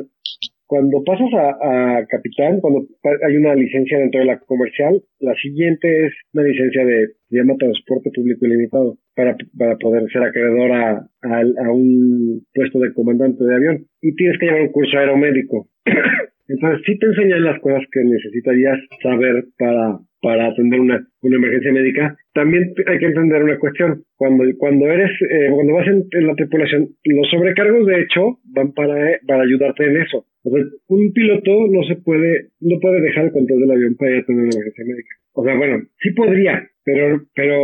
cuando 0.67 1.03
pasas 1.03 1.31
a, 1.33 1.97
a 1.99 2.05
capitán, 2.07 2.59
cuando 2.59 2.87
hay 3.27 3.37
una 3.37 3.53
licencia 3.55 3.99
dentro 3.99 4.19
de 4.21 4.25
la 4.27 4.39
comercial, 4.39 5.01
la 5.19 5.33
siguiente 5.35 6.05
es 6.07 6.13
una 6.33 6.43
licencia 6.43 6.85
de, 6.85 7.07
se 7.29 7.37
llama 7.37 7.55
transporte 7.57 8.09
público 8.13 8.45
ilimitado, 8.45 8.97
para, 9.15 9.35
para 9.57 9.75
poder 9.77 10.03
ser 10.11 10.23
acreedor 10.23 10.71
a, 10.71 10.89
a- 11.21 11.65
a 11.65 11.71
un 11.71 12.41
puesto 12.53 12.79
de 12.79 12.93
comandante 12.93 13.43
de 13.43 13.55
avión. 13.55 13.85
Y 14.01 14.15
tienes 14.15 14.37
que 14.39 14.45
llevar 14.47 14.61
un 14.61 14.71
curso 14.71 14.97
aeromédico. 14.97 15.67
Entonces 16.47 16.81
sí 16.85 16.97
te 16.99 17.07
enseñan 17.07 17.43
las 17.43 17.59
cosas 17.59 17.81
que 17.91 18.03
necesitarías 18.03 18.77
saber 19.01 19.45
para, 19.57 19.97
para 20.21 20.47
atender 20.47 20.79
una, 20.79 21.07
una 21.21 21.35
emergencia 21.37 21.71
médica. 21.71 22.15
También 22.33 22.71
hay 22.85 22.99
que 22.99 23.05
entender 23.07 23.43
una 23.43 23.57
cuestión. 23.57 24.03
Cuando, 24.15 24.43
cuando 24.59 24.85
eres, 24.85 25.09
eh, 25.29 25.49
cuando 25.53 25.73
vas 25.73 25.87
en, 25.87 26.03
en 26.11 26.27
la 26.27 26.35
tripulación, 26.35 26.89
los 27.03 27.29
sobrecargos 27.31 27.87
de 27.87 28.01
hecho 28.01 28.37
van 28.53 28.73
para, 28.73 29.11
eh, 29.11 29.19
para 29.27 29.43
ayudarte 29.43 29.85
en 29.85 29.97
eso. 30.01 30.25
O 30.45 30.51
sea, 30.55 30.63
un 30.87 31.11
piloto 31.11 31.51
no 31.71 31.83
se 31.87 31.95
puede, 31.95 32.49
no 32.59 32.79
puede 32.79 33.01
dejar 33.01 33.25
el 33.25 33.31
control 33.31 33.61
del 33.61 33.71
avión 33.71 33.95
para 33.95 34.11
ir 34.11 34.17
a 34.17 34.21
atender 34.21 34.45
una 34.45 34.53
emergencia 34.53 34.85
médica. 34.85 35.15
O 35.33 35.43
sea, 35.43 35.55
bueno, 35.57 35.83
sí 35.99 36.11
podría, 36.11 36.69
pero, 36.83 37.21
pero. 37.33 37.57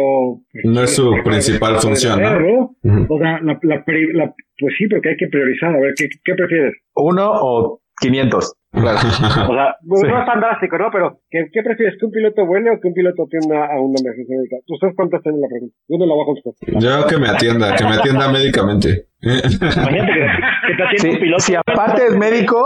pues, 0.52 0.66
No 0.66 0.84
es 0.84 0.90
su 0.96 1.14
principal 1.24 1.76
función, 1.80 2.20
¿no? 2.22 2.76
O 3.10 3.18
sea, 3.20 3.40
la, 3.42 3.60
la, 3.62 3.86
pri- 3.86 4.14
la- 4.14 4.34
pues 4.60 4.74
sí, 4.78 4.88
porque 4.88 5.10
hay 5.10 5.18
que 5.18 5.28
priorizar. 5.28 5.74
A 5.76 5.80
ver, 5.80 5.94
¿qué, 5.96 6.10
qué 6.24 6.34
prefieres? 6.34 6.74
Uno 6.96 7.32
o 7.34 7.82
500. 8.02 8.54
Claro. 8.72 8.98
O 9.52 9.54
sea, 9.54 9.76
Bueno, 9.84 10.08
Sí. 10.08 10.08
no 10.08 10.20
es 10.20 10.26
tan 10.26 10.40
drástico, 10.40 10.78
¿no? 10.78 10.88
Pero, 10.92 11.20
¿qué, 11.30 11.46
qué 11.52 11.62
prefieres? 11.62 11.96
¿Que 12.00 12.06
un 12.06 12.12
piloto 12.12 12.46
vuele 12.46 12.72
o 12.72 12.80
que 12.80 12.88
un 12.88 12.94
piloto 12.94 13.24
atienda 13.24 13.66
a 13.68 13.80
una 13.82 14.00
emergencia 14.00 14.36
médica? 14.38 14.56
Ustedes 14.68 14.96
contesten 14.96 15.40
la 15.42 15.48
pregunta. 15.48 15.76
Yo 15.88 15.98
no 16.00 16.06
la 16.08 16.14
a 16.16 16.26
contestar. 16.26 16.54
Yo 16.82 17.08
que 17.08 17.18
me 17.18 17.28
atienda, 17.30 17.76
que 17.76 17.84
me 17.84 17.96
atienda 17.96 18.32
médicamente. 18.32 18.90
imagínate 19.22 20.12
que, 20.14 20.26
que 20.68 20.74
te 20.78 20.84
atiende 20.84 21.00
Sí, 21.04 21.10
un 21.10 21.20
piloto. 21.20 21.40
si 21.44 21.56
aparte 21.56 22.02
es 22.08 22.16
médico, 22.18 22.58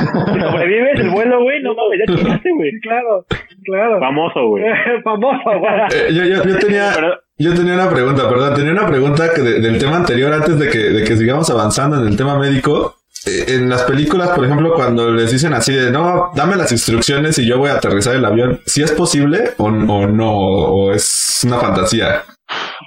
sobrevives 0.00 1.00
el 1.00 1.10
vuelo, 1.10 1.42
güey, 1.42 1.62
no 1.62 1.74
mames, 1.74 1.98
ya 2.00 2.14
chingaste, 2.16 2.50
güey. 2.56 2.70
Claro, 2.80 3.26
claro. 3.64 4.00
Famoso, 4.00 4.48
güey. 4.48 4.64
Famoso, 5.04 5.50
güey. 5.58 5.72
Eh, 5.94 6.12
yo, 6.14 6.24
yo, 6.24 6.44
yo 6.44 6.58
tenía, 6.58 6.90
Pero- 6.94 7.14
yo 7.38 7.54
tenía 7.54 7.74
una 7.74 7.90
pregunta, 7.90 8.28
perdón, 8.28 8.54
tenía 8.54 8.72
una 8.72 8.86
pregunta 8.88 9.24
que 9.34 9.42
de- 9.42 9.60
del 9.60 9.78
tema 9.78 9.96
anterior 9.96 10.32
antes 10.32 10.58
de 10.58 10.68
que, 10.68 10.78
de 10.78 11.04
que 11.04 11.16
sigamos 11.16 11.48
avanzando 11.50 12.00
en 12.00 12.08
el 12.08 12.16
tema 12.16 12.38
médico. 12.38 12.94
Eh, 13.26 13.54
En 13.56 13.68
las 13.68 13.84
películas, 13.84 14.30
por 14.30 14.44
ejemplo, 14.44 14.74
cuando 14.74 15.10
les 15.12 15.30
dicen 15.30 15.52
así 15.52 15.72
de 15.74 15.90
no, 15.90 16.30
dame 16.34 16.56
las 16.56 16.72
instrucciones 16.72 17.38
y 17.38 17.46
yo 17.46 17.58
voy 17.58 17.70
a 17.70 17.74
aterrizar 17.74 18.16
el 18.16 18.24
avión, 18.24 18.60
¿si 18.66 18.82
es 18.82 18.92
posible 18.92 19.50
o, 19.58 19.66
o 19.66 20.06
no? 20.06 20.32
¿O 20.32 20.92
es 20.92 21.42
una 21.46 21.58
fantasía? 21.58 22.22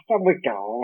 Está 0.01 0.17
muy 0.19 0.39
cabrón. 0.41 0.81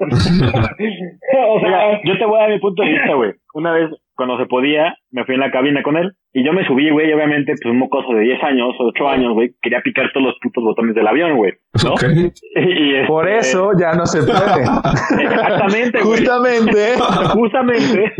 o 0.00 1.60
sea, 1.60 2.00
yo 2.04 2.18
te 2.18 2.26
voy 2.26 2.36
a 2.38 2.42
dar 2.42 2.50
mi 2.50 2.58
punto 2.58 2.82
de 2.82 2.88
vista, 2.90 3.14
güey. 3.14 3.32
Una 3.54 3.72
vez, 3.72 3.90
cuando 4.16 4.36
se 4.38 4.46
podía, 4.46 4.96
me 5.10 5.24
fui 5.24 5.34
en 5.34 5.40
la 5.40 5.50
cabina 5.50 5.82
con 5.82 5.96
él 5.96 6.12
y 6.32 6.44
yo 6.44 6.52
me 6.52 6.66
subí, 6.66 6.90
güey, 6.90 7.10
y 7.10 7.12
obviamente, 7.12 7.54
pues 7.60 7.70
un 7.70 7.78
mocoso 7.78 8.12
de 8.12 8.22
10 8.22 8.42
años, 8.42 8.74
8 8.78 9.08
años, 9.08 9.34
güey, 9.34 9.54
quería 9.62 9.80
picar 9.82 10.10
todos 10.12 10.26
los 10.26 10.36
putos 10.42 10.64
botones 10.64 10.94
del 10.96 11.06
avión, 11.06 11.36
güey. 11.36 11.52
¿no? 11.84 11.94
Y, 12.56 12.94
este, 12.94 13.06
por 13.06 13.28
eso 13.28 13.70
ya 13.78 13.92
no 13.94 14.06
se 14.06 14.22
puede. 14.22 14.62
Exactamente, 15.22 16.00
güey. 16.00 16.18
Justamente. 16.18 16.94
Justamente. 17.32 18.12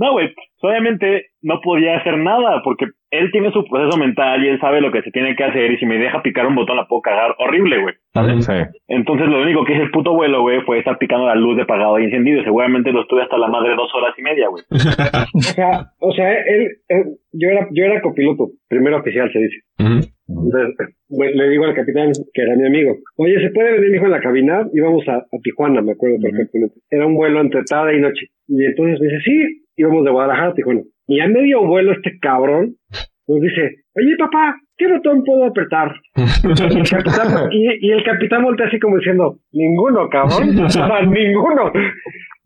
No, 0.00 0.12
güey, 0.12 0.32
obviamente 0.62 1.26
no 1.42 1.60
podía 1.62 1.98
hacer 1.98 2.16
nada 2.16 2.62
porque 2.64 2.86
él 3.10 3.30
tiene 3.32 3.50
su 3.52 3.64
proceso 3.66 3.98
mental 3.98 4.42
y 4.42 4.48
él 4.48 4.58
sabe 4.60 4.80
lo 4.80 4.90
que 4.90 5.02
se 5.02 5.10
tiene 5.10 5.36
que 5.36 5.44
hacer 5.44 5.70
y 5.72 5.76
si 5.76 5.84
me 5.84 5.98
deja 5.98 6.22
picar 6.22 6.46
un 6.46 6.54
botón 6.54 6.76
la 6.76 6.86
puedo 6.86 7.02
cagar 7.02 7.34
horrible, 7.38 7.82
güey. 7.82 7.94
Sí. 8.40 8.52
Entonces 8.88 9.26
lo 9.28 9.42
único 9.42 9.64
que 9.64 9.74
hizo 9.74 9.82
el 9.82 9.90
puto 9.90 10.14
vuelo, 10.14 10.40
güey, 10.40 10.60
fue 10.62 10.78
estar 10.78 10.96
picando 10.98 11.26
la 11.26 11.34
luz 11.34 11.56
de 11.56 11.62
apagado 11.62 11.98
y 11.98 12.04
encendido. 12.04 12.42
Seguramente 12.42 12.92
lo 12.92 13.02
estuve 13.02 13.22
hasta 13.22 13.36
la 13.36 13.48
madre 13.48 13.74
dos 13.76 13.92
horas 13.94 14.14
y 14.18 14.22
media, 14.22 14.48
güey. 14.48 14.64
O 15.34 15.40
sea, 15.40 15.86
o 16.00 16.12
sea, 16.12 16.32
él, 16.32 16.68
él- 16.88 17.16
yo 17.32 17.48
era, 17.48 17.68
yo 17.72 17.84
era 17.84 18.00
copiloto, 18.00 18.48
primero 18.68 18.98
oficial 18.98 19.30
se 19.32 19.38
dice. 19.38 19.58
Entonces, 20.28 20.74
bueno, 21.08 21.32
le 21.42 21.48
digo 21.50 21.64
al 21.64 21.74
capitán, 21.74 22.10
que 22.32 22.42
era 22.42 22.54
mi 22.56 22.66
amigo, 22.66 22.94
oye, 23.16 23.40
¿se 23.40 23.50
puede 23.50 23.72
venir 23.72 23.90
mi 23.90 23.96
hijo 23.96 24.06
en 24.06 24.12
la 24.12 24.20
cabina? 24.20 24.66
Íbamos 24.72 25.06
a, 25.08 25.16
a 25.16 25.38
Tijuana, 25.42 25.82
me 25.82 25.92
acuerdo 25.92 26.16
perfectamente. 26.22 26.76
Era 26.90 27.06
un 27.06 27.14
vuelo 27.16 27.40
entre 27.40 27.62
tarde 27.64 27.96
y 27.96 28.00
noche. 28.00 28.26
Y 28.48 28.64
entonces 28.64 29.00
me 29.00 29.06
dice, 29.08 29.20
sí, 29.24 29.62
íbamos 29.80 30.04
de 30.04 30.10
Guadalajara 30.10 30.48
a 30.50 30.54
Tijuana. 30.54 30.80
Y 31.06 31.20
a 31.20 31.28
medio 31.28 31.66
vuelo 31.66 31.92
este 31.92 32.18
cabrón 32.20 32.74
nos 33.26 33.40
dice, 33.40 33.62
oye 33.94 34.16
papá, 34.18 34.56
¿qué 34.76 34.88
botón 34.92 35.22
puedo 35.24 35.44
apretar? 35.46 35.92
El 36.16 36.88
capitán- 36.88 37.48
y, 37.52 37.86
y 37.88 37.90
el 37.92 38.02
capitán 38.04 38.42
voltea 38.42 38.66
así 38.66 38.78
como 38.78 38.96
diciendo, 38.96 39.38
ninguno, 39.52 40.08
cabrón. 40.08 40.48
Ninguno. 41.10 41.72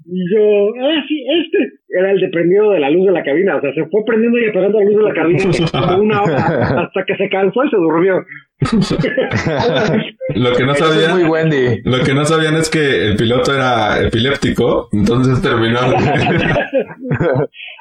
Y 0.07 0.21
yo, 0.35 0.69
ah, 0.83 1.03
sí, 1.09 1.25
este. 1.43 1.59
Era 1.97 2.11
el 2.11 2.21
de 2.21 2.29
prendido 2.29 2.73
de 2.73 2.81
la 2.81 2.91
luz 2.91 3.07
de 3.07 3.13
la 3.13 3.23
cabina. 3.23 3.57
O 3.57 3.61
sea, 3.61 3.73
se 3.73 3.85
fue 3.87 4.03
prendiendo 4.05 4.39
y 4.39 4.49
apagando 4.49 4.81
la 4.81 4.85
luz 4.85 4.97
de 4.97 5.03
la 5.03 5.15
cabina 5.15 5.45
como 5.73 6.03
una 6.03 6.23
hora 6.23 6.37
hasta 6.83 7.05
que 7.07 7.17
se 7.17 7.29
cansó 7.29 7.65
y 7.65 7.71
se 7.71 7.77
durmió. 7.77 8.15
Lo 10.35 10.53
que 10.57 10.65
no 10.65 10.73
Eso 10.73 10.85
es 10.87 10.91
sabían, 10.91 11.19
muy 11.21 11.25
Wendy. 11.29 11.83
lo 11.85 11.99
que 12.05 12.15
no 12.15 12.25
sabían 12.25 12.55
es 12.55 12.71
que 12.71 13.07
el 13.09 13.17
piloto 13.17 13.55
era 13.55 14.01
epiléptico, 14.03 14.89
entonces 14.93 15.41
terminó. 15.43 15.81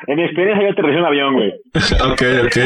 En 0.07 0.17
mi 0.17 0.23
experiencia 0.25 0.65
yo 0.65 0.71
aterricé 0.73 0.99
un 0.99 1.05
avión, 1.05 1.33
güey. 1.33 1.49
ok, 2.11 2.21
ok. 2.45 2.57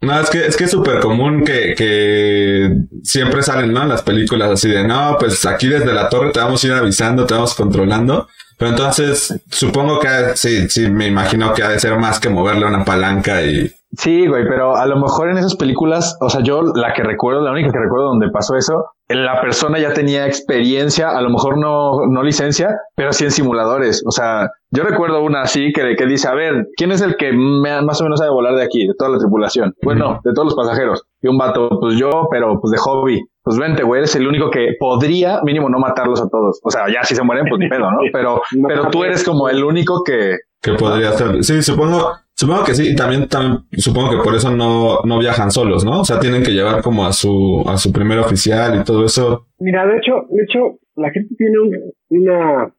No, 0.00 0.20
es 0.20 0.28
que 0.28 0.46
es 0.46 0.56
que 0.56 0.64
es 0.64 0.70
súper 0.70 1.00
común 1.00 1.44
que, 1.44 1.74
que 1.76 2.68
siempre 3.02 3.42
salen, 3.42 3.72
¿no? 3.72 3.84
Las 3.84 4.02
películas 4.02 4.50
así 4.50 4.68
de, 4.68 4.86
no, 4.86 5.16
pues 5.18 5.46
aquí 5.46 5.68
desde 5.68 5.92
la 5.92 6.08
torre 6.08 6.32
te 6.32 6.40
vamos 6.40 6.62
a 6.62 6.66
ir 6.66 6.72
avisando, 6.72 7.24
te 7.24 7.34
vamos 7.34 7.54
controlando. 7.54 8.28
Pero 8.58 8.70
entonces, 8.70 9.34
supongo 9.50 9.98
que 9.98 10.08
sí, 10.34 10.68
sí, 10.68 10.88
me 10.88 11.06
imagino 11.06 11.52
que 11.54 11.62
ha 11.62 11.68
de 11.68 11.80
ser 11.80 11.96
más 11.98 12.20
que 12.20 12.28
moverle 12.28 12.66
una 12.66 12.84
palanca 12.84 13.42
y... 13.42 13.72
Sí, 13.96 14.26
güey, 14.26 14.46
pero 14.48 14.76
a 14.76 14.86
lo 14.86 14.96
mejor 14.96 15.30
en 15.30 15.38
esas 15.38 15.56
películas, 15.56 16.16
o 16.20 16.28
sea, 16.30 16.42
yo 16.42 16.62
la 16.74 16.92
que 16.92 17.02
recuerdo, 17.02 17.40
la 17.42 17.52
única 17.52 17.70
que 17.70 17.78
recuerdo 17.78 18.06
donde 18.06 18.30
pasó 18.30 18.56
eso, 18.56 18.86
la 19.08 19.40
persona 19.40 19.78
ya 19.78 19.92
tenía 19.92 20.26
experiencia, 20.26 21.10
a 21.10 21.20
lo 21.20 21.28
mejor 21.30 21.58
no, 21.58 22.06
no 22.08 22.22
licencia, 22.22 22.70
pero 22.96 23.12
sí 23.12 23.24
en 23.24 23.30
simuladores. 23.30 24.02
O 24.06 24.10
sea, 24.10 24.48
yo 24.70 24.82
recuerdo 24.84 25.22
una 25.22 25.42
así 25.42 25.72
que, 25.72 25.94
que 25.96 26.06
dice, 26.06 26.28
a 26.28 26.34
ver, 26.34 26.66
¿quién 26.76 26.92
es 26.92 27.02
el 27.02 27.16
que 27.16 27.32
me- 27.32 27.82
más 27.82 28.00
o 28.00 28.04
menos 28.04 28.18
sabe 28.20 28.30
volar 28.30 28.54
de 28.54 28.62
aquí, 28.64 28.86
de 28.86 28.94
toda 28.98 29.10
la 29.10 29.18
tripulación? 29.18 29.74
Bueno, 29.82 30.20
de 30.24 30.32
todos 30.32 30.46
los 30.46 30.54
pasajeros. 30.54 31.02
Y 31.20 31.28
un 31.28 31.36
vato, 31.38 31.68
pues 31.80 31.96
yo, 31.98 32.28
pero 32.30 32.58
pues 32.60 32.70
de 32.70 32.78
hobby. 32.78 33.20
Pues 33.42 33.58
vente, 33.58 33.82
güey, 33.82 33.98
eres 33.98 34.16
el 34.16 34.26
único 34.26 34.48
que 34.50 34.68
podría 34.80 35.40
mínimo 35.42 35.68
no 35.68 35.78
matarlos 35.78 36.22
a 36.22 36.28
todos. 36.30 36.58
O 36.64 36.70
sea, 36.70 36.86
ya 36.90 37.02
si 37.04 37.14
se 37.14 37.22
mueren, 37.22 37.44
pues 37.46 37.58
ni 37.58 37.68
pedo, 37.68 37.90
¿no? 37.90 37.98
Pero, 38.12 38.40
pero 38.66 38.88
tú 38.88 39.04
eres 39.04 39.22
como 39.22 39.50
el 39.50 39.62
único 39.62 40.02
que, 40.02 40.38
que 40.62 40.72
podría 40.72 41.12
ser. 41.12 41.44
Sí, 41.44 41.62
supongo, 41.62 42.12
supongo 42.44 42.64
que 42.64 42.74
sí, 42.74 42.92
y 42.92 42.96
también, 42.96 43.28
también 43.28 43.60
supongo 43.72 44.10
que 44.10 44.22
por 44.22 44.34
eso 44.34 44.50
no, 44.54 45.00
no 45.04 45.18
viajan 45.18 45.50
solos, 45.50 45.84
¿no? 45.84 46.00
O 46.00 46.04
sea, 46.04 46.18
tienen 46.20 46.42
que 46.42 46.52
llevar 46.52 46.82
como 46.82 47.04
a 47.06 47.12
su, 47.12 47.64
a 47.66 47.76
su 47.76 47.92
primer 47.92 48.18
oficial 48.18 48.78
y 48.80 48.84
todo 48.84 49.04
eso. 49.04 49.46
Mira, 49.58 49.86
de 49.86 49.96
hecho, 49.98 50.12
de 50.30 50.42
hecho, 50.44 50.78
la 50.96 51.10
gente 51.10 51.34
tiene 51.36 51.58
un- 51.58 51.92
una, 52.10 52.72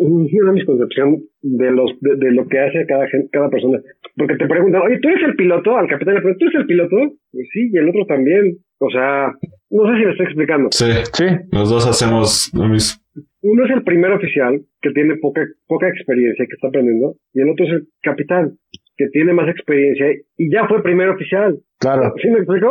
una 0.00 0.52
misconcepción 0.52 1.22
de 1.42 1.70
los, 1.70 1.90
de, 2.00 2.16
de 2.16 2.32
lo 2.32 2.46
que 2.48 2.58
hace 2.58 2.86
cada 2.86 3.06
cada 3.32 3.48
persona. 3.50 3.78
Porque 4.16 4.36
te 4.36 4.46
preguntan, 4.46 4.82
oye, 4.82 4.98
¿tú 5.00 5.08
eres 5.08 5.22
el 5.24 5.36
piloto? 5.36 5.76
Al 5.76 5.88
capitán 5.88 6.14
le 6.14 6.20
preguntan, 6.20 6.38
¿tú 6.38 6.46
eres 6.46 6.60
el 6.60 6.66
piloto? 6.66 6.96
Pues 7.32 7.46
sí, 7.52 7.70
y 7.72 7.76
el 7.76 7.88
otro 7.88 8.04
también. 8.06 8.58
O 8.78 8.90
sea, 8.90 9.32
no 9.70 9.82
sé 9.90 9.98
si 9.98 10.04
me 10.04 10.10
estoy 10.12 10.26
explicando. 10.26 10.68
Sí, 10.72 10.86
sí, 11.12 11.24
los 11.52 11.68
dos 11.70 11.86
hacemos 11.86 12.50
lo 12.54 12.66
mismo. 12.68 13.00
Uno 13.42 13.64
es 13.64 13.70
el 13.70 13.82
primer 13.84 14.12
oficial, 14.12 14.60
que 14.80 14.90
tiene 14.90 15.16
poca, 15.16 15.46
poca 15.66 15.88
experiencia, 15.88 16.46
que 16.46 16.54
está 16.54 16.68
aprendiendo, 16.68 17.14
y 17.32 17.40
el 17.40 17.50
otro 17.50 17.66
es 17.66 17.72
el 17.72 17.88
capitán, 18.02 18.58
que 18.96 19.08
tiene 19.08 19.32
más 19.32 19.48
experiencia 19.48 20.06
y 20.36 20.52
ya 20.52 20.66
fue 20.68 20.82
primer 20.82 21.08
oficial. 21.08 21.58
Claro. 21.80 22.12
¿Sí 22.22 22.28
me 22.30 22.38
explicó? 22.38 22.70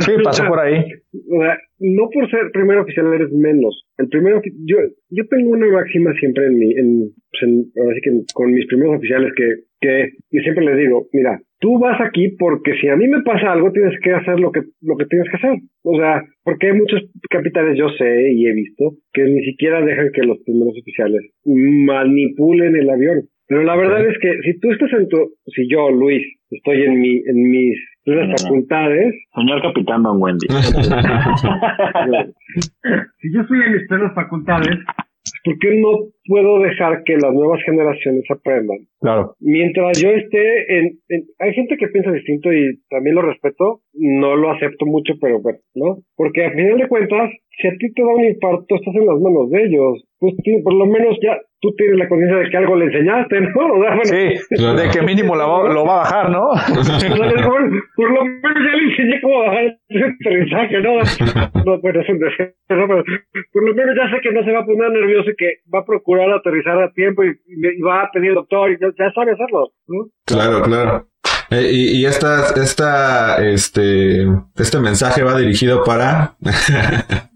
Sí, 0.00 0.12
pasó 0.24 0.46
por 0.48 0.60
ahí. 0.60 0.82
O 1.30 1.40
sea, 1.42 1.56
no 1.78 2.08
por 2.12 2.30
ser 2.30 2.50
primer 2.52 2.78
oficial 2.78 3.12
eres 3.14 3.30
menos. 3.32 3.84
El 3.98 4.08
primero, 4.08 4.40
yo, 4.64 4.76
yo 5.10 5.24
tengo 5.28 5.50
una 5.50 5.66
máxima 5.68 6.12
siempre 6.14 6.46
en 6.46 6.58
mi, 6.58 6.70
en, 6.72 7.10
pues 7.30 7.42
en- 7.44 7.64
ahora 7.80 7.94
sí 7.94 8.00
que 8.02 8.10
con 8.34 8.52
mis 8.52 8.66
primeros 8.66 8.96
oficiales 8.96 9.32
que, 9.36 9.46
que, 9.80 10.08
y 10.30 10.40
siempre 10.40 10.64
les 10.64 10.76
digo, 10.78 11.06
mira, 11.12 11.40
tú 11.60 11.78
vas 11.78 11.98
aquí 12.00 12.28
porque 12.38 12.72
si 12.80 12.88
a 12.88 12.96
mí 12.96 13.06
me 13.08 13.22
pasa 13.22 13.52
algo 13.52 13.72
tienes 13.72 13.94
que 14.02 14.12
hacer 14.12 14.38
lo 14.40 14.52
que, 14.52 14.60
lo 14.82 14.96
que 14.96 15.06
tienes 15.06 15.28
que 15.30 15.36
hacer. 15.36 15.58
O 15.84 15.96
sea, 15.98 16.22
porque 16.44 16.68
hay 16.68 16.72
muchos 16.74 17.00
capitanes, 17.30 17.78
yo 17.78 17.88
sé 17.90 18.32
y 18.32 18.46
he 18.46 18.52
visto, 18.52 18.96
que 19.12 19.22
ni 19.24 19.42
siquiera 19.44 19.84
dejan 19.84 20.10
que 20.12 20.22
los 20.22 20.38
primeros 20.44 20.74
oficiales 20.80 21.22
manipulen 21.44 22.76
el 22.76 22.90
avión. 22.90 23.28
Pero 23.48 23.62
la 23.62 23.76
verdad 23.76 24.06
es 24.08 24.18
que 24.20 24.40
si 24.42 24.58
tú 24.60 24.70
estás 24.72 24.92
en 24.92 25.08
tu, 25.08 25.18
si 25.46 25.68
yo, 25.70 25.90
Luis, 25.90 26.22
estoy 26.50 26.82
en 26.82 27.00
mi, 27.00 27.16
en 27.18 27.50
mis 27.50 27.78
plenas 28.04 28.42
facultades, 28.42 29.14
Señor 29.34 29.62
capitán 29.62 30.02
Don 30.02 30.20
Wendy. 30.20 30.46
si 33.20 33.32
yo 33.32 33.40
estoy 33.42 33.58
en 33.66 33.72
mis 33.72 33.86
plenas 33.88 34.14
facultades, 34.14 34.76
¿por 35.44 35.58
qué 35.58 35.80
no 35.80 35.90
puedo 36.26 36.58
dejar 36.60 37.02
que 37.04 37.16
las 37.16 37.32
nuevas 37.32 37.62
generaciones 37.64 38.24
aprendan? 38.30 38.78
Claro. 39.00 39.34
Mientras 39.40 40.00
yo 40.00 40.10
esté 40.10 40.78
en, 40.78 40.98
en- 41.08 41.24
Hay 41.38 41.52
gente 41.54 41.76
que 41.76 41.88
piensa 41.88 42.12
distinto 42.12 42.52
y 42.52 42.80
también 42.90 43.14
lo 43.16 43.22
respeto, 43.22 43.80
no 43.94 44.36
lo 44.36 44.50
acepto 44.50 44.86
mucho, 44.86 45.14
pero 45.20 45.40
bueno, 45.40 45.58
¿no? 45.74 45.98
Porque 46.16 46.44
al 46.44 46.52
final 46.52 46.78
de 46.78 46.88
cuentas, 46.88 47.30
si 47.60 47.68
a 47.68 47.72
ti 47.78 47.92
te 47.92 48.02
da 48.02 48.08
un 48.08 48.24
infarto, 48.24 48.74
estás 48.76 48.94
en 48.94 49.06
las 49.06 49.20
manos 49.20 49.50
de 49.50 49.64
ellos. 49.64 50.04
Pues 50.18 50.32
por 50.64 50.72
lo 50.74 50.86
menos 50.86 51.16
ya 51.22 51.36
tú 51.60 51.74
tienes 51.76 51.98
la 51.98 52.08
conciencia 52.08 52.38
de 52.38 52.48
que 52.50 52.56
algo 52.56 52.76
le 52.76 52.86
enseñaste, 52.86 53.40
¿no? 53.40 53.48
O 53.76 53.82
sea, 53.82 53.94
bueno, 53.96 54.04
Sí, 54.04 54.56
Claro. 54.56 54.78
de 54.78 54.88
que 54.88 55.02
mínimo 55.02 55.36
lo 55.36 55.46
va, 55.50 55.72
lo 55.74 55.84
va 55.84 55.94
a 55.94 55.98
bajar, 55.98 56.30
¿no? 56.30 56.48
por, 57.46 57.70
por 57.96 58.10
lo 58.10 58.24
menos 58.24 58.58
ya 58.64 58.76
le 58.76 58.90
enseñé 58.90 59.20
cómo 59.20 59.40
bajar 59.40 59.64
el 59.88 60.02
aterrizaje, 60.04 60.80
¿no? 60.80 60.92
No, 61.66 61.80
bueno, 61.80 62.00
es 62.00 62.08
un 62.08 62.18
deseo, 62.18 62.46
¿no? 62.70 62.86
pero 62.88 63.04
por 63.52 63.64
lo 63.68 63.74
menos 63.74 63.94
ya 63.96 64.08
sé 64.10 64.20
que 64.22 64.32
no 64.32 64.42
se 64.44 64.52
va 64.52 64.60
a 64.60 64.64
poner 64.64 64.90
nervioso 64.90 65.30
y 65.30 65.36
que 65.36 65.50
va 65.74 65.80
a 65.80 65.84
procurar 65.84 66.30
aterrizar 66.30 66.80
a 66.80 66.92
tiempo 66.92 67.24
y, 67.24 67.30
y 67.46 67.80
va 67.82 68.02
a 68.04 68.10
pedir 68.12 68.34
doctor 68.34 68.70
y 68.70 68.78
ya, 68.80 68.86
ya 68.98 69.12
sabe 69.12 69.32
hacerlo, 69.32 69.72
¿no? 69.88 70.06
Claro, 70.26 70.62
claro. 70.62 71.06
Eh, 71.50 71.70
y, 71.72 72.00
y 72.02 72.06
esta, 72.06 72.54
esta, 72.56 73.44
este, 73.44 74.22
este 74.56 74.78
mensaje 74.80 75.22
va 75.24 75.36
dirigido 75.38 75.82
para, 75.84 76.36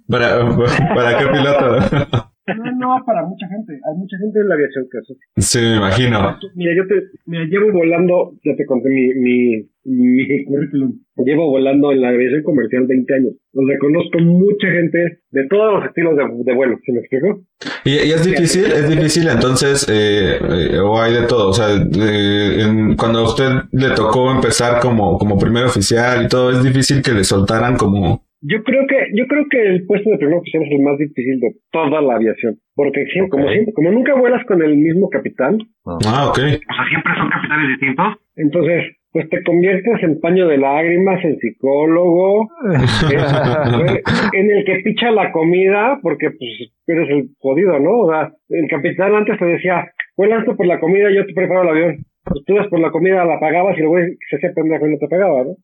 para, 0.09 0.47
para 0.95 1.19
qué 1.19 1.27
piloto. 1.27 2.30
No, 2.57 2.73
no, 2.99 3.05
para 3.05 3.25
mucha 3.27 3.47
gente. 3.49 3.73
Hay 3.75 3.97
mucha 3.97 4.17
gente 4.19 4.41
en 4.41 4.49
la 4.49 4.55
aviación 4.55 4.87
que 4.91 4.99
hace. 4.99 5.15
Sí, 5.37 5.59
me 5.61 5.77
imagino. 5.77 6.37
Mira, 6.55 6.73
yo 6.77 6.87
te, 6.87 6.95
mira, 7.27 7.45
llevo 7.45 7.73
volando, 7.73 8.33
ya 8.45 8.55
te 8.57 8.65
conté 8.67 8.89
mi, 8.89 9.09
mi, 9.15 9.67
mi 9.85 10.45
currículum. 10.45 10.99
Llevo 11.17 11.51
volando 11.51 11.93
en 11.93 12.01
la 12.01 12.09
aviación 12.09 12.43
comercial 12.43 12.87
20 12.87 13.15
años. 13.15 13.33
Donde 13.53 13.79
conozco 13.79 14.19
mucha 14.21 14.69
gente 14.69 14.99
de 15.31 15.47
todos 15.49 15.75
los 15.75 15.85
estilos 15.87 16.17
de, 16.17 16.25
de 16.45 16.55
vuelo. 16.55 16.79
¿Se 16.85 16.93
me 16.93 16.99
explicó? 17.01 17.43
Y, 17.85 17.91
y 17.91 18.13
es 18.13 18.25
difícil, 18.25 18.65
es 18.67 18.89
difícil, 18.89 19.29
entonces, 19.29 19.87
eh, 19.91 20.39
eh, 20.39 20.79
o 20.79 21.01
hay 21.01 21.15
de 21.15 21.27
todo, 21.27 21.49
o 21.51 21.53
sea, 21.53 21.67
eh, 21.77 22.63
en- 22.63 22.95
cuando 22.97 23.21
a 23.21 23.25
usted 23.25 23.49
le 23.73 23.91
tocó 23.95 24.31
empezar 24.31 24.81
como, 24.81 25.19
como 25.19 25.39
primer 25.39 25.65
oficial 25.65 26.25
y 26.25 26.29
todo, 26.29 26.51
es 26.53 26.63
difícil 26.63 27.03
que 27.03 27.13
le 27.13 27.25
soltaran 27.25 27.77
como, 27.77 28.25
Yo 28.43 28.63
creo 28.63 28.87
que, 28.87 28.97
yo 29.15 29.27
creo 29.27 29.45
que 29.51 29.61
el 29.61 29.85
puesto 29.87 30.09
de 30.11 30.17
primer 30.17 30.39
oficial 30.39 30.63
es 30.63 30.71
el 30.73 30.83
más 30.83 30.97
difícil 30.97 31.41
de 31.41 31.53
toda 31.71 32.01
la 32.01 32.15
aviación. 32.15 32.57
Porque 32.75 33.05
siempre, 33.13 33.31
como 33.31 33.49
siempre, 33.51 33.75
como 33.75 33.91
nunca 33.91 34.15
vuelas 34.15 34.45
con 34.47 34.63
el 34.63 34.77
mismo 34.77 35.11
capitán, 35.11 35.59
ah, 35.85 36.29
ok, 36.29 36.39
o 36.39 36.75
sea, 36.75 36.89
siempre 36.89 37.13
son 37.19 37.29
capitanes 37.29 37.69
distintos. 37.69 38.07
Entonces, 38.37 38.97
pues 39.13 39.29
te 39.29 39.43
conviertes 39.43 40.03
en 40.03 40.21
paño 40.21 40.47
de 40.47 40.57
lágrimas, 40.57 41.23
en 41.25 41.37
psicólogo, 41.39 42.49
en, 44.33 44.41
en 44.41 44.57
el 44.57 44.65
que 44.65 44.83
picha 44.85 45.11
la 45.11 45.33
comida, 45.33 45.99
porque 46.01 46.31
pues 46.31 46.73
eres 46.87 47.11
el 47.11 47.29
jodido, 47.41 47.79
¿no? 47.79 47.91
O 48.01 48.11
sea, 48.11 48.33
el 48.49 48.69
capitán 48.71 49.15
antes 49.15 49.39
te 49.39 49.45
decía, 49.45 49.85
vuelas 50.17 50.45
tú 50.47 50.57
por 50.57 50.67
la 50.67 50.81
comida, 50.81 51.11
yo 51.11 51.27
te 51.27 51.35
preparo 51.35 51.63
el 51.63 51.69
avión. 51.69 51.97
Pues 52.25 52.45
tú 52.47 52.55
ibas 52.55 52.69
por 52.69 52.79
la 52.81 52.91
comida, 52.91 53.25
la 53.25 53.41
pagabas 53.41 53.77
y 53.79 53.83
güey 53.83 54.17
se 54.29 54.37
hacía 54.37 54.53
pendejo 54.55 54.87
y 54.87 54.93
no 54.93 54.99
te 54.99 55.09
pagaba, 55.09 55.45
¿no? 55.45 55.57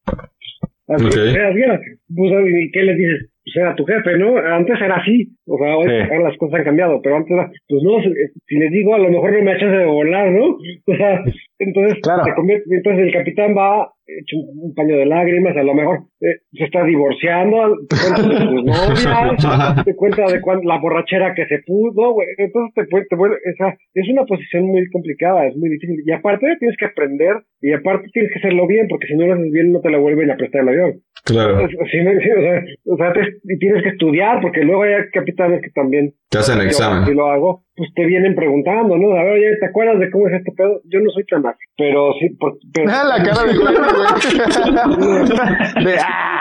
Así 0.88 1.04
Ok. 1.04 1.12
que, 1.14 1.40
así 1.40 1.60
era. 1.60 1.80
Pues, 2.14 2.32
¿y 2.48 2.70
qué 2.72 2.82
les 2.82 2.96
dices? 2.98 3.30
Pues 3.46 3.56
era 3.62 3.76
tu 3.76 3.84
jefe, 3.84 4.18
¿no? 4.18 4.36
Antes 4.38 4.74
era 4.80 4.96
así, 4.96 5.28
o 5.46 5.56
sea, 5.56 5.76
hoy 5.76 5.86
Sí. 5.86 6.22
las 6.22 6.36
cosas 6.36 6.58
han 6.58 6.64
cambiado, 6.64 7.00
pero 7.00 7.16
antes 7.16 7.36
pues 7.68 7.82
no, 7.84 8.02
si 8.02 8.56
les 8.58 8.70
digo, 8.72 8.94
a 8.94 8.98
lo 8.98 9.08
mejor 9.08 9.32
no 9.32 9.42
me 9.44 9.52
echas 9.54 9.70
de 9.70 9.84
volar, 9.86 10.30
¿no? 10.32 10.56
O 10.88 10.96
sea, 10.96 11.22
entonces, 11.58 11.98
Claro. 12.02 12.24
se 12.24 12.32
convierte- 12.34 12.64
entonces 12.74 13.06
el 13.06 13.12
capitán 13.12 13.54
va 13.56 13.88
hecho 14.08 14.36
un, 14.38 14.72
paño 14.74 14.96
de 14.98 15.06
lágrimas, 15.06 15.56
a 15.56 15.62
lo 15.64 15.74
mejor 15.74 15.98
eh, 16.20 16.38
se 16.52 16.64
está 16.64 16.84
divorciando, 16.84 17.76
te 17.88 17.96
cuenta 17.96 18.22
de 18.28 18.36
sus 18.44 18.64
novias, 18.64 19.84
te 19.84 19.94
cuenta 19.96 20.26
de 20.30 20.40
cuán- 20.40 20.60
la 20.64 20.78
borrachera 20.78 21.34
que 21.34 21.46
se 21.46 21.58
pudo, 21.66 22.12
güey, 22.12 22.28
entonces 22.38 22.74
te, 22.74 22.84
puede- 22.90 23.06
te 23.08 23.16
vuelve, 23.16 23.36
esa, 23.44 23.74
es 23.94 24.08
una 24.08 24.24
posición 24.24 24.64
muy 24.66 24.86
complicada, 24.90 25.46
es 25.46 25.56
muy 25.56 25.70
difícil, 25.70 25.96
y 26.04 26.12
aparte 26.12 26.46
tienes 26.58 26.76
que 26.78 26.86
aprender, 26.86 27.34
y 27.60 27.72
aparte 27.72 28.08
tienes 28.12 28.30
que 28.32 28.38
hacerlo 28.38 28.66
bien, 28.66 28.86
porque 28.88 29.06
si 29.08 29.16
no 29.16 29.26
lo 29.26 29.34
haces 29.34 29.50
bien 29.50 29.72
no 29.72 29.80
te 29.80 29.90
la 29.90 29.98
vuelven 29.98 30.30
a 30.30 30.36
prestar 30.36 30.62
el 30.62 30.68
avión. 30.68 30.92
Claro. 31.26 31.60
Es- 31.60 31.70
sí, 31.90 31.98
me- 31.98 32.18
sí, 32.20 32.30
o 32.30 32.40
sea, 32.40 32.62
o 32.86 32.96
sea, 32.96 33.12
te- 33.12 33.36
y 33.44 33.58
tienes 33.58 33.82
que 33.82 33.88
estudiar, 33.90 34.40
porque 34.40 34.62
luego 34.62 34.84
hay 34.84 34.94
capitanes 35.12 35.60
que 35.60 35.68
también, 35.70 36.14
Te 36.30 36.38
hacen 36.38 36.54
yo, 36.56 36.62
si 36.62 36.68
examen. 36.68 37.14
lo 37.16 37.26
hago, 37.26 37.64
pues 37.74 37.92
te 37.94 38.06
vienen 38.06 38.34
preguntando, 38.34 38.96
¿no? 38.96 39.10
A 39.18 39.22
ver, 39.24 39.32
oye, 39.34 39.56
¿te 39.60 39.66
acuerdas 39.66 39.98
de 39.98 40.10
cómo 40.10 40.28
es 40.28 40.34
este 40.34 40.52
pedo? 40.56 40.80
Yo 40.84 41.00
no 41.00 41.10
soy 41.10 41.24
tan 41.26 41.44
así, 41.46 41.58
pero 41.76 42.12
sí, 42.20 42.30
por- 42.38 42.56
pero, 42.72 42.90
Ah, 42.90 43.04
la 43.04 43.22
cara 43.22 43.42
de 43.44 43.54
güey. 43.58 43.74
De, 45.84 45.94
ah, 45.98 46.40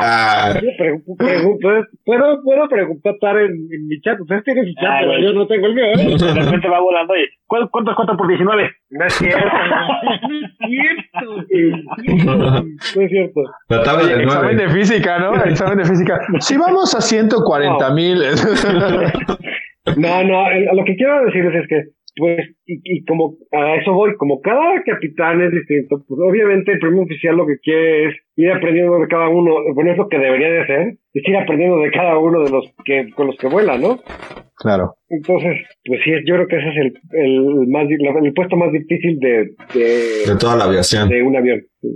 Ah, 0.00 0.54
¿puedo, 2.04 2.42
puedo, 2.42 2.68
preguntar 2.68 3.38
en, 3.40 3.52
en 3.70 3.86
mi 3.88 4.00
chat. 4.00 4.20
Ustedes 4.20 4.44
tienen 4.44 4.64
su 4.66 4.72
chat, 4.74 4.84
Ah, 4.90 4.96
pero 5.00 5.12
güey. 5.12 5.22
yo 5.24 5.32
no 5.32 5.46
tengo 5.46 5.66
el 5.66 5.74
mío, 5.74 5.84
¿eh? 5.86 5.96
De 5.96 6.40
repente 6.44 6.68
va 6.68 6.80
volando 6.80 7.16
y. 7.16 7.26
¿cuál- 7.46 7.68
¿Cuánto 7.70 7.90
es 7.90 7.96
4 7.96 8.16
por 8.16 8.28
19? 8.28 8.70
No 8.90 9.06
es 9.06 9.12
cierto. 9.14 9.38
No 10.04 10.14
es 10.14 10.20
cierto. 10.70 11.44
No 12.96 13.02
es 13.02 13.10
cierto. 13.10 13.23
La 13.68 13.82
tabla 13.82 14.06
del 14.08 14.20
Examen 14.22 14.56
9. 14.56 14.62
de 14.66 14.68
física, 14.80 15.18
¿no? 15.18 15.34
Examen 15.44 15.78
de 15.78 15.84
física. 15.84 16.20
Si 16.40 16.56
vamos 16.56 16.94
a 16.94 17.00
140 17.00 17.90
mil. 17.94 18.18
No, 19.96 20.24
no, 20.24 20.50
el- 20.50 20.64
lo 20.74 20.84
que 20.84 20.96
quiero 20.96 21.26
decirles 21.26 21.62
es 21.62 21.68
que, 21.68 21.82
pues, 22.16 22.38
y, 22.64 22.80
y 22.84 23.04
como 23.04 23.36
a 23.52 23.76
eso 23.76 23.92
voy, 23.92 24.14
como 24.16 24.40
cada 24.40 24.82
capitán 24.82 25.42
es 25.42 25.52
distinto, 25.52 26.02
pues 26.08 26.20
obviamente 26.26 26.72
el 26.72 26.78
primer 26.78 27.00
oficial 27.04 27.36
lo 27.36 27.46
que 27.46 27.58
quiere 27.58 28.06
es 28.08 28.14
ir 28.36 28.50
aprendiendo 28.50 28.98
de 28.98 29.08
cada 29.08 29.28
uno, 29.28 29.52
bueno, 29.74 29.92
es 29.92 29.98
lo 29.98 30.08
que 30.08 30.18
debería 30.18 30.48
de 30.48 30.60
hacer, 30.62 30.88
es 31.12 31.28
ir 31.28 31.36
aprendiendo 31.36 31.78
de 31.80 31.90
cada 31.90 32.16
uno 32.18 32.42
de 32.42 32.50
los 32.50 32.72
que, 32.84 33.10
con 33.14 33.26
los 33.26 33.36
que 33.36 33.46
vuela, 33.48 33.76
¿no? 33.76 33.98
Claro. 34.56 34.94
Entonces, 35.10 35.58
pues 35.84 36.00
sí, 36.02 36.12
yo 36.24 36.34
creo 36.36 36.46
que 36.46 36.56
ese 36.56 36.68
es 36.70 36.76
el, 36.76 36.94
el, 37.22 37.68
más, 37.68 37.86
el 37.90 38.32
puesto 38.32 38.56
más 38.56 38.72
difícil 38.72 39.18
de, 39.20 39.50
de, 39.74 40.32
De 40.32 40.38
toda 40.40 40.56
la 40.56 40.64
aviación. 40.64 41.10
de 41.10 41.22
un 41.22 41.36
avión. 41.36 41.60
sí. 41.82 41.88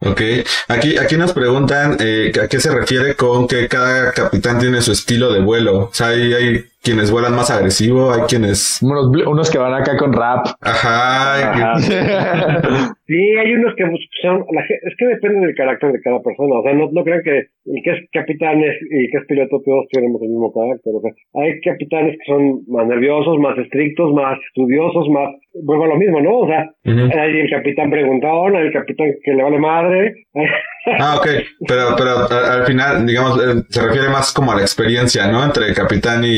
Ok. 0.00 0.20
Aquí, 0.68 0.96
aquí 0.96 1.16
nos 1.16 1.32
preguntan 1.32 1.96
eh, 2.00 2.32
a 2.42 2.48
qué 2.48 2.58
se 2.58 2.70
refiere 2.70 3.16
con 3.16 3.46
que 3.46 3.68
cada 3.68 4.12
capitán 4.12 4.58
tiene 4.58 4.80
su 4.80 4.92
estilo 4.92 5.32
de 5.32 5.40
vuelo. 5.40 5.76
O 5.78 5.90
sea, 5.92 6.08
hay, 6.08 6.32
hay 6.32 6.69
quienes 6.82 7.10
vuelan 7.10 7.34
más 7.34 7.50
agresivo, 7.50 8.12
hay 8.12 8.22
quienes. 8.22 8.80
Unos, 8.82 9.08
unos 9.26 9.50
que 9.50 9.58
van 9.58 9.74
acá 9.74 9.96
con 9.96 10.12
rap. 10.12 10.46
Ajá. 10.60 11.74
Sí, 13.10 13.18
hay 13.36 13.52
unos 13.54 13.74
que 13.74 13.82
son, 14.22 14.44
es 14.46 14.94
que 14.96 15.06
depende 15.06 15.44
del 15.44 15.56
carácter 15.56 15.90
de 15.90 16.00
cada 16.00 16.22
persona, 16.22 16.60
o 16.60 16.62
sea, 16.62 16.74
no, 16.74 16.88
no 16.92 17.02
crean 17.02 17.24
que 17.24 17.38
el 17.40 17.82
que 17.82 17.90
es 17.90 18.08
capitán 18.12 18.62
es, 18.62 18.76
y 18.88 19.06
el 19.06 19.10
que 19.10 19.18
es 19.18 19.26
piloto 19.26 19.60
todos 19.64 19.88
tenemos 19.90 20.22
el 20.22 20.28
mismo 20.28 20.52
carácter, 20.52 20.94
o 20.94 21.00
sea, 21.00 21.10
hay 21.42 21.60
capitanes 21.60 22.16
que 22.18 22.32
son 22.32 22.62
más 22.68 22.86
nerviosos, 22.86 23.36
más 23.40 23.58
estrictos, 23.58 24.14
más 24.14 24.38
estudiosos, 24.46 25.08
más, 25.08 25.28
vuelvo 25.60 25.86
a 25.86 25.88
lo 25.88 25.96
mismo, 25.96 26.20
¿no? 26.20 26.38
O 26.38 26.46
sea, 26.46 26.70
hay 26.84 27.36
el 27.36 27.50
capitán 27.50 27.90
preguntón, 27.90 28.54
hay 28.54 28.66
el 28.68 28.72
capitán 28.72 29.08
que 29.24 29.34
le 29.34 29.42
vale 29.42 29.58
madre, 29.58 30.14
Ah, 30.98 31.16
ok. 31.18 31.26
Pero, 31.68 31.94
pero 31.96 32.28
al 32.30 32.64
final, 32.66 33.06
digamos, 33.06 33.38
eh, 33.42 33.62
se 33.68 33.82
refiere 33.86 34.08
más 34.08 34.32
como 34.32 34.52
a 34.52 34.56
la 34.56 34.62
experiencia, 34.62 35.30
¿no? 35.30 35.44
Entre 35.44 35.72
capitán 35.74 36.24
y, 36.24 36.30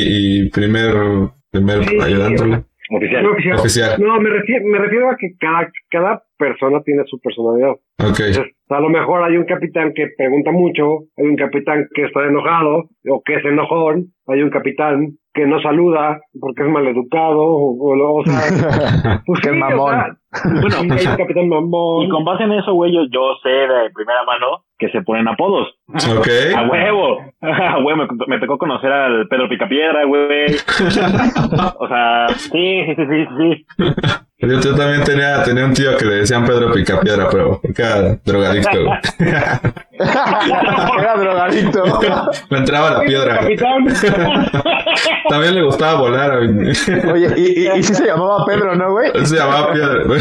y 0.47 0.51
primer, 0.51 0.95
primer 1.51 1.85
Sí, 1.85 1.99
ayudante. 2.01 2.65
Oficial. 2.95 3.23
No, 3.23 3.31
oficial. 3.33 3.59
Oficial. 3.59 4.01
No, 4.03 4.21
me 4.21 4.29
refiero, 4.31 4.67
me 4.67 4.79
refiero 4.79 5.11
a 5.11 5.17
que 5.17 5.29
cada, 5.39 5.71
cada 5.91 6.23
persona 6.37 6.83
tiene 6.83 7.05
su 7.07 7.19
personalidad. 7.21 7.71
Ok. 7.71 8.21
Entonces, 8.21 8.53
a 8.69 8.81
lo 8.81 8.89
mejor 8.91 9.23
hay 9.23 9.37
un 9.37 9.45
capitán 9.45 9.93
que 9.95 10.09
pregunta 10.17 10.51
mucho, 10.51 11.05
hay 11.17 11.25
un 11.27 11.37
capitán 11.37 11.89
que 11.95 12.05
está 12.05 12.27
enojado 12.27 12.91
o 13.09 13.23
que 13.25 13.37
es 13.37 13.45
enojón, 13.45 14.13
hay 14.33 14.43
un 14.43 14.51
capitán 14.51 15.17
que 15.35 15.47
no 15.47 15.61
saluda 15.63 16.21
porque 16.39 16.63
es 16.63 16.69
maleducado 16.69 17.41
o, 17.41 17.77
o, 17.79 18.21
o 18.21 18.25
sea, 18.25 19.23
pues 19.27 19.41
sí, 19.43 19.49
o 19.49 19.55
mamón. 19.55 19.91
sea, 19.91 20.53
bueno, 20.61 20.77
hay 20.95 21.07
un 21.07 21.17
capitán 21.17 21.49
mamón. 21.49 22.07
Y 22.07 22.09
con 22.09 22.25
base 22.25 22.45
en 22.45 22.53
eso, 22.53 22.75
güey, 22.75 22.93
yo, 22.93 23.01
yo 23.11 23.35
sé 23.43 23.49
de 23.49 23.91
primera 23.95 24.25
mano 24.25 24.65
que 24.79 24.91
se 24.91 25.03
ponen 25.03 25.29
apodos. 25.29 25.69
Ok. 26.19 26.29
A 26.57 26.63
huevo. 26.69 27.19
A 27.43 27.79
huevo, 27.79 27.97
me, 27.97 28.07
me 28.29 28.41
tocó 28.41 28.57
conocer 28.57 28.91
al 28.93 29.27
Pedro 29.29 29.49
Picapiedra, 29.49 30.05
güey. 30.07 30.55
O 31.79 31.89
sea, 31.89 32.29
sí, 32.37 32.85
sí, 32.87 32.95
sí, 32.97 33.05
sí, 33.09 33.27
sí. 33.39 33.67
Yo, 34.39 34.61
yo 34.61 34.75
también 34.75 35.05
tenía, 35.05 35.43
tenía 35.45 35.65
un 35.65 35.73
tío 35.73 35.97
que 35.97 36.05
le 36.05 36.15
decían 36.17 36.45
Pedro 36.45 36.73
Picapiedra, 36.73 37.29
pero 37.31 37.61
era 37.77 38.19
drogadicto. 38.25 38.71
güey. 38.85 38.99
Era 40.99 41.15
drogadicto. 41.17 41.85
Le 42.51 42.59
entraba 42.59 42.91
la 42.91 43.01
piedra. 43.03 43.41
También 45.29 45.55
le 45.55 45.63
gustaba 45.63 46.01
volar. 46.01 46.39
Oye, 46.39 47.29
y, 47.37 47.67
y, 47.67 47.69
y 47.79 47.83
sí 47.83 47.95
se 47.95 48.07
llamaba 48.07 48.45
Pedro, 48.47 48.75
¿no, 48.75 48.91
güey? 48.93 49.11
Se 49.27 49.37
llamaba 49.37 49.73
piedra. 49.73 50.05
güey. 50.07 50.21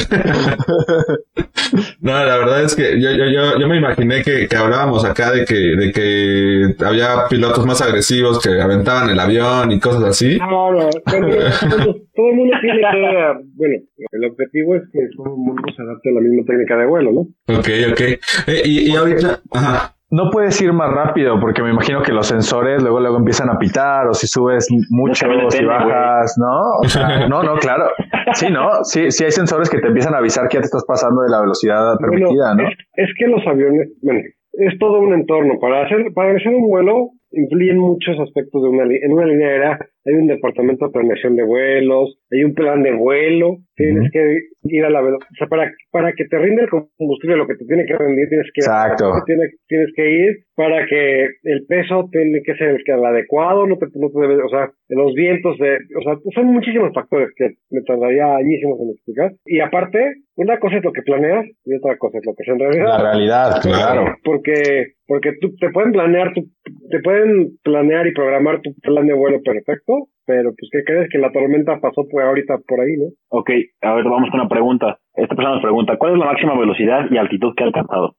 No, 2.02 2.14
la 2.14 2.38
verdad 2.38 2.64
es 2.64 2.76
que 2.76 3.00
yo, 3.02 3.12
yo, 3.12 3.26
yo, 3.26 3.58
yo 3.60 3.68
me 3.68 3.78
imaginé 3.78 4.22
que, 4.24 4.48
que 4.48 4.56
hablábamos 4.58 5.06
acá 5.06 5.32
de 5.32 5.46
que, 5.46 5.61
de 5.62 5.91
que 5.91 6.86
había 6.86 7.28
pilotos 7.30 7.66
más 7.66 7.82
agresivos 7.82 8.39
que 8.39 8.62
aventaban 8.62 9.09
el 9.09 9.20
avión 9.20 9.72
y 9.72 9.80
cosas 9.80 10.03
así. 10.03 10.38
No, 10.38 10.72
no, 10.72 10.89
todo, 10.89 12.30
el 12.30 12.36
mundo 12.36 12.55
tiene 12.62 12.80
que, 12.80 13.47
bueno, 13.55 13.78
el 14.12 14.26
objetivo 14.26 14.76
es 14.76 14.84
que 14.91 14.99
todo 15.16 15.28
el 15.28 15.39
mundo 15.39 15.62
se 15.76 15.82
adapte 15.82 16.09
a 16.09 16.14
la 16.14 16.22
misma 16.22 16.43
técnica 16.45 16.78
de 16.78 16.86
vuelo, 16.86 17.12
¿no? 17.12 17.22
Ok, 17.57 17.68
ok. 17.91 18.01
Eh, 18.47 18.62
y, 18.66 18.91
y 18.91 18.95
ahorita, 18.95 19.41
ajá. 19.51 19.95
No 20.14 20.30
puedes 20.30 20.62
ir 20.62 20.74
más 20.74 20.91
rápido 20.91 21.39
porque 21.39 21.64
me 21.64 21.70
imagino 21.70 22.01
que 22.01 22.12
los 22.12 22.28
sensores 22.28 22.82
luego 22.82 22.99
luego 22.99 23.16
empiezan 23.16 23.49
a 23.49 23.57
pitar 23.57 24.07
o 24.07 24.14
si 24.14 24.28
subes 24.28 24.68
mucho 24.89 25.26
también 25.26 25.45
o 25.45 25.49
si 25.49 25.64
bajas, 25.64 26.36
¿no? 26.38 26.80
O 26.84 26.89
sea, 26.89 27.28
no, 27.30 27.41
no, 27.43 27.55
claro. 27.55 27.86
Sí, 28.34 28.49
¿no? 28.49 28.84
Sí, 28.84 29.09
sí 29.09 29.24
hay 29.24 29.32
sensores 29.32 29.70
que 29.70 29.80
te 29.80 29.88
empiezan 29.88 30.14
a 30.14 30.18
avisar 30.18 30.49
que 30.49 30.57
ya 30.57 30.62
te 30.62 30.66
estás 30.66 30.84
pasando 30.86 31.22
de 31.22 31.30
la 31.30 31.39
velocidad 31.39 31.95
permitida, 31.97 32.55
¿no? 32.55 32.68
es, 32.68 32.76
es 32.95 33.09
que 33.18 33.26
los 33.28 33.41
aviones, 33.47 33.88
bueno, 34.01 34.20
es 34.54 34.78
todo 34.80 34.99
un 34.99 35.14
entorno. 35.14 35.60
Para 35.60 35.86
hacer, 35.86 36.14
para 36.14 36.36
hacer 36.36 36.54
un 36.54 36.68
vuelo 36.68 37.12
influyen 37.32 37.78
muchos 37.78 38.20
aspectos 38.20 38.62
de 38.64 38.70
una 38.70 38.84
en 38.84 39.12
una 39.12 39.26
línea 39.26 39.48
aérea. 39.50 39.80
Hay 40.06 40.14
un 40.16 40.28
departamento 40.28 40.88
de 40.88 40.92
planeación 40.94 41.36
de 41.36 41.44
vuelos, 41.44 42.18
hay 42.32 42.44
un 42.44 42.56
plan 42.56 42.82
de 42.82 42.92
vuelo, 42.92 43.58
tienes 43.76 44.12
que 44.12 44.40
ir 44.64 44.84
a 44.84 44.90
la 44.90 45.00
velocidad. 45.02 45.30
O 45.32 45.36
sea, 45.38 45.48
para, 45.48 45.72
para 45.92 46.14
que 46.14 46.26
te 46.26 46.40
rinde 46.40 46.64
el 46.64 46.70
combustible, 46.70 47.38
lo 47.38 47.46
que 47.48 47.54
te 47.56 47.66
tiene 47.66 47.86
que 47.86 47.96
rendir, 47.98 48.28
tienes 48.30 48.48
que, 48.54 48.62
Exacto. 48.62 49.12
tienes, 49.28 49.52
tienes 49.68 49.90
que 49.96 50.12
ir 50.12 50.38
para 50.56 50.86
que 50.88 51.28
el 51.44 51.66
peso 51.68 52.10
tiene 52.12 52.42
que 52.44 52.56
ser 52.56 52.70
el, 52.70 52.84
que- 52.84 52.92
el 52.94 53.06
adecuado, 53.06 53.68
no 53.68 53.78
te, 53.78 53.86
no 53.96 54.10
te 54.10 54.20
debe- 54.20 54.44
o 54.44 54.50
sea, 54.50 54.72
los 54.90 55.14
vientos, 55.14 55.58
de, 55.60 55.76
o 56.00 56.02
sea, 56.04 56.18
son 56.34 56.46
muchísimos 56.48 56.92
factores 56.96 57.30
que 57.36 57.50
me 57.70 57.82
tardaría 57.84 58.36
añísimos 58.38 58.80
en 58.82 58.90
explicar. 58.90 59.34
Y 59.46 59.60
aparte, 59.60 60.00
una 60.36 60.60
cosa 60.60 60.78
es 60.78 60.84
lo 60.84 60.94
que 60.94 61.04
planeas 61.04 61.46
y 61.66 61.76
otra 61.76 61.96
cosa 61.98 62.18
es 62.18 62.26
lo 62.26 62.34
que 62.34 62.42
es 62.44 62.50
en 62.50 62.60
realidad. 62.60 62.86
La 62.88 63.02
realidad, 63.12 63.62
claro. 63.62 64.06
Porque, 64.24 64.94
porque 65.12 65.34
tú 65.41 65.53
te 65.59 65.70
pueden 65.72 65.91
planear 65.91 66.32
tu, 66.34 66.47
te 66.89 66.99
pueden 67.03 67.57
planear 67.64 68.07
y 68.07 68.14
programar 68.14 68.62
tu 68.62 68.74
plan 68.82 69.05
de 69.05 69.14
vuelo 69.14 69.41
perfecto, 69.43 70.07
pero 70.26 70.53
pues 70.57 70.70
¿qué 70.72 70.86
crees 70.86 71.09
que 71.12 71.18
la 71.18 71.34
tormenta 71.34 71.82
pasó 71.82 72.07
por 72.09 72.24
ahorita 72.24 72.59
por 72.66 72.80
ahí, 72.80 72.95
¿no? 72.95 73.07
Ok, 73.28 73.49
a 73.82 73.93
ver, 73.95 74.05
vamos 74.05 74.30
con 74.32 74.39
una 74.39 74.47
pregunta. 74.47 74.99
Esta 75.14 75.36
persona 75.36 75.55
nos 75.55 75.64
pregunta, 75.64 75.97
¿cuál 75.97 76.14
es 76.14 76.20
la 76.20 76.28
máxima 76.28 76.57
velocidad 76.57 77.12
y 77.12 77.18
altitud 77.18 77.53
que 77.57 77.64
ha 77.64 77.68
alcanzado? 77.68 78.16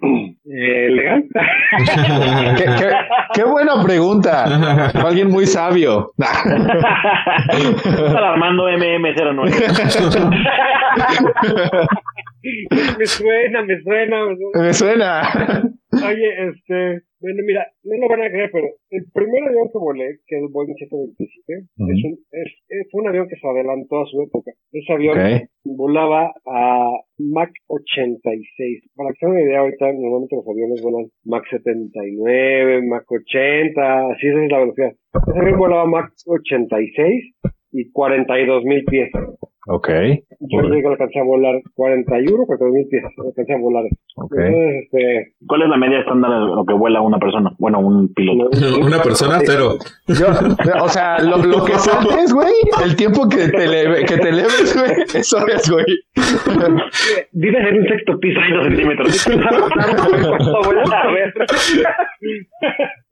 Eh, 0.00 0.88
¿Legal? 0.88 1.24
¿Qué, 2.56 2.64
qué, 2.64 2.88
qué 3.34 3.44
buena 3.44 3.84
pregunta. 3.84 4.44
Alguien 5.06 5.28
muy 5.28 5.44
sabio. 5.44 6.12
Armando 8.16 8.70
MM09. 8.70 9.50
me 12.98 13.06
suena, 13.06 13.62
me 13.62 13.80
suena, 13.82 14.16
me 14.54 14.72
suena. 14.72 15.22
Oye, 15.92 16.28
este, 16.48 17.02
bueno, 17.20 17.42
mira, 17.44 17.66
no 17.84 17.96
lo 18.00 18.08
van 18.08 18.22
a 18.22 18.30
creer, 18.30 18.50
pero 18.50 18.66
el 18.90 19.04
primer 19.12 19.42
avión 19.44 19.68
que 19.70 19.78
volé, 19.78 20.06
que 20.26 20.36
es 20.36 20.42
el 20.42 20.48
Boeing 20.48 20.74
727, 20.74 21.68
es 21.92 22.04
un, 22.04 22.18
es, 22.32 22.48
es- 22.68 22.88
un 22.94 23.08
avión 23.08 23.28
que 23.28 23.36
se 23.36 23.46
adelantó 23.46 24.00
a 24.00 24.06
su 24.06 24.22
época. 24.22 24.52
Ese 24.72 24.92
avión 24.92 25.18
volaba 25.64 26.32
a 26.46 26.90
Mach 27.18 27.50
86. 27.66 28.90
Para 28.96 29.10
que 29.10 29.16
se 29.20 29.26
den 29.26 29.34
una 29.34 29.42
idea, 29.42 29.60
ahorita 29.60 29.92
normalmente 29.92 30.36
los 30.36 30.48
aviones 30.48 30.82
vuelan 30.82 31.10
Mach 31.24 31.44
79, 31.50 32.82
Mach 32.88 33.04
80, 33.10 34.06
así 34.12 34.26
es 34.28 34.34
la 34.50 34.58
velocidad. 34.60 34.92
Ese 35.28 35.38
avión 35.40 35.58
volaba 35.58 35.86
Mach 35.86 36.10
86 36.26 37.34
y 37.72 37.90
42 37.92 38.64
mil 38.64 38.84
pies. 38.84 39.10
Ok, 39.68 39.88
Yo 40.40 40.60
llegué 40.62 40.88
a 40.88 40.90
alcancé 40.90 41.20
a 41.20 41.22
volar 41.22 41.54
41, 41.74 42.46
42 42.46 42.74
mil 42.74 42.88
pies, 42.88 43.04
alcancé 43.16 43.52
a 43.52 43.58
volar. 43.58 43.84
ok. 44.16 44.32
Entonces, 44.32 44.82
este, 44.82 45.34
¿Cuál 45.46 45.62
es 45.62 45.68
la 45.68 45.76
media 45.76 46.00
estándar 46.00 46.32
de 46.32 46.38
lo 46.56 46.64
que 46.66 46.74
vuela 46.74 47.00
una 47.00 47.18
persona? 47.20 47.52
Bueno, 47.58 47.78
un 47.78 48.12
piloto. 48.12 48.50
Una 48.84 49.00
persona, 49.00 49.38
cero. 49.44 49.74
Yo, 50.08 50.26
o 50.82 50.88
sea, 50.88 51.20
lo, 51.20 51.36
lo 51.36 51.64
que 51.64 51.74
saltes, 51.78 52.32
güey, 52.34 52.52
el 52.84 52.96
tiempo 52.96 53.28
que 53.28 53.48
te, 53.50 53.68
leve- 53.68 54.04
que 54.04 54.16
te 54.18 54.28
eleves, 54.30 54.76
güey, 54.76 54.92
eso 55.14 55.46
es, 55.46 55.70
güey. 55.70 55.84
vives 57.30 57.64
en 57.68 57.78
un 57.78 57.86
sexto 57.86 58.18
piso 58.18 58.40
ahí 58.40 58.52
dos 58.52 58.64
centímetros. 58.66 59.28
a 60.92 61.12
ver. 61.12 61.32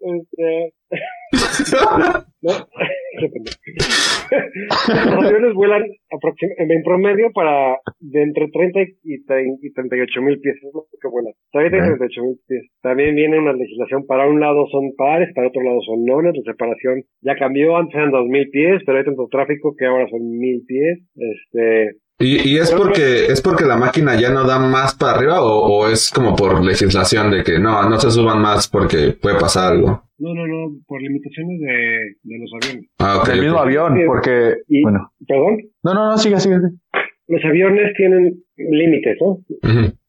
Este, 0.00 0.74
¿no? 2.42 2.52
Los 4.30 5.24
aviones 5.26 5.54
vuelan 5.54 5.82
en 5.82 6.82
promedio 6.84 7.30
para 7.34 7.78
de 7.98 8.22
entre 8.22 8.48
30 8.48 8.80
y, 9.02 9.24
30 9.24 9.58
y 9.62 9.72
38 9.72 10.22
mil 10.22 10.40
pies. 10.40 10.56
Es 10.56 10.74
lo 10.74 10.86
que 11.00 11.08
vuelan. 11.08 11.32
Todavía 11.52 11.78
hay 11.78 11.90
Ok. 11.90 11.98
38 11.98 12.22
mil 12.22 12.36
pies. 12.46 12.62
También 12.82 13.14
viene 13.14 13.38
una 13.38 13.52
legislación. 13.52 14.06
Para 14.06 14.28
un 14.28 14.40
lado 14.40 14.66
son 14.70 14.92
pares, 14.96 15.30
para 15.34 15.48
otro 15.48 15.62
lado 15.62 15.80
son 15.84 16.04
nones. 16.04 16.34
La 16.36 16.52
separación 16.52 17.02
ya 17.22 17.34
cambió. 17.36 17.76
Antes 17.76 17.96
eran 17.96 18.10
2 18.10 18.26
mil 18.28 18.48
pies, 18.50 18.82
pero 18.86 18.98
hay 18.98 19.04
tanto 19.04 19.26
tráfico 19.30 19.74
que 19.76 19.86
ahora 19.86 20.06
son 20.08 20.20
mil 20.38 20.62
pies. 20.66 21.00
Este, 21.16 21.96
¿Y, 22.18 22.50
y 22.50 22.58
es 22.58 22.70
porque 22.72 23.26
es 23.26 23.40
porque 23.40 23.64
la 23.64 23.76
máquina 23.76 24.20
ya 24.20 24.30
no 24.30 24.44
da 24.44 24.58
más 24.58 24.94
para 24.94 25.12
arriba 25.16 25.42
o, 25.42 25.84
o 25.84 25.88
es 25.88 26.10
como 26.10 26.36
por 26.36 26.62
legislación 26.64 27.30
de 27.30 27.42
que 27.42 27.58
no, 27.58 27.88
no 27.88 27.98
se 27.98 28.10
suban 28.10 28.40
más 28.42 28.68
porque 28.68 29.14
puede 29.20 29.40
pasar 29.40 29.72
algo? 29.72 30.02
No, 30.20 30.34
no, 30.34 30.46
no, 30.46 30.76
por 30.86 31.02
limitaciones 31.02 31.58
de, 31.60 32.14
de 32.22 32.38
los 32.38 32.50
aviones. 32.62 32.88
Ah, 32.98 33.18
ok. 33.20 33.28
Del 33.28 33.40
mismo 33.42 33.58
avión, 33.58 33.98
porque, 34.06 34.54
Y- 34.68 34.82
bueno. 34.82 35.10
Perdón. 35.26 35.56
No, 35.82 35.94
no, 35.94 36.10
no, 36.10 36.16
sigue, 36.18 36.38
sigue. 36.38 36.56
sigue. 36.56 36.68
Los 37.28 37.44
aviones 37.44 37.92
tienen 37.96 38.34
límites, 38.56 39.16
¿no? 39.20 39.38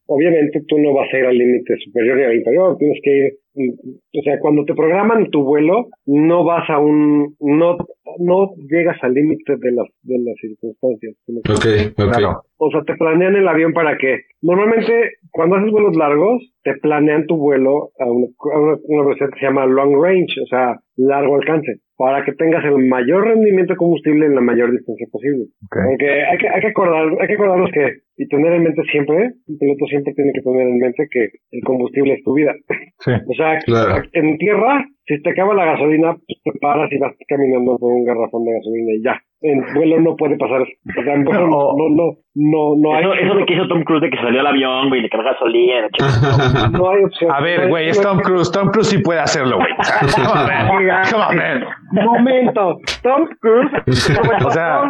Obviamente 0.06 0.60
tú 0.68 0.78
no 0.78 0.92
vas 0.92 1.08
a 1.12 1.18
ir 1.18 1.24
al 1.24 1.38
límite 1.38 1.74
superior 1.84 2.16
ni 2.18 2.24
al 2.24 2.36
inferior, 2.36 2.76
tienes 2.78 2.98
que 3.02 3.10
ir, 3.10 3.32
o 3.54 4.22
sea, 4.22 4.38
cuando 4.40 4.64
te 4.64 4.74
programan 4.74 5.30
tu 5.30 5.44
vuelo, 5.44 5.88
no 6.06 6.44
vas 6.44 6.68
a 6.70 6.78
un, 6.78 7.36
no, 7.40 7.76
no 8.18 8.50
llegas 8.68 8.96
al 9.02 9.14
límite 9.14 9.56
de 9.56 9.72
las, 9.72 9.86
de 10.02 10.18
las 10.18 10.34
circunstancias. 10.40 11.16
Ok, 11.48 11.94
ok. 11.98 12.12
Claro. 12.12 12.42
O 12.56 12.70
sea, 12.70 12.82
te 12.82 12.94
planean 12.94 13.36
el 13.36 13.48
avión 13.48 13.72
para 13.72 13.98
que, 13.98 14.20
normalmente 14.40 15.14
cuando 15.30 15.56
haces 15.56 15.70
vuelos 15.70 15.96
largos, 15.96 16.42
te 16.62 16.74
planean 16.74 17.26
tu 17.26 17.36
vuelo 17.36 17.90
a 17.98 18.06
una, 18.06 18.26
a 18.54 18.60
una, 18.60 18.76
una 18.84 19.04
velocidad 19.04 19.30
que 19.30 19.40
se 19.40 19.46
llama 19.46 19.66
long 19.66 20.00
range, 20.00 20.40
o 20.40 20.46
sea, 20.46 20.78
largo 20.96 21.36
alcance, 21.36 21.80
para 21.96 22.24
que 22.24 22.32
tengas 22.32 22.64
el 22.64 22.78
mayor 22.86 23.26
rendimiento 23.26 23.72
de 23.72 23.76
combustible 23.76 24.26
en 24.26 24.34
la 24.34 24.40
mayor 24.40 24.70
distancia 24.70 25.06
posible. 25.10 25.44
Ok. 25.66 25.76
Aunque 25.88 26.10
hay 26.10 26.38
que, 26.38 26.48
hay 26.48 26.60
que 26.60 26.66
acordar, 26.68 27.06
hay 27.20 27.28
que 27.28 27.34
acordarnos 27.34 27.70
que, 27.72 27.98
y 28.16 28.28
tener 28.28 28.52
en 28.52 28.62
mente 28.64 28.82
siempre, 28.90 29.32
un 29.46 29.58
piloto 29.58 29.86
siempre 29.86 30.12
tiene 30.14 30.32
que 30.32 30.42
tener 30.42 30.68
en 30.68 30.78
mente 30.78 31.06
que 31.10 31.28
el 31.50 31.62
combustible 31.64 32.14
es 32.14 32.22
tu 32.24 32.34
vida. 32.34 32.54
Sí. 33.00 33.12
O 33.28 33.34
sea, 33.34 33.41
Claro. 33.64 34.02
en 34.12 34.38
tierra, 34.38 34.84
si 35.16 35.22
te 35.22 35.30
acaba 35.30 35.54
la 35.54 35.64
gasolina, 35.66 36.12
pues 36.14 36.38
te 36.44 36.52
paras 36.60 36.90
y 36.92 36.98
vas 36.98 37.12
caminando 37.28 37.76
por 37.78 37.92
un 37.92 38.04
garrafón 38.04 38.44
de 38.44 38.52
gasolina 38.52 38.92
y 38.98 39.02
ya. 39.04 39.20
En 39.44 39.74
vuelo 39.74 40.00
no 40.00 40.14
puede 40.14 40.36
pasar. 40.38 40.60
O 40.62 41.02
sea, 41.02 41.14
en 41.14 41.24
vuelo 41.24 41.48
no, 41.48 41.72
no, 41.76 41.88
no, 41.90 42.12
no, 42.34 42.76
no 42.78 42.94
hay. 42.94 43.02
Eso, 43.02 43.14
eso 43.14 43.34
de 43.34 43.44
que 43.44 43.54
hizo 43.54 43.66
Tom 43.66 43.82
Cruise 43.82 44.00
de 44.02 44.10
que 44.10 44.16
salió 44.18 44.38
al 44.40 44.46
avión, 44.46 44.88
güey, 44.88 45.00
y 45.00 45.02
le 45.02 45.10
carga 45.10 45.32
gasolina. 45.32 45.88
No 46.78 46.90
hay 46.90 47.02
opción. 47.04 47.30
A 47.32 47.38
No 47.38 47.44
ver, 47.44 47.68
güey, 47.68 47.86
no 47.86 47.90
es 47.90 48.00
Tom 48.00 48.20
Cruise. 48.20 48.52
Tom 48.52 48.68
Cruise 48.70 48.88
sí 48.88 48.98
puede 48.98 49.18
hacerlo, 49.20 49.56
güey. 49.58 49.68
O 49.80 49.84
sea, 49.84 49.98
come 50.14 50.28
on, 50.28 50.46
man. 50.46 51.04
Come 51.10 51.24
on, 51.24 51.36
man. 51.36 51.64
Momento. 51.90 52.78
Tom 53.02 53.28
Cruise. 53.40 53.72
O 54.46 54.50
sea, 54.50 54.82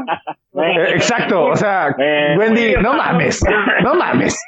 eh, 0.54 0.92
exacto. 0.96 1.46
O 1.46 1.56
sea, 1.56 1.88
Eh, 1.98 2.36
Wendy, 2.38 2.74
no 2.82 2.92
mames. 2.94 3.42
No 3.82 3.94
mames. 3.94 4.38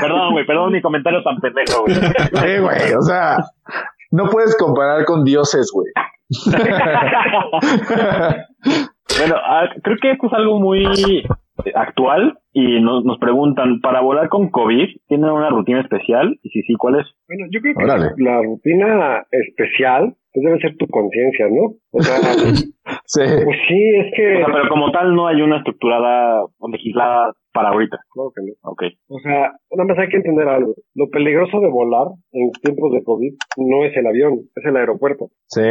Perdón, 0.00 0.32
güey, 0.32 0.44
perdón 0.44 0.72
mi 0.72 0.82
comentario 0.82 1.22
tan 1.22 1.36
pendejo, 1.38 1.82
güey. 1.82 1.94
Sí, 1.94 2.58
güey. 2.60 2.94
O 2.98 3.02
sea, 3.02 3.36
no 4.16 4.30
puedes 4.30 4.56
comparar 4.56 5.04
con 5.04 5.24
dioses, 5.24 5.70
güey. 5.72 5.92
Bueno, 9.18 9.36
ah, 9.36 9.66
creo 9.82 9.96
que 10.02 10.10
esto 10.10 10.26
es 10.26 10.32
algo 10.34 10.60
muy 10.60 11.26
actual 11.74 12.38
y 12.52 12.80
nos, 12.80 13.04
nos 13.04 13.18
preguntan, 13.18 13.80
¿para 13.80 14.00
volar 14.00 14.28
con 14.28 14.50
COVID 14.50 14.88
tienen 15.08 15.30
una 15.30 15.50
rutina 15.50 15.80
especial? 15.80 16.38
Y 16.42 16.50
si 16.50 16.62
sí, 16.62 16.74
¿cuál 16.74 17.00
es? 17.00 17.06
Bueno, 17.28 17.46
yo 17.50 17.60
creo 17.60 17.74
que 17.76 17.84
Órale. 17.84 18.10
la 18.18 18.42
rutina 18.42 19.26
especial 19.30 20.14
pues 20.32 20.44
debe 20.44 20.60
ser 20.60 20.76
tu 20.76 20.86
conciencia, 20.88 21.46
¿no? 21.48 21.76
O 21.92 22.00
sea, 22.02 22.16
Sí. 23.06 23.22
pues 23.44 23.56
sí, 23.68 23.90
es 23.98 24.12
que... 24.14 24.34
O 24.34 24.46
sea, 24.46 24.46
pero 24.52 24.68
como 24.68 24.90
tal 24.90 25.14
no 25.14 25.28
hay 25.28 25.40
una 25.40 25.58
estructurada 25.58 26.42
o 26.44 26.68
legislada 26.70 27.32
para 27.52 27.70
ahorita. 27.70 27.96
Claro 28.12 28.32
que 28.34 28.42
no. 28.42 28.52
Ok. 28.70 28.82
O 29.08 29.18
sea, 29.20 29.52
nada 29.70 29.88
más 29.88 29.98
hay 29.98 30.08
que 30.08 30.16
entender 30.18 30.46
algo. 30.48 30.74
Lo 30.94 31.08
peligroso 31.08 31.60
de 31.60 31.68
volar 31.70 32.08
en 32.32 32.50
tiempos 32.62 32.92
de 32.92 33.02
COVID 33.02 33.32
no 33.58 33.84
es 33.84 33.96
el 33.96 34.06
avión, 34.06 34.40
es 34.54 34.64
el 34.64 34.76
aeropuerto. 34.76 35.28
Sí. 35.46 35.62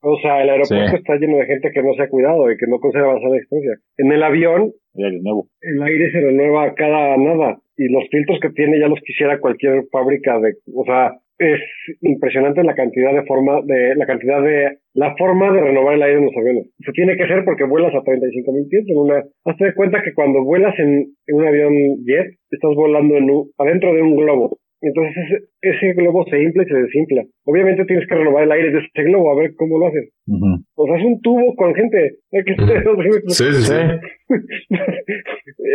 O 0.00 0.16
sea, 0.20 0.42
el 0.42 0.50
aeropuerto 0.50 0.90
Sí. 0.90 0.96
está 0.96 1.16
lleno 1.16 1.38
de 1.38 1.46
gente 1.46 1.70
que 1.72 1.82
no 1.82 1.92
se 1.94 2.02
ha 2.02 2.08
cuidado 2.08 2.50
y 2.50 2.56
que 2.56 2.66
no 2.68 2.78
conserva 2.78 3.18
la 3.18 3.34
distancia. 3.36 3.72
En 3.96 4.12
el 4.12 4.22
avión, 4.22 4.72
nuevo. 4.94 5.48
el 5.60 5.82
aire 5.82 6.10
se 6.12 6.20
renueva 6.20 6.74
cada 6.74 7.16
nada 7.16 7.58
y 7.76 7.88
los 7.92 8.04
filtros 8.10 8.38
que 8.40 8.50
tiene 8.50 8.78
ya 8.80 8.88
los 8.88 9.00
quisiera 9.00 9.38
cualquier 9.40 9.84
fábrica 9.90 10.38
de, 10.40 10.54
o 10.74 10.84
sea, 10.84 11.12
es 11.40 11.60
impresionante 12.02 12.64
la 12.64 12.74
cantidad 12.74 13.14
de 13.14 13.22
forma 13.24 13.60
de 13.64 13.94
la 13.94 14.06
cantidad 14.06 14.42
de 14.42 14.78
la 14.94 15.14
forma 15.16 15.52
de 15.52 15.60
renovar 15.60 15.94
el 15.94 16.02
aire 16.02 16.18
en 16.18 16.24
los 16.24 16.36
aviones. 16.36 16.66
Se 16.84 16.90
tiene 16.92 17.16
que 17.16 17.22
hacer 17.24 17.44
porque 17.44 17.62
vuelas 17.64 17.94
a 17.94 18.02
35 18.02 18.52
mil 18.52 18.66
pies 18.68 18.84
en 18.88 18.98
una 18.98 19.22
hazte 19.44 19.64
de 19.66 19.74
cuenta 19.74 20.02
que 20.02 20.14
cuando 20.14 20.42
vuelas 20.44 20.76
en, 20.78 21.06
en 21.26 21.36
un 21.36 21.46
avión 21.46 21.72
jet 22.04 22.34
estás 22.50 22.74
volando 22.74 23.16
en 23.16 23.30
un- 23.30 23.50
adentro 23.58 23.94
de 23.94 24.02
un 24.02 24.16
globo. 24.16 24.58
Entonces 24.80 25.14
ese, 25.26 25.44
ese 25.62 25.92
globo 25.94 26.24
se 26.30 26.40
infla 26.40 26.62
y 26.62 26.66
se 26.66 26.74
desinfla. 26.74 27.22
Obviamente 27.44 27.84
tienes 27.84 28.06
que 28.08 28.14
renovar 28.14 28.44
el 28.44 28.52
aire 28.52 28.70
de 28.70 28.78
ese 28.78 29.02
globo 29.04 29.32
a 29.32 29.36
ver 29.40 29.54
cómo 29.56 29.78
lo 29.78 29.88
haces. 29.88 30.10
O 30.76 30.86
sea, 30.86 30.96
es 30.98 31.04
un 31.04 31.20
tubo 31.20 31.54
con 31.56 31.74
gente. 31.74 32.18
Hay 32.32 32.44
que- 32.44 32.54
Sí, 33.28 33.44
sí, 33.54 33.62
sí. 33.62 33.74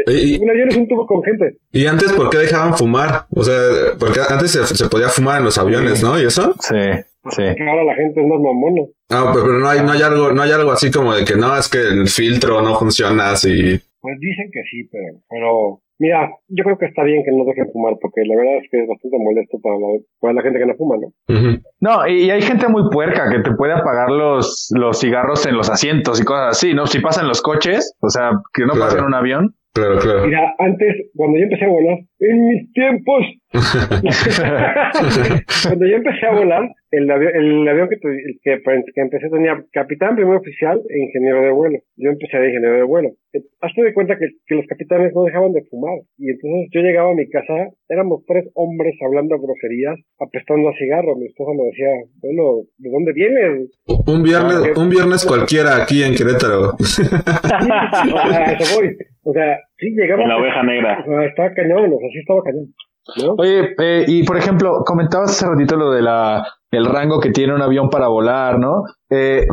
Y- 0.07 0.41
un 0.41 0.49
avión 0.49 0.69
es 0.69 0.77
un 0.77 0.87
tubo 0.87 1.05
con 1.05 1.23
gente. 1.23 1.57
¿Y 1.71 1.85
antes 1.85 2.11
por 2.13 2.29
qué 2.29 2.37
dejaban 2.39 2.75
fumar? 2.77 3.25
O 3.35 3.43
sea, 3.43 3.53
porque 3.99 4.19
antes 4.29 4.51
se, 4.51 4.63
se 4.75 4.89
podía 4.89 5.07
fumar 5.09 5.39
en 5.39 5.45
los 5.45 5.57
aviones, 5.57 6.03
¿no? 6.03 6.19
¿Y 6.21 6.25
eso? 6.25 6.53
Sí. 6.59 6.75
Sí. 7.31 7.41
Ahora 7.43 7.83
la 7.85 7.95
gente 7.95 8.19
es 8.21 8.27
más 8.27 8.39
mamona. 8.39 8.81
Ah, 9.09 9.31
pero, 9.33 9.45
pero 9.45 9.59
no 9.59 9.67
hay, 9.69 9.79
no 9.81 9.91
hay 9.91 10.01
algo, 10.01 10.31
no 10.33 10.41
hay 10.41 10.51
algo 10.51 10.71
así 10.71 10.91
como 10.91 11.15
de 11.15 11.23
que 11.23 11.35
no, 11.37 11.57
es 11.57 11.69
que 11.69 11.77
el 11.79 12.07
filtro 12.07 12.61
no 12.61 12.77
funciona 12.77 13.31
así. 13.31 13.79
Pues 14.01 14.19
dicen 14.19 14.49
que 14.51 14.61
sí, 14.69 14.89
pero, 14.91 15.21
pero 15.29 15.81
mira, 16.03 16.29
yo 16.49 16.63
creo 16.65 16.77
que 16.77 16.85
está 16.87 17.01
bien 17.03 17.23
que 17.23 17.31
no 17.31 17.45
dejen 17.45 17.71
fumar, 17.71 17.93
porque 18.01 18.21
la 18.27 18.35
verdad 18.35 18.57
es 18.61 18.67
que 18.69 18.81
es 18.83 18.87
bastante 18.89 19.17
molesto 19.19 19.57
para 19.63 19.75
la, 19.79 19.87
para 20.19 20.33
la 20.33 20.41
gente 20.41 20.59
que 20.59 20.65
no 20.65 20.75
fuma, 20.75 20.95
¿no? 20.99 21.07
No, 21.79 22.07
y, 22.07 22.29
hay 22.29 22.41
gente 22.41 22.67
muy 22.67 22.83
puerca 22.91 23.29
que 23.31 23.39
te 23.39 23.55
puede 23.55 23.71
apagar 23.71 24.11
los, 24.11 24.67
los 24.77 24.99
cigarros 24.99 25.45
en 25.47 25.55
los 25.55 25.69
asientos 25.69 26.19
y 26.19 26.25
cosas 26.25 26.57
así, 26.57 26.73
¿no? 26.73 26.85
Si 26.87 26.99
pasan 26.99 27.29
los 27.29 27.41
coches, 27.41 27.95
o 28.01 28.09
sea, 28.09 28.31
que 28.53 28.63
no 28.65 28.73
Claro. 28.73 28.85
pasen 28.85 28.99
en 28.99 29.05
un 29.05 29.13
avión. 29.13 29.55
Claro, 29.73 29.97
claro. 29.99 30.25
Mira, 30.27 30.53
antes, 30.59 31.09
cuando 31.15 31.37
yo 31.39 31.45
empecé 31.45 31.65
a 31.65 31.69
volar, 31.69 31.97
en 32.19 32.47
mis 32.47 32.71
tiempos, 32.73 33.23
cuando 35.63 35.85
yo 35.85 35.95
empecé 35.95 36.25
a 36.25 36.33
volar, 36.33 36.69
el 36.89 37.09
avión, 37.09 37.31
el 37.35 37.67
avión 37.67 37.89
que, 37.89 37.95
el 37.95 38.39
que, 38.41 38.61
que 38.63 39.01
empecé 39.01 39.29
tenía 39.29 39.63
capitán, 39.71 40.15
primer 40.15 40.37
oficial 40.37 40.81
e 40.89 40.99
ingeniero 40.99 41.41
de 41.41 41.51
vuelo. 41.51 41.77
Yo 41.97 42.09
empecé 42.09 42.37
de 42.37 42.47
ingeniero 42.47 42.77
de 42.77 42.83
vuelo. 42.83 43.09
Hazte 43.61 43.83
de 43.83 43.93
cuenta 43.93 44.17
que, 44.17 44.27
que 44.45 44.55
los 44.55 44.65
capitanes 44.67 45.13
no 45.13 45.23
dejaban 45.23 45.53
de 45.53 45.63
fumar. 45.69 45.99
Y 46.17 46.31
entonces 46.31 46.69
yo 46.71 46.81
llegaba 46.81 47.11
a 47.11 47.15
mi 47.15 47.29
casa, 47.29 47.69
éramos 47.89 48.23
tres 48.27 48.49
hombres 48.55 48.95
hablando 49.05 49.39
groserías, 49.39 49.99
apestando 50.19 50.69
a 50.69 50.77
cigarro. 50.77 51.15
Mi 51.15 51.27
esposa 51.27 51.51
me 51.55 51.65
decía, 51.65 51.89
bueno, 52.21 52.63
¿de 52.77 52.89
dónde 52.89 53.13
vienes? 53.13 53.69
Un 53.85 54.23
viernes, 54.23 54.75
un 54.75 54.89
viernes 54.89 55.25
cualquiera 55.25 55.83
aquí 55.83 56.01
en 56.03 56.15
Querétaro. 56.15 56.73
O 56.77 56.83
sea, 58.29 58.45
a 58.45 58.53
eso 58.53 58.79
voy. 58.79 58.95
O 59.23 59.33
sea, 59.33 59.59
sí, 59.77 59.89
llegaba. 59.95 60.23
En 60.23 60.29
la 60.29 60.37
oveja 60.37 60.63
negra. 60.63 61.03
O 61.05 61.09
sea, 61.09 61.25
estaba 61.25 61.53
cañón, 61.53 61.93
o 61.93 61.99
sea, 61.99 62.09
sí 62.11 62.19
estaba 62.19 62.41
cañón. 62.43 62.73
¿No? 63.21 63.35
Oye, 63.37 63.75
eh, 63.79 64.05
y 64.07 64.23
por 64.23 64.37
ejemplo, 64.37 64.83
comentabas 64.85 65.31
hace 65.31 65.47
ratito 65.47 65.75
lo 65.75 65.91
de 65.91 66.01
la, 66.01 66.47
el 66.71 66.85
rango 66.85 67.19
que 67.19 67.31
tiene 67.31 67.53
un 67.53 67.61
avión 67.61 67.89
para 67.89 68.07
volar, 68.07 68.59
¿no? 68.59 68.83
Eh, 69.09 69.45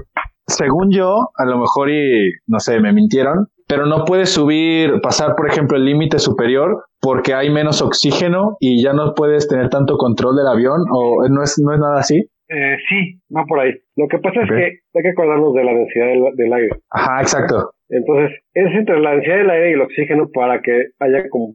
según 0.46 0.90
yo, 0.90 1.30
a 1.36 1.44
lo 1.44 1.58
mejor 1.58 1.90
y, 1.90 2.32
no 2.46 2.58
sé, 2.60 2.80
me 2.80 2.92
mintieron, 2.92 3.46
pero 3.68 3.86
no 3.86 4.04
puedes 4.04 4.30
subir, 4.30 5.00
pasar, 5.00 5.36
por 5.36 5.48
ejemplo, 5.48 5.76
el 5.76 5.84
límite 5.84 6.18
superior 6.18 6.84
porque 7.00 7.34
hay 7.34 7.50
menos 7.50 7.82
oxígeno 7.82 8.56
y 8.60 8.82
ya 8.82 8.92
no 8.92 9.14
puedes 9.14 9.48
tener 9.48 9.70
tanto 9.70 9.96
control 9.96 10.36
del 10.36 10.48
avión, 10.48 10.80
o 10.90 11.26
no 11.28 11.42
es, 11.42 11.56
no 11.64 11.72
es 11.72 11.80
nada 11.80 12.00
así. 12.00 12.18
Eh, 12.48 12.76
sí, 12.88 13.20
va 13.34 13.44
por 13.46 13.60
ahí. 13.60 13.72
Lo 13.96 14.08
que 14.08 14.18
pasa 14.18 14.42
es 14.42 14.48
que 14.48 14.64
hay 14.64 15.02
que 15.02 15.10
acordarnos 15.10 15.54
de 15.54 15.64
la 15.64 15.72
densidad 15.72 16.06
del, 16.06 16.24
del 16.34 16.52
aire. 16.52 16.70
Ajá, 16.90 17.20
exacto. 17.22 17.70
Entonces, 17.88 18.38
es 18.54 18.74
entre 18.74 19.00
la 19.00 19.12
densidad 19.12 19.36
del 19.36 19.50
aire 19.50 19.70
y 19.70 19.74
el 19.74 19.80
oxígeno 19.82 20.28
para 20.32 20.60
que 20.60 20.86
haya 20.98 21.28
como 21.30 21.54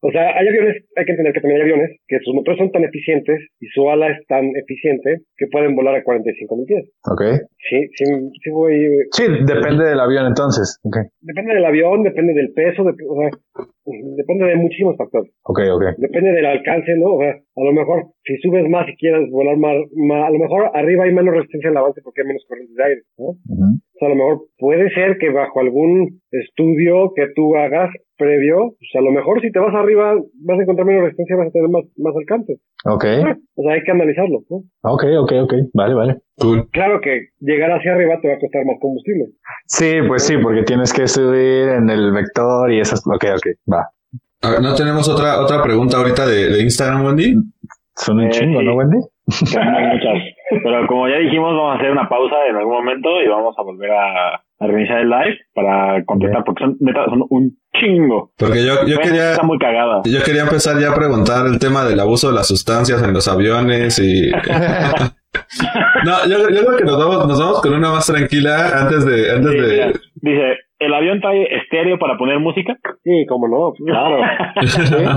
O 0.00 0.10
sea, 0.10 0.36
hay 0.36 0.48
aviones, 0.48 0.84
hay 0.96 1.04
que 1.04 1.12
entender 1.12 1.32
que 1.34 1.40
también 1.40 1.60
hay 1.62 1.70
aviones 1.70 1.90
que 2.06 2.18
sus 2.22 2.34
motores 2.34 2.58
son 2.58 2.70
tan 2.72 2.84
eficientes 2.84 3.40
y 3.60 3.66
su 3.68 3.88
ala 3.90 4.08
es 4.10 4.26
tan 4.26 4.44
eficiente 4.56 5.22
que 5.36 5.46
pueden 5.48 5.74
volar 5.74 5.94
a 5.96 6.04
45 6.04 6.56
mil 6.56 6.66
pies. 6.66 6.90
Ok. 7.10 7.22
Sí, 7.68 7.78
sí, 7.96 8.04
sí 8.42 8.50
voy... 8.50 8.74
Sí, 9.12 9.24
depende 9.46 9.84
del 9.88 10.00
avión 10.00 10.26
entonces. 10.26 10.78
Ok, 10.84 10.96
Depende 11.20 11.54
del 11.54 11.64
avión, 11.64 12.02
depende 12.02 12.34
del 12.34 12.52
peso, 12.52 12.84
dep- 12.84 13.00
o 13.08 13.16
sea, 13.20 13.30
depende 14.16 14.44
de 14.46 14.56
muchísimos 14.56 14.96
factores. 14.96 15.32
ok, 15.44 15.60
ok. 15.72 15.84
Depende 15.98 16.32
del 16.32 16.46
alcance, 16.46 16.92
¿no? 16.96 17.14
O 17.14 17.20
sea, 17.20 17.32
a 17.32 17.64
lo 17.64 17.72
mejor 17.72 18.04
si 18.24 18.36
subes 18.38 18.68
más 18.68 18.86
y 18.88 18.96
quieres 18.96 19.30
volar 19.30 19.56
más, 19.56 19.76
más- 19.96 20.28
a 20.28 20.30
lo 20.30 20.38
mejor 20.38 20.70
arriba 20.74 21.04
hay 21.04 21.12
menos 21.12 21.34
resistencia 21.34 21.70
al 21.70 21.76
avance 21.78 22.00
porque 22.02 22.22
hay 22.22 22.28
menos 22.28 22.44
corriente 22.48 22.74
de 22.76 22.84
aire, 22.84 23.00
¿no? 23.18 23.24
Ujú. 23.48 23.66
O 23.94 23.98
sea, 23.98 24.08
a 24.08 24.10
lo 24.10 24.16
mejor 24.16 24.40
puede 24.58 24.90
ser 24.90 25.18
que 25.18 25.30
bajo 25.30 25.60
algún 25.60 26.20
estudio 26.32 27.12
que 27.14 27.26
tú 27.34 27.54
hagas 27.56 27.90
previo, 28.16 28.74
pues 28.78 28.90
a 28.96 29.00
lo 29.00 29.12
mejor 29.12 29.40
si 29.40 29.50
te 29.52 29.58
vas 29.60 29.74
arriba 29.74 30.14
vas 30.14 30.58
a 30.58 30.62
encontrar 30.62 30.86
menos 30.86 31.02
resistencia, 31.04 31.36
vas 31.36 31.48
a 31.48 31.50
tener 31.52 31.68
más, 31.68 31.84
más 31.98 32.14
alcance. 32.16 32.54
Ok, 32.86 33.04
O 33.56 33.62
sea, 33.62 33.72
hay 33.72 33.82
que 33.82 33.90
analizarlo, 33.92 34.40
¿no? 34.50 34.56
ok, 34.82 35.04
ok, 35.22 35.32
ok. 35.44 35.54
Vale, 35.74 35.94
vale. 35.94 36.16
Cool. 36.38 36.68
Claro 36.70 37.00
que 37.00 37.28
llegar 37.40 37.70
hacia 37.70 37.92
arriba 37.94 38.18
te 38.20 38.28
va 38.28 38.34
a 38.34 38.38
costar 38.38 38.64
más 38.66 38.76
combustible. 38.80 39.26
Sí, 39.66 39.94
pues 40.06 40.24
sí, 40.26 40.36
porque 40.42 40.62
tienes 40.64 40.92
que 40.92 41.06
subir 41.06 41.68
en 41.68 41.88
el 41.88 42.12
vector 42.12 42.72
y 42.72 42.80
esas. 42.80 43.00
Ok, 43.06 43.24
ok, 43.36 43.72
va. 43.72 43.88
A 44.42 44.50
ver, 44.50 44.60
¿No 44.60 44.74
tenemos 44.74 45.08
otra 45.08 45.40
otra 45.40 45.62
pregunta 45.62 45.96
ahorita 45.98 46.26
de, 46.26 46.50
de 46.50 46.62
Instagram, 46.62 47.06
Wendy? 47.06 47.34
Son 47.96 48.18
un 48.18 48.24
Eh, 48.26 48.30
chingo, 48.30 48.58
sí. 48.60 48.66
¿no, 48.66 48.74
Wendy? 48.76 48.98
Muchas. 49.26 50.33
Pero 50.64 50.86
como 50.86 51.06
ya 51.10 51.18
dijimos, 51.18 51.52
vamos 51.54 51.74
a 51.74 51.76
hacer 51.78 51.90
una 51.92 52.08
pausa 52.08 52.36
en 52.48 52.56
algún 52.56 52.72
momento 52.72 53.10
y 53.22 53.28
vamos 53.28 53.54
a 53.58 53.62
volver 53.62 53.90
a, 53.90 54.34
a 54.36 54.66
reiniciar 54.66 55.00
el 55.00 55.10
live 55.10 55.36
para 55.54 56.02
contestar, 56.06 56.42
porque 56.42 56.64
son, 56.64 56.76
neta, 56.80 57.04
son 57.04 57.22
un 57.28 57.58
chingo. 57.78 58.30
Porque 58.38 58.64
yo, 58.64 58.80
quería 58.98 59.32
Está 59.32 59.42
muy 59.42 59.58
cagada. 59.58 60.00
yo 60.06 60.22
quería 60.24 60.42
empezar 60.44 60.80
ya 60.80 60.92
a 60.92 60.94
preguntar 60.94 61.44
el 61.46 61.58
tema 61.58 61.84
del 61.84 62.00
abuso 62.00 62.28
de 62.28 62.34
las 62.36 62.48
sustancias 62.48 63.02
en 63.02 63.12
los 63.12 63.28
aviones 63.28 63.98
y 63.98 64.30
no, 66.04 66.12
yo, 66.28 66.48
yo 66.48 66.64
creo 66.64 66.76
que 66.78 66.84
nos 66.84 66.96
vamos, 66.98 67.26
nos 67.28 67.38
vamos 67.38 67.60
con 67.60 67.74
una 67.74 67.90
más 67.90 68.06
tranquila 68.06 68.80
antes 68.80 69.04
de 69.04 69.30
antes 69.32 69.52
Sí, 69.52 69.58
mira, 69.58 69.86
de 69.88 69.92
dice, 70.22 70.58
¿el 70.78 70.94
avión 70.94 71.20
trae 71.20 71.42
estéreo 71.56 71.98
para 71.98 72.16
poner 72.16 72.38
música? 72.38 72.74
Sí, 73.02 73.26
cómo 73.28 73.48
no. 73.48 73.72
Claro. 73.84 74.16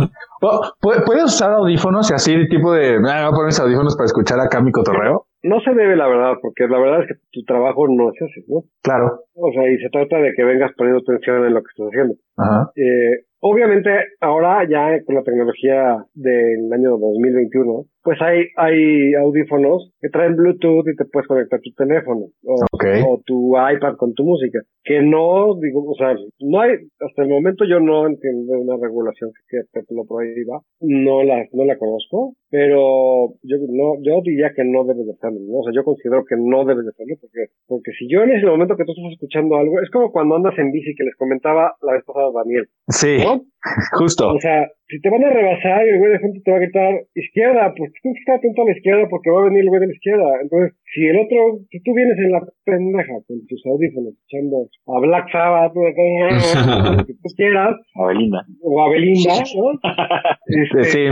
Oh, 0.39 0.61
¿pu- 0.79 1.03
¿Puedes 1.03 1.23
usar 1.23 1.51
audífonos 1.53 2.11
y 2.11 2.13
así, 2.13 2.47
tipo 2.47 2.71
de. 2.71 2.97
Ah, 3.09 3.21
voy 3.23 3.25
a 3.25 3.29
poner 3.31 3.45
mis 3.47 3.59
audífonos 3.59 3.95
para 3.95 4.05
escuchar 4.05 4.39
acá 4.39 4.61
mi 4.61 4.71
cotorreo? 4.71 5.25
No 5.47 5.59
se 5.61 5.73
debe, 5.73 5.95
la 5.95 6.07
verdad, 6.07 6.33
porque 6.41 6.67
la 6.67 6.79
verdad 6.79 7.01
es 7.01 7.07
que 7.07 7.13
tu 7.31 7.43
trabajo 7.43 7.87
no 7.87 8.09
es 8.09 8.21
ese, 8.21 8.45
¿no? 8.47 8.63
Claro. 8.83 9.23
O 9.33 9.51
sea, 9.51 9.69
y 9.69 9.77
se 9.77 9.89
trata 9.89 10.17
de 10.17 10.33
que 10.35 10.43
vengas 10.43 10.71
poniendo 10.75 11.01
atención 11.01 11.45
en 11.45 11.53
lo 11.53 11.61
que 11.61 11.69
estás 11.71 11.87
haciendo. 11.87 12.15
Ajá. 12.37 12.71
Eh, 12.75 13.25
obviamente, 13.39 13.89
ahora 14.19 14.67
ya 14.69 15.03
con 15.05 15.15
la 15.15 15.23
tecnología 15.23 16.03
del 16.13 16.71
año 16.73 16.97
2021, 16.97 17.85
pues 18.07 18.21
hay, 18.21 18.45
hay 18.55 19.13
audífonos 19.15 19.91
que 19.99 20.07
traen 20.07 20.37
Bluetooth 20.37 20.87
y 20.87 20.95
te 20.95 21.03
puedes 21.11 21.27
conectar 21.27 21.59
tu 21.59 21.71
teléfono 21.73 22.27
o, 22.45 22.53
Ok. 22.71 22.85
o 23.05 23.21
tu 23.25 23.51
iPad 23.57 23.97
con 23.97 24.13
tu 24.13 24.23
música. 24.23 24.59
Que 24.85 25.01
no, 25.01 25.59
digo, 25.59 25.83
o 25.91 25.95
sea, 25.95 26.15
no 26.39 26.61
hay, 26.61 26.71
hasta 27.01 27.23
el 27.23 27.27
momento 27.27 27.65
yo 27.67 27.81
no 27.81 28.07
entiendo 28.07 28.53
una 28.61 28.77
regulación 28.81 29.31
que, 29.49 29.57
que 29.73 29.83
te 29.83 29.93
lo 29.93 30.05
prohíba. 30.05 30.61
No 30.79 31.21
la, 31.23 31.43
no 31.51 31.65
la 31.65 31.77
conozco, 31.77 32.31
pero 32.49 33.33
yo 33.43 33.57
no, 33.67 33.99
yo 34.01 34.21
diría 34.23 34.53
que 34.55 34.63
no 34.63 34.85
debes 34.85 35.05
de 35.05 35.11
hacerlo, 35.11 35.39
¿no? 35.43 35.59
O 35.59 35.63
sea, 35.63 35.73
yo 35.75 35.83
considero 35.83 36.23
que 36.23 36.35
no 36.39 36.63
debes 36.63 36.85
de 36.85 36.91
hacerlo 36.95 37.15
porque, 37.19 37.51
porque 37.67 37.91
si 37.99 38.07
yo 38.07 38.23
en 38.23 38.31
ese 38.31 38.45
momento 38.45 38.77
que 38.77 38.85
tú 38.85 38.93
estás 38.95 39.11
escuchando 39.11 39.57
algo, 39.57 39.81
es 39.81 39.89
como 39.91 40.13
cuando 40.13 40.37
andas 40.37 40.57
en 40.57 40.71
bici 40.71 40.95
que 40.95 41.03
les 41.03 41.15
comentaba 41.17 41.75
la 41.81 41.91
vez 41.91 42.03
pasada 42.05 42.27
a 42.29 42.39
Daniel, 42.39 42.67
Sí, 42.87 43.17
¿no? 43.19 43.43
justo. 43.99 44.29
O 44.29 44.39
sea, 44.39 44.67
si 44.87 44.99
te 45.01 45.09
van 45.09 45.23
a 45.23 45.29
rebasar 45.29 45.85
y 45.85 45.89
el 45.89 45.99
güey 45.99 46.11
de 46.11 46.19
frente 46.19 46.39
te 46.43 46.51
va 46.51 46.57
a 46.57 46.59
gritar 46.61 46.93
izquierda, 47.15 47.73
pues 47.75 47.91
tú 47.91 47.99
tienes 48.01 48.17
que 48.17 48.21
estar 48.21 48.35
atento 48.37 48.61
a 48.61 48.65
la 48.65 48.71
izquierda 48.71 49.07
porque 49.09 49.29
va 49.31 49.41
a 49.41 49.45
venir 49.45 49.61
el 49.61 49.69
güey 49.69 49.81
de 49.81 49.87
la 49.87 49.93
izquierda. 49.93 50.29
Entonces, 50.41 50.77
si 50.93 51.05
el 51.07 51.17
otro, 51.19 51.59
si 51.69 51.81
tú 51.83 51.93
vienes 51.93 52.17
en 52.17 52.31
la 52.31 52.41
pendeja 52.63 53.13
con 53.27 53.37
tus 53.47 53.61
audífonos 53.65 54.13
escuchando 54.13 54.55
a 54.87 54.99
Black 55.01 55.31
Sabbath, 55.31 55.73
o 55.75 55.81
a- 55.85 56.95
lo 56.97 57.05
que 57.05 57.13
tú 57.13 57.29
quieras, 57.35 57.75
A 57.95 58.05
Belinda. 58.07 58.39
o 58.61 58.81
a 58.83 58.89
Belinda, 58.89 59.33
¿no? 59.55 59.79
Este, 60.47 60.83
Sí, 60.85 61.03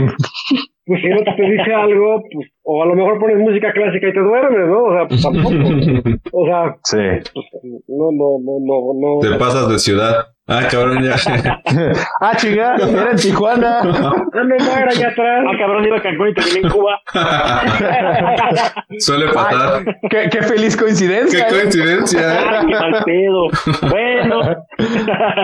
Pues 0.86 1.00
si 1.00 1.06
el 1.08 1.18
otro 1.18 1.34
te 1.36 1.42
dice 1.42 1.72
algo, 1.74 2.22
pues, 2.32 2.48
o 2.68 2.82
a 2.82 2.86
lo 2.86 2.96
mejor 2.96 3.20
pones 3.20 3.38
música 3.38 3.72
clásica 3.72 4.08
y 4.08 4.12
te 4.12 4.18
duermes, 4.20 4.66
¿no? 4.66 4.82
O 4.82 4.92
sea, 4.92 5.06
pues 5.06 5.22
tampoco. 5.22 5.54
O 6.32 6.46
sea, 6.46 6.76
sí. 6.82 7.30
pues, 7.32 7.46
no, 7.86 8.10
no, 8.12 8.38
no, 8.42 8.58
no, 8.60 8.92
no. 9.00 9.20
te 9.20 9.38
pasas 9.38 9.68
de 9.68 9.78
ciudad. 9.78 10.26
Ah, 10.48 10.62
cabrón, 10.70 11.02
ya. 11.02 11.16
ah, 12.20 12.36
chinga, 12.36 12.76
era 12.76 13.10
en 13.10 13.16
Tijuana. 13.16 13.80
Ah, 13.80 14.12
no, 14.32 14.44
no, 14.44 14.54
era 14.54 14.90
allá 14.90 15.08
atrás. 15.08 15.44
Ah, 15.44 15.58
cabrón, 15.58 15.84
iba 15.84 15.96
a 15.96 16.02
Cancún 16.02 16.28
y 16.28 16.34
terminé 16.34 16.60
en 16.60 16.68
Cuba. 16.68 17.00
Suele 18.98 19.32
pasar. 19.32 19.84
qué, 20.08 20.28
qué 20.30 20.42
feliz 20.42 20.76
Qué 20.76 20.84
coincidencia. 20.84 21.48
¿eh? 21.48 21.50
coincidencia. 21.50 22.20
Ah, 22.30 22.64
qué 22.64 22.74
mal 22.74 23.04
pedo. 23.04 23.48
Bueno. 23.90 24.66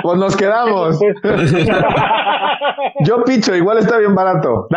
Pues 0.03 0.19
nos 0.19 0.37
quedamos. 0.37 1.01
Yo 3.01 3.25
picho, 3.25 3.57
igual 3.57 3.79
está 3.79 3.99
bien 3.99 4.15
barato. 4.15 4.69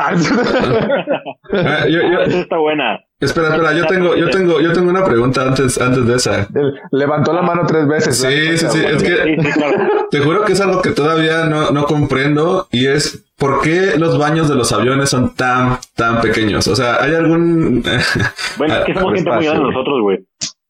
Ah, 1.54 1.86
yo- 1.88 2.02
yo- 2.02 2.22
Esa 2.22 2.40
está 2.40 2.58
buena. 2.58 3.00
espera, 3.20 3.50
espera, 3.50 3.74
yo 3.74 3.86
tengo, 3.88 4.16
yo 4.16 4.30
tengo, 4.30 4.60
yo 4.60 4.74
tengo 4.74 4.90
una 4.90 5.04
pregunta 5.06 5.44
antes, 5.44 5.80
antes 5.80 6.06
de 6.06 6.16
esa. 6.16 6.48
Levantó 6.92 7.34
la 7.34 7.42
mano 7.42 7.64
tres 7.68 7.88
veces. 7.88 8.18
Sí, 8.18 8.58
sí, 8.58 8.66
sí. 8.70 8.84
Es 8.86 9.04
que 9.04 9.38
te 10.12 10.20
juro 10.20 10.44
que 10.46 10.54
es 10.54 10.62
algo 10.62 10.82
que 10.82 10.92
todavía 10.92 11.46
no, 11.46 11.72
no 11.72 11.86
comprendo 11.86 12.68
y 12.72 12.88
es 12.88 13.26
¿por 13.38 13.62
qué 13.62 13.94
los 13.98 14.18
baños 14.18 14.48
de 14.50 14.56
los 14.56 14.72
aviones 14.72 15.10
son 15.10 15.36
tan, 15.36 15.78
tan 15.96 16.22
pequeños? 16.22 16.68
O 16.68 16.76
sea, 16.76 17.02
¿hay 17.04 17.14
algún...? 17.16 17.84
Bueno, 18.58 18.76
es 18.76 18.86
que 18.86 18.94
somos 18.94 19.14
gente 19.14 19.30
muy 19.32 19.46
grande 19.46 19.64
nosotros, 19.64 20.02
güey. 20.02 20.20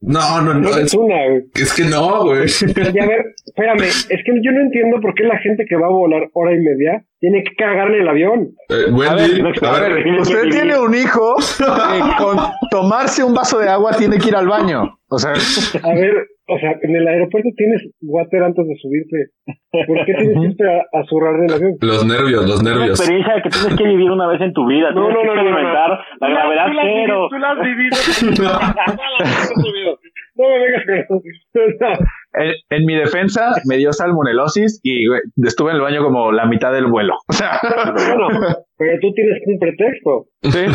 No, 0.01 0.41
no, 0.41 0.53
no. 0.53 0.59
No 0.69 0.77
Es, 0.77 0.93
una, 0.93 1.15
güey. 1.27 1.43
es 1.55 1.73
que 1.73 1.83
no, 1.85 2.23
güey. 2.25 2.45
Y 2.93 2.99
a 2.99 3.07
ver, 3.07 3.25
espérame, 3.45 3.83
es 3.83 4.07
que 4.07 4.31
yo 4.43 4.51
no 4.51 4.61
entiendo 4.61 4.99
por 5.01 5.13
qué 5.15 5.23
la 5.23 5.37
gente 5.39 5.65
que 5.67 5.75
va 5.75 5.87
a 5.87 5.89
volar 5.89 6.29
hora 6.33 6.51
y 6.53 6.59
media 6.59 7.03
tiene 7.19 7.43
que 7.43 7.55
cagar 7.55 7.87
en 7.89 8.01
el 8.01 8.07
avión. 8.07 8.49
Eh, 8.69 8.91
Wendy, 8.91 9.41
no, 9.41 9.49
a 9.49 9.75
a 9.75 9.79
ver, 9.79 9.93
ver, 9.93 10.03
tienes 10.03 10.21
Usted 10.21 10.43
que 10.43 10.49
tiene 10.51 10.77
un 10.77 10.93
hijo 10.93 11.35
que 11.57 12.17
con 12.23 12.37
tomarse 12.69 13.23
un 13.23 13.33
vaso 13.33 13.57
de 13.59 13.69
agua 13.69 13.93
tiene 13.97 14.17
que 14.17 14.27
ir 14.27 14.35
al 14.35 14.47
baño. 14.47 14.99
O 15.07 15.17
sea, 15.17 15.31
A 15.31 15.93
ver, 15.93 16.27
o 16.47 16.59
sea, 16.59 16.75
en 16.81 16.95
el 16.95 17.07
aeropuerto 17.07 17.49
tienes 17.57 17.81
water 18.01 18.43
antes 18.43 18.67
de 18.67 18.75
subirte. 18.81 19.17
¿Por 19.87 20.05
qué 20.05 20.13
tienes 20.13 20.37
que 20.39 20.45
irte 20.47 20.63
a, 20.69 20.77
a 20.99 21.03
zurrar 21.09 21.35
el 21.43 21.53
avión? 21.53 21.73
los 21.81 22.05
nervios, 22.05 22.47
los 22.47 22.61
Una 22.61 22.71
nervios. 22.71 22.99
experiencia 22.99 23.41
que 23.43 23.49
tienes 23.49 23.75
que 23.77 23.83
vivir 23.87 24.09
una 24.11 24.27
vez 24.27 24.41
en 24.41 24.53
tu 24.53 24.65
vida. 24.67 24.91
No, 24.91 25.07
Tienes 25.07 25.15
no, 25.15 25.21
que 25.21 25.27
no, 25.27 25.35
no, 25.35 25.43
no, 25.43 25.43
no. 25.43 25.49
experimentar 25.49 25.89
la 26.21 26.29
gravedad 26.29 26.65
Tú 26.65 26.77
cero. 26.81 26.95
vivido, 26.95 27.29
Tú 27.29 27.37
la 27.39 27.49
has 27.51 27.59
vivido. 29.63 29.99
No 30.37 30.49
me 30.49 30.59
vengas 30.59 30.83
con 31.07 31.17
eso. 31.23 32.03
en, 32.33 32.51
en 32.69 32.85
mi 32.85 32.93
defensa 32.95 33.51
me 33.69 33.77
dio 33.77 33.93
salmonelosis 33.93 34.81
y 34.83 35.07
güey, 35.07 35.21
estuve 35.37 35.69
en 35.71 35.77
el 35.77 35.81
baño 35.81 36.03
como 36.03 36.33
la 36.33 36.45
mitad 36.45 36.73
del 36.73 36.87
vuelo. 36.87 37.13
O 37.29 37.33
sea, 37.33 37.51
Bueno, 37.93 38.27
pero 38.77 38.99
tú 38.99 39.13
tienes 39.13 39.41
un 39.45 39.59
pretexto. 39.59 40.25
sí. 40.43 40.65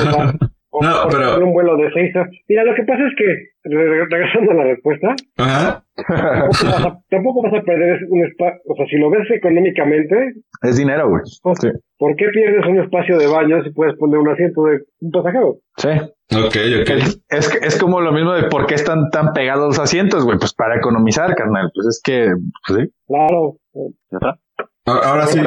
O, 0.72 0.82
No, 0.84 1.02
por 1.02 1.12
pero- 1.12 1.44
un 1.44 1.52
vuelo 1.52 1.76
de 1.76 1.90
seis 1.92 2.14
horas. 2.14 2.30
Mira, 2.48 2.62
lo 2.64 2.74
que 2.76 2.84
pasa 2.84 3.02
es 3.06 3.12
que, 3.16 3.24
re- 3.64 4.04
regresando 4.08 4.52
a 4.52 4.54
la 4.54 4.64
respuesta, 4.64 5.14
Ajá. 5.36 5.84
tampoco 5.96 6.64
vas 6.64 6.84
a, 6.86 7.00
tampoco 7.10 7.42
vas 7.42 7.54
a 7.54 7.62
perder 7.62 7.98
un 8.08 8.24
espacio. 8.24 8.60
O 8.68 8.76
sea, 8.76 8.86
si 8.86 8.96
lo 8.96 9.10
ves 9.10 9.28
económicamente, 9.32 10.34
Es 10.62 10.76
dinero, 10.76 11.08
güey. 11.08 11.22
Sí. 11.26 11.68
¿por 11.98 12.16
qué 12.16 12.28
pierdes 12.28 12.64
un 12.66 12.78
espacio 12.80 13.18
de 13.18 13.26
baño 13.26 13.62
si 13.64 13.70
puedes 13.70 13.96
poner 13.96 14.18
un 14.20 14.28
asiento 14.28 14.62
de 14.64 14.78
un 15.00 15.10
pasajero? 15.10 15.56
Sí. 15.76 15.88
Ok, 16.32 16.56
ok. 16.82 16.90
Es, 16.90 17.22
es, 17.28 17.48
que- 17.48 17.66
es 17.66 17.78
como 17.80 18.00
lo 18.00 18.12
mismo 18.12 18.32
de 18.32 18.44
por 18.48 18.66
qué 18.66 18.74
están 18.76 19.10
tan 19.10 19.32
pegados 19.32 19.66
los 19.66 19.78
asientos, 19.80 20.24
güey. 20.24 20.38
Pues 20.38 20.54
para 20.54 20.76
economizar, 20.76 21.34
carnal. 21.34 21.70
Pues 21.74 21.86
es 21.88 22.00
que, 22.04 22.28
pues 22.68 22.80
sí. 22.80 22.94
Claro. 23.08 23.56
¿Ya 23.74 24.18
está? 24.18 24.38
Ahora 24.86 25.26
sí. 25.26 25.40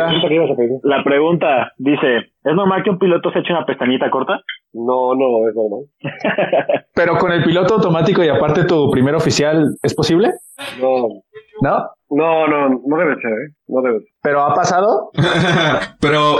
La 0.83 1.03
pregunta 1.03 1.71
dice, 1.77 2.17
¿es 2.17 2.55
normal 2.55 2.83
que 2.83 2.91
un 2.91 2.99
piloto 2.99 3.31
se 3.31 3.39
eche 3.39 3.51
una 3.51 3.65
pestañita 3.65 4.09
corta? 4.09 4.39
No, 4.73 5.15
no, 5.15 5.49
es 5.49 5.55
normal. 5.55 5.85
Pero 6.95 7.17
con 7.17 7.31
el 7.31 7.43
piloto 7.43 7.75
automático 7.75 8.23
y 8.23 8.29
aparte 8.29 8.65
tu 8.65 8.89
primer 8.91 9.15
oficial, 9.15 9.75
¿es 9.81 9.95
posible? 9.95 10.33
No, 10.79 11.07
¿No? 11.61 11.89
no, 12.09 12.47
no, 12.47 12.69
no 12.85 12.97
debe 12.97 13.15
ser, 13.15 13.31
¿eh? 13.31 13.53
No 13.67 13.81
debe 13.81 13.99
ser. 13.99 14.07
¿Pero 14.21 14.43
ha 14.43 14.53
pasado? 14.53 15.09
Pero 15.99 16.35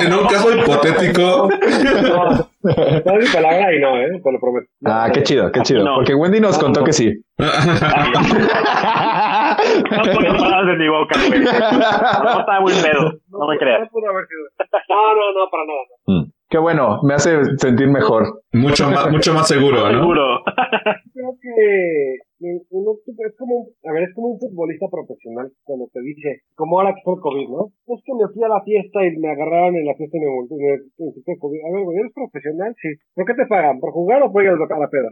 en 0.00 0.12
un 0.12 0.26
caso 0.26 0.54
hipotético, 0.54 1.48
No, 2.02 2.49
no 2.62 3.18
es 3.18 3.28
mi 3.28 3.32
palabra 3.32 3.74
y 3.74 3.80
no, 3.80 3.96
¿eh? 3.98 4.08
Te 4.22 4.32
lo 4.32 4.38
prometo. 4.38 4.66
Ah, 4.84 5.10
qué 5.12 5.22
chido, 5.22 5.50
qué 5.50 5.62
chido. 5.62 5.82
No. 5.84 5.96
Porque 5.96 6.14
Wendy 6.14 6.40
nos 6.40 6.58
contó 6.58 6.84
que 6.84 6.92
sí. 6.92 7.12
No 7.38 7.46
palabras 10.02 10.72
en 10.72 10.78
mi 10.78 10.88
boca, 10.88 11.18
güey. 11.28 11.40
No 11.40 12.40
estaba 12.40 12.60
muy 12.60 12.72
pedo. 12.72 13.12
No 13.28 13.48
me 13.48 13.58
creas. 13.58 13.88
No. 13.92 14.00
No, 14.88 15.14
no, 15.14 15.32
no, 15.32 15.50
para 15.50 15.64
nada. 15.64 15.78
Mm. 16.06 16.30
Qué 16.48 16.58
bueno, 16.58 17.00
me 17.02 17.14
hace 17.14 17.56
sentir 17.58 17.88
mejor. 17.88 18.42
mucho 18.52 18.90
más, 18.90 19.10
mucho 19.10 19.32
más 19.32 19.46
seguro, 19.46 19.90
¿no? 19.92 20.00
Seguro. 20.00 20.42
Creo 21.14 21.36
que 21.40 22.18
uno, 22.40 22.90
es 23.04 23.36
como, 23.36 23.68
a 23.84 23.92
ver, 23.92 24.04
es 24.04 24.14
como 24.14 24.28
un 24.32 24.38
futbolista 24.40 24.86
profesional 24.88 25.52
cuando 25.64 25.86
te 25.92 26.00
dice, 26.00 26.40
como 26.56 26.80
ahora 26.80 26.94
que 26.94 27.02
fue 27.04 27.14
el 27.14 27.20
COVID, 27.20 27.48
¿no? 27.48 27.62
Es 27.86 28.00
que 28.04 28.14
me 28.16 28.28
fui 28.32 28.42
a 28.44 28.48
la 28.48 28.62
fiesta 28.62 29.04
y 29.04 29.16
me 29.18 29.28
agarraron 29.30 29.76
en 29.76 29.84
la 29.86 29.94
fiesta 29.94 30.16
y 30.16 30.20
me 30.20 30.30
volví, 30.32 30.56
me, 30.56 30.72
me, 30.98 31.12
me 31.26 31.38
COVID. 31.38 31.60
A 31.60 31.70
ver, 31.74 31.84
güey, 31.84 31.98
¿eres 31.98 32.12
profesional? 32.14 32.74
Sí. 32.80 32.88
¿Por 33.14 33.26
qué 33.26 33.34
te 33.34 33.46
pagan? 33.46 33.80
¿Por 33.80 33.92
jugar 33.92 34.22
o 34.22 34.32
por 34.32 34.42
ir 34.42 34.50
a 34.50 34.56
la 34.56 34.88
peda? 34.88 35.10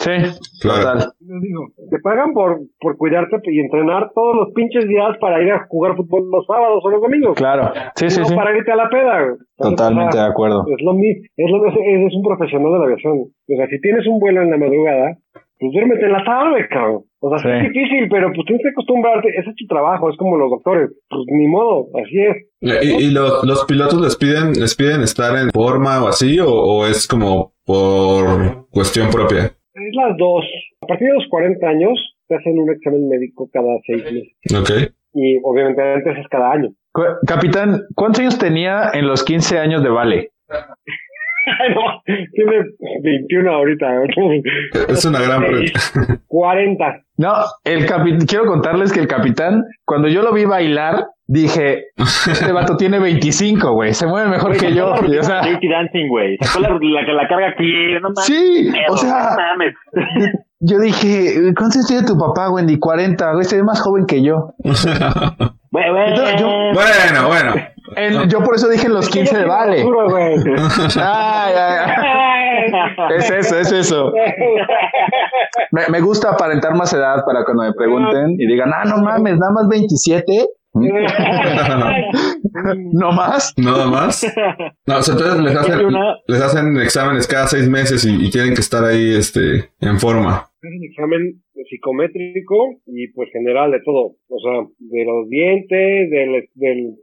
Sí, 0.00 0.16
Claro. 0.62 0.98
total. 0.98 1.12
Les 1.20 1.40
digo, 1.42 1.62
te 1.90 1.98
pagan 2.00 2.32
por, 2.32 2.60
por 2.80 2.96
cuidarte 2.96 3.36
y 3.44 3.60
entrenar 3.60 4.10
todos 4.14 4.34
los 4.36 4.52
pinches 4.54 4.88
días 4.88 5.16
para 5.20 5.42
ir 5.42 5.52
a 5.52 5.66
jugar 5.68 5.96
fútbol 5.96 6.30
los 6.30 6.46
sábados 6.46 6.80
o 6.84 6.90
los 6.90 7.02
domingos. 7.02 7.36
Claro. 7.36 7.68
Sí, 7.96 8.08
sí, 8.08 8.20
no 8.20 8.26
sí. 8.26 8.34
para 8.34 8.56
irte 8.56 8.72
a 8.72 8.76
la 8.76 8.88
peda, 8.88 9.22
güey. 9.24 9.36
Totalmente 9.56 10.16
de 10.16 10.24
acuerdo. 10.24 10.64
Es 10.68 10.82
lo 10.82 10.94
mismo, 10.94 11.22
es 11.36 11.50
lo 11.50 11.66
es, 11.66 11.74
es 11.76 12.14
un 12.16 12.22
profesional 12.22 12.72
de 12.72 12.78
la 12.78 12.84
aviación. 12.84 13.18
O 13.18 13.56
sea, 13.56 13.66
si 13.68 13.80
tienes 13.80 14.06
un 14.06 14.18
vuelo 14.18 14.42
en 14.42 14.50
la 14.50 14.56
madrugada, 14.56 15.18
pues 15.60 15.72
duérmete 15.72 16.06
en 16.06 16.12
la 16.12 16.24
tarde, 16.24 16.66
cabrón. 16.68 17.04
O 17.20 17.28
sea, 17.28 17.38
sí. 17.38 17.66
Es 17.66 17.72
difícil, 17.72 18.08
pero 18.08 18.32
pues 18.32 18.46
tienes 18.46 18.62
que 18.64 18.70
acostumbrarte, 18.70 19.28
ese 19.28 19.50
es 19.50 19.56
tu 19.56 19.66
trabajo, 19.66 20.08
es 20.08 20.16
como 20.16 20.38
los 20.38 20.50
doctores. 20.50 20.90
Pues 21.08 21.22
ni 21.26 21.46
modo, 21.46 21.88
así 22.02 22.18
es. 22.18 22.82
¿Y, 22.82 23.04
y 23.04 23.10
los, 23.10 23.44
los 23.44 23.66
pilotos 23.66 24.00
les 24.00 24.16
piden, 24.16 24.54
les 24.58 24.74
piden 24.74 25.02
estar 25.02 25.36
en 25.36 25.50
forma 25.50 26.02
o 26.02 26.08
así, 26.08 26.40
o, 26.40 26.48
o 26.48 26.86
es 26.86 27.06
como 27.06 27.52
por 27.66 28.68
cuestión 28.70 29.10
propia? 29.10 29.52
Es 29.74 29.94
las 29.94 30.16
dos. 30.16 30.46
A 30.80 30.86
partir 30.86 31.08
de 31.08 31.14
los 31.14 31.28
40 31.28 31.66
años, 31.68 32.16
te 32.26 32.36
hacen 32.36 32.58
un 32.58 32.70
examen 32.70 33.06
médico 33.08 33.50
cada 33.52 33.68
seis 33.86 34.02
meses. 34.02 34.32
Ok. 34.58 34.94
Y 35.12 35.38
obviamente 35.42 35.82
antes 35.82 36.16
es 36.18 36.28
cada 36.28 36.52
año. 36.52 36.70
Capitán, 37.26 37.82
¿cuántos 37.94 38.20
años 38.20 38.38
tenía 38.38 38.90
en 38.94 39.06
los 39.06 39.24
15 39.24 39.58
años 39.58 39.82
de 39.82 39.90
Vale? 39.90 40.30
no, 41.74 42.02
tiene 42.32 42.64
21 43.02 43.50
ahorita. 43.52 43.86
Es 44.88 45.04
una 45.04 45.20
gran 45.20 45.40
pregunta. 45.44 45.80
40. 46.26 46.84
No, 47.18 47.32
el 47.64 47.86
capi- 47.86 48.26
quiero 48.26 48.46
contarles 48.46 48.92
que 48.92 49.00
el 49.00 49.06
capitán, 49.08 49.64
cuando 49.84 50.08
yo 50.08 50.22
lo 50.22 50.32
vi 50.32 50.44
bailar, 50.46 51.04
dije, 51.26 51.84
este 51.98 52.50
vato 52.52 52.76
tiene 52.76 52.98
25, 52.98 53.72
güey, 53.72 53.92
se 53.92 54.06
mueve 54.06 54.28
mejor 54.30 54.56
que 54.56 54.72
yo. 54.74 54.94
Y, 55.06 55.16
o 55.18 55.22
sea, 55.22 55.42
Dirty 55.42 55.68
Dancing, 55.68 56.08
güey. 56.08 56.38
Sacó 56.40 56.60
la, 56.60 56.68
la 56.70 57.04
que 57.04 57.12
la 57.12 57.28
carga 57.28 57.48
aquí. 57.48 57.70
No 58.00 58.08
mames. 58.08 58.24
sí, 58.24 58.70
pedo, 58.72 58.94
o 58.94 58.96
sea, 58.96 59.30
no 59.30 59.36
mames. 59.36 59.74
yo 60.60 60.78
dije, 60.78 61.52
¿cuántos 61.56 61.76
años 61.76 61.86
tiene 61.88 62.06
tu 62.06 62.16
papá, 62.18 62.50
Wendy? 62.50 62.78
40, 62.78 63.32
güey, 63.34 63.44
se 63.44 63.56
ve 63.56 63.64
más 63.64 63.80
joven 63.82 64.06
que 64.06 64.22
yo. 64.22 64.54
Yo- 64.64 64.72
Bueno, 65.70 67.28
bueno. 67.28 67.54
En- 67.96 68.28
yo 68.28 68.40
por 68.42 68.54
eso 68.54 68.68
dije 68.68 68.86
en 68.86 68.94
los 68.94 69.08
15 69.08 69.38
de 69.38 69.44
Vale. 69.44 69.82
Ay, 70.96 71.54
ay, 71.56 71.76
ay. 71.86 73.16
Es 73.16 73.30
eso, 73.30 73.58
es 73.58 73.72
eso. 73.72 74.12
Me, 75.72 75.82
me 75.88 76.00
gusta 76.00 76.30
aparentar 76.30 76.74
más 76.74 76.92
edad 76.92 77.24
para 77.24 77.44
cuando 77.44 77.62
me 77.64 77.72
pregunten 77.72 78.32
y 78.38 78.46
digan, 78.46 78.70
ah, 78.74 78.84
no 78.84 78.98
mames, 78.98 79.38
nada 79.38 79.52
más 79.52 79.68
27. 79.68 80.46
No 82.92 83.12
más. 83.12 83.52
Nada 83.56 83.86
más. 83.86 84.24
No, 84.86 84.96
o 84.98 85.02
sea, 85.02 85.14
entonces 85.14 85.40
les 85.40 85.56
hacen, 85.56 85.88
les 86.26 86.42
hacen 86.42 86.76
exámenes 86.78 87.26
cada 87.26 87.46
seis 87.46 87.68
meses 87.68 88.04
y, 88.04 88.26
y 88.26 88.30
tienen 88.30 88.54
que 88.54 88.60
estar 88.60 88.84
ahí 88.84 89.14
este, 89.16 89.70
en 89.80 89.98
forma. 89.98 90.46
Examen 90.62 91.42
psicométrico 91.70 92.56
y 92.86 93.08
pues 93.12 93.30
general 93.32 93.70
de 93.70 93.80
todo. 93.84 94.16
O 94.28 94.38
sea, 94.40 94.66
de 94.78 95.04
los 95.04 95.28
dientes, 95.28 96.10
del, 96.10 96.48
del 96.54 96.94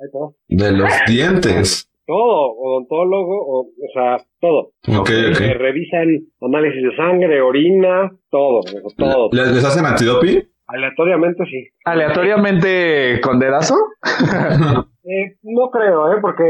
ahí 0.00 0.08
todo. 0.12 0.34
De 0.48 0.72
los 0.72 0.90
dientes. 1.06 1.88
Todo, 2.04 2.50
odontólogo, 2.56 3.38
o, 3.46 3.60
o 3.60 3.88
sea, 3.94 4.16
todo. 4.40 4.72
Ok, 5.00 5.10
Eh, 5.10 5.30
ok. 5.32 5.58
revisan 5.58 6.08
análisis 6.40 6.82
de 6.82 6.96
sangre, 6.96 7.40
orina, 7.40 8.10
todo, 8.30 8.60
todo. 8.96 9.28
¿Les, 9.32 9.52
les 9.54 9.64
hacen 9.64 9.84
antidoping? 9.86 10.42
Aleatoriamente 10.66 11.44
sí. 11.46 11.68
Aleatoriamente 11.84 13.20
con 13.22 13.38
dedazo. 13.38 13.74
Eh, 15.04 15.34
no 15.42 15.68
creo, 15.72 16.12
¿eh? 16.12 16.18
Porque 16.22 16.44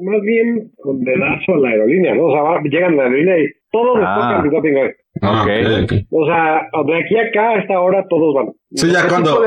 más 0.00 0.20
bien 0.22 0.70
con 0.76 1.00
dedazo 1.02 1.54
a 1.54 1.58
la 1.58 1.70
aerolínea, 1.70 2.14
¿no? 2.14 2.26
O 2.26 2.30
sea, 2.32 2.42
va- 2.42 2.62
llegan 2.62 2.92
a 2.92 2.96
la 2.96 3.02
aerolínea 3.02 3.38
y 3.40 3.46
todos 3.70 3.98
les 3.98 4.06
Ah. 4.08 4.14
toca 4.14 4.36
antidoping, 4.38 4.72
güey. 4.72 4.90
Ah, 5.20 5.42
Ok. 5.42 5.48
ok, 5.48 5.82
ok. 5.82 5.92
O 6.12 6.26
sea, 6.26 6.68
de 6.86 6.98
aquí 7.00 7.16
a 7.16 7.22
acá, 7.22 7.48
a 7.50 7.54
esta 7.60 7.80
hora, 7.80 8.04
todos 8.08 8.34
van. 8.34 8.46
Sí, 8.70 8.92
ya 8.92 9.02
¿Qué 9.02 9.08
cuando- 9.08 9.40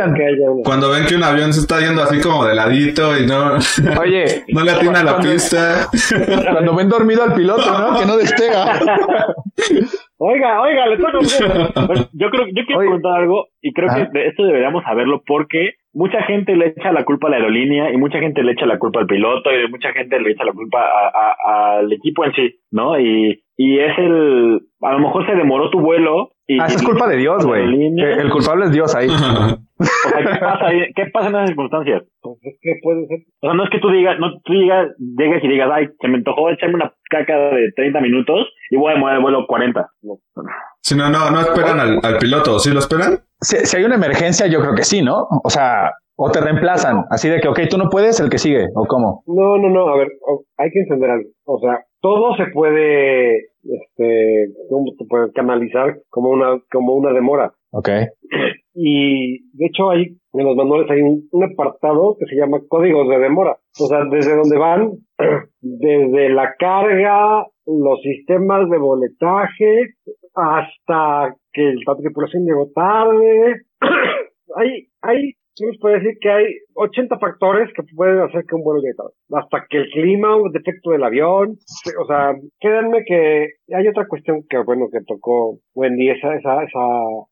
Cuando 0.65 0.89
ven 0.91 1.05
que 1.05 1.15
un 1.15 1.23
avión 1.23 1.53
se 1.53 1.61
está 1.61 1.79
yendo 1.79 2.01
así 2.03 2.19
como 2.19 2.45
de 2.45 2.55
ladito 2.55 3.17
y 3.17 3.25
no, 3.25 3.53
Oye, 4.01 4.25
no 4.53 4.63
le 4.63 4.71
atina 4.71 5.01
la 5.03 5.19
pista. 5.19 5.87
cuando 6.51 6.75
ven 6.75 6.89
dormido 6.89 7.23
al 7.23 7.33
piloto, 7.33 7.63
¿no? 7.79 7.97
Que 7.99 8.05
no 8.05 8.17
despega. 8.17 8.79
Oiga, 10.17 10.61
oiga, 10.61 10.85
le 10.87 10.97
toca 10.97 11.17
yo 12.13 12.29
creo, 12.29 12.45
yo 12.47 12.63
quiero 12.65 12.79
Oye. 12.79 12.87
preguntar 12.89 13.21
algo 13.21 13.47
y 13.61 13.73
creo 13.73 13.89
que 13.93 14.19
de 14.19 14.27
esto 14.27 14.43
deberíamos 14.43 14.83
saberlo 14.83 15.21
porque 15.25 15.71
mucha 15.93 16.21
gente 16.23 16.55
le 16.55 16.67
echa 16.67 16.91
la 16.91 17.03
culpa 17.05 17.27
a 17.27 17.31
la 17.31 17.37
aerolínea 17.37 17.91
y 17.91 17.97
mucha 17.97 18.19
gente 18.19 18.43
le 18.43 18.53
echa 18.53 18.65
la 18.65 18.79
culpa 18.79 18.99
al 19.01 19.07
piloto 19.07 19.49
y 19.51 19.69
mucha 19.69 19.91
gente 19.93 20.19
le 20.19 20.31
echa 20.31 20.43
la 20.45 20.53
culpa 20.53 20.79
a- 20.81 21.09
a- 21.09 21.77
al 21.79 21.91
equipo 21.91 22.23
en 22.25 22.33
sí, 22.33 22.59
¿no? 22.71 22.99
Y, 22.99 23.43
y 23.57 23.79
es 23.79 23.97
el, 23.97 24.59
a 24.81 24.93
lo 24.93 24.99
mejor 24.99 25.25
se 25.25 25.35
demoró 25.35 25.69
tu 25.69 25.79
vuelo 25.81 26.29
y... 26.47 26.59
Ah, 26.59 26.65
es 26.67 26.81
culpa 26.83 27.07
de 27.07 27.17
Dios, 27.17 27.45
güey. 27.45 27.63
El 27.99 28.29
culpable 28.29 28.65
es 28.65 28.71
Dios 28.71 28.95
ahí. 28.95 29.07
O 29.07 29.13
sea, 29.13 30.19
¿qué 30.33 30.39
pasa 30.39 30.67
ahí? 30.67 30.79
¿Qué 30.95 31.05
pasa 31.11 31.29
en 31.29 31.35
esas 31.35 31.47
circunstancias? 31.49 32.03
Pues 32.21 32.37
es 32.43 32.57
que 32.61 32.73
puede 32.83 33.05
ser. 33.07 33.19
O 33.41 33.47
sea, 33.47 33.53
no 33.55 33.63
es 33.63 33.69
que 33.69 33.79
tú 33.79 33.89
digas, 33.89 34.19
no 34.19 34.39
tú 34.43 34.53
digas, 34.53 34.89
llegues 35.17 35.43
y 35.43 35.47
digas, 35.47 35.69
ay, 35.73 35.87
se 35.99 36.07
me 36.07 36.17
antojó 36.17 36.49
echarme 36.49 36.75
una 36.75 36.93
caca 37.09 37.35
de 37.51 37.71
30 37.75 37.99
minutos 38.01 38.47
y 38.69 38.77
voy 38.77 38.91
a 38.91 38.95
demorar 38.95 39.17
el 39.17 39.21
vuelo 39.23 39.45
40. 39.47 39.87
No. 40.03 40.13
Si 40.81 40.95
no, 40.95 41.09
no, 41.09 41.29
no 41.31 41.39
esperan 41.41 41.79
al, 41.79 41.99
al 42.03 42.17
piloto. 42.17 42.59
¿Sí 42.59 42.71
lo 42.71 42.79
esperan? 42.79 43.19
Si, 43.39 43.57
si 43.57 43.77
hay 43.77 43.83
una 43.83 43.95
emergencia, 43.95 44.47
yo 44.47 44.59
creo 44.61 44.75
que 44.75 44.83
sí, 44.83 45.01
¿no? 45.01 45.27
O 45.43 45.49
sea, 45.49 45.91
o 46.15 46.29
te 46.31 46.41
reemplazan. 46.41 47.05
Así 47.09 47.29
de 47.29 47.39
que, 47.39 47.47
ok, 47.47 47.59
tú 47.69 47.77
no 47.77 47.89
puedes, 47.89 48.19
el 48.19 48.29
que 48.29 48.37
sigue, 48.37 48.65
o 48.75 48.85
cómo. 48.87 49.23
No, 49.27 49.57
no, 49.57 49.69
no, 49.69 49.87
a 49.89 49.97
ver, 49.97 50.09
o- 50.27 50.43
hay 50.57 50.69
que 50.71 50.79
entender 50.81 51.09
algo. 51.11 51.29
O 51.45 51.59
sea, 51.59 51.83
todo 52.01 52.35
se 52.35 52.45
puede, 52.51 53.37
este, 53.63 54.47
¿cómo 54.69 54.85
se 54.97 55.05
puede 55.07 55.31
canalizar 55.33 55.97
como 56.09 56.29
una, 56.29 56.59
como 56.71 56.95
una 56.95 57.13
demora. 57.13 57.53
Ok. 57.71 57.89
Y 58.73 59.43
de 59.57 59.65
hecho 59.65 59.89
hay, 59.91 60.17
en 60.33 60.45
los 60.45 60.55
manuales 60.55 60.89
hay 60.89 61.01
un, 61.01 61.27
un 61.31 61.43
apartado 61.43 62.15
que 62.19 62.25
se 62.25 62.35
llama 62.35 62.59
códigos 62.67 63.07
de 63.09 63.19
demora. 63.19 63.57
O 63.79 63.85
sea, 63.87 63.99
desde 64.09 64.35
donde 64.35 64.57
van, 64.57 64.91
desde 65.61 66.29
la 66.29 66.53
carga, 66.57 67.45
los 67.65 68.01
sistemas 68.01 68.69
de 68.69 68.77
boletaje, 68.77 69.93
hasta 70.33 71.35
que 71.53 71.73
la 71.85 71.95
tripulación 71.95 72.45
llegó 72.45 72.69
tarde. 72.73 73.61
hay, 74.55 74.87
hay, 75.01 75.33
¿qué 75.55 75.65
les 75.67 75.79
puede 75.79 75.99
decir? 75.99 76.17
Que 76.21 76.29
hay 76.29 76.45
80 76.75 77.19
factores 77.19 77.69
que 77.73 77.83
pueden 77.95 78.21
hacer 78.21 78.45
que 78.47 78.55
un 78.55 78.63
vuelo 78.63 78.81
llegue 78.81 78.95
tarde. 78.95 79.11
Hasta 79.33 79.65
que 79.69 79.77
el 79.77 79.89
clima, 79.89 80.35
un 80.35 80.51
defecto 80.51 80.91
del 80.91 81.03
avión. 81.03 81.57
O 82.01 82.05
sea, 82.05 82.33
créanme 82.59 83.03
que 83.05 83.47
hay 83.75 83.87
otra 83.87 84.07
cuestión 84.07 84.43
que, 84.49 84.57
bueno, 84.59 84.87
que 84.91 84.99
tocó 85.05 85.59
Wendy, 85.75 86.09
esa, 86.09 86.35
esa, 86.35 86.63
esa, 86.63 86.85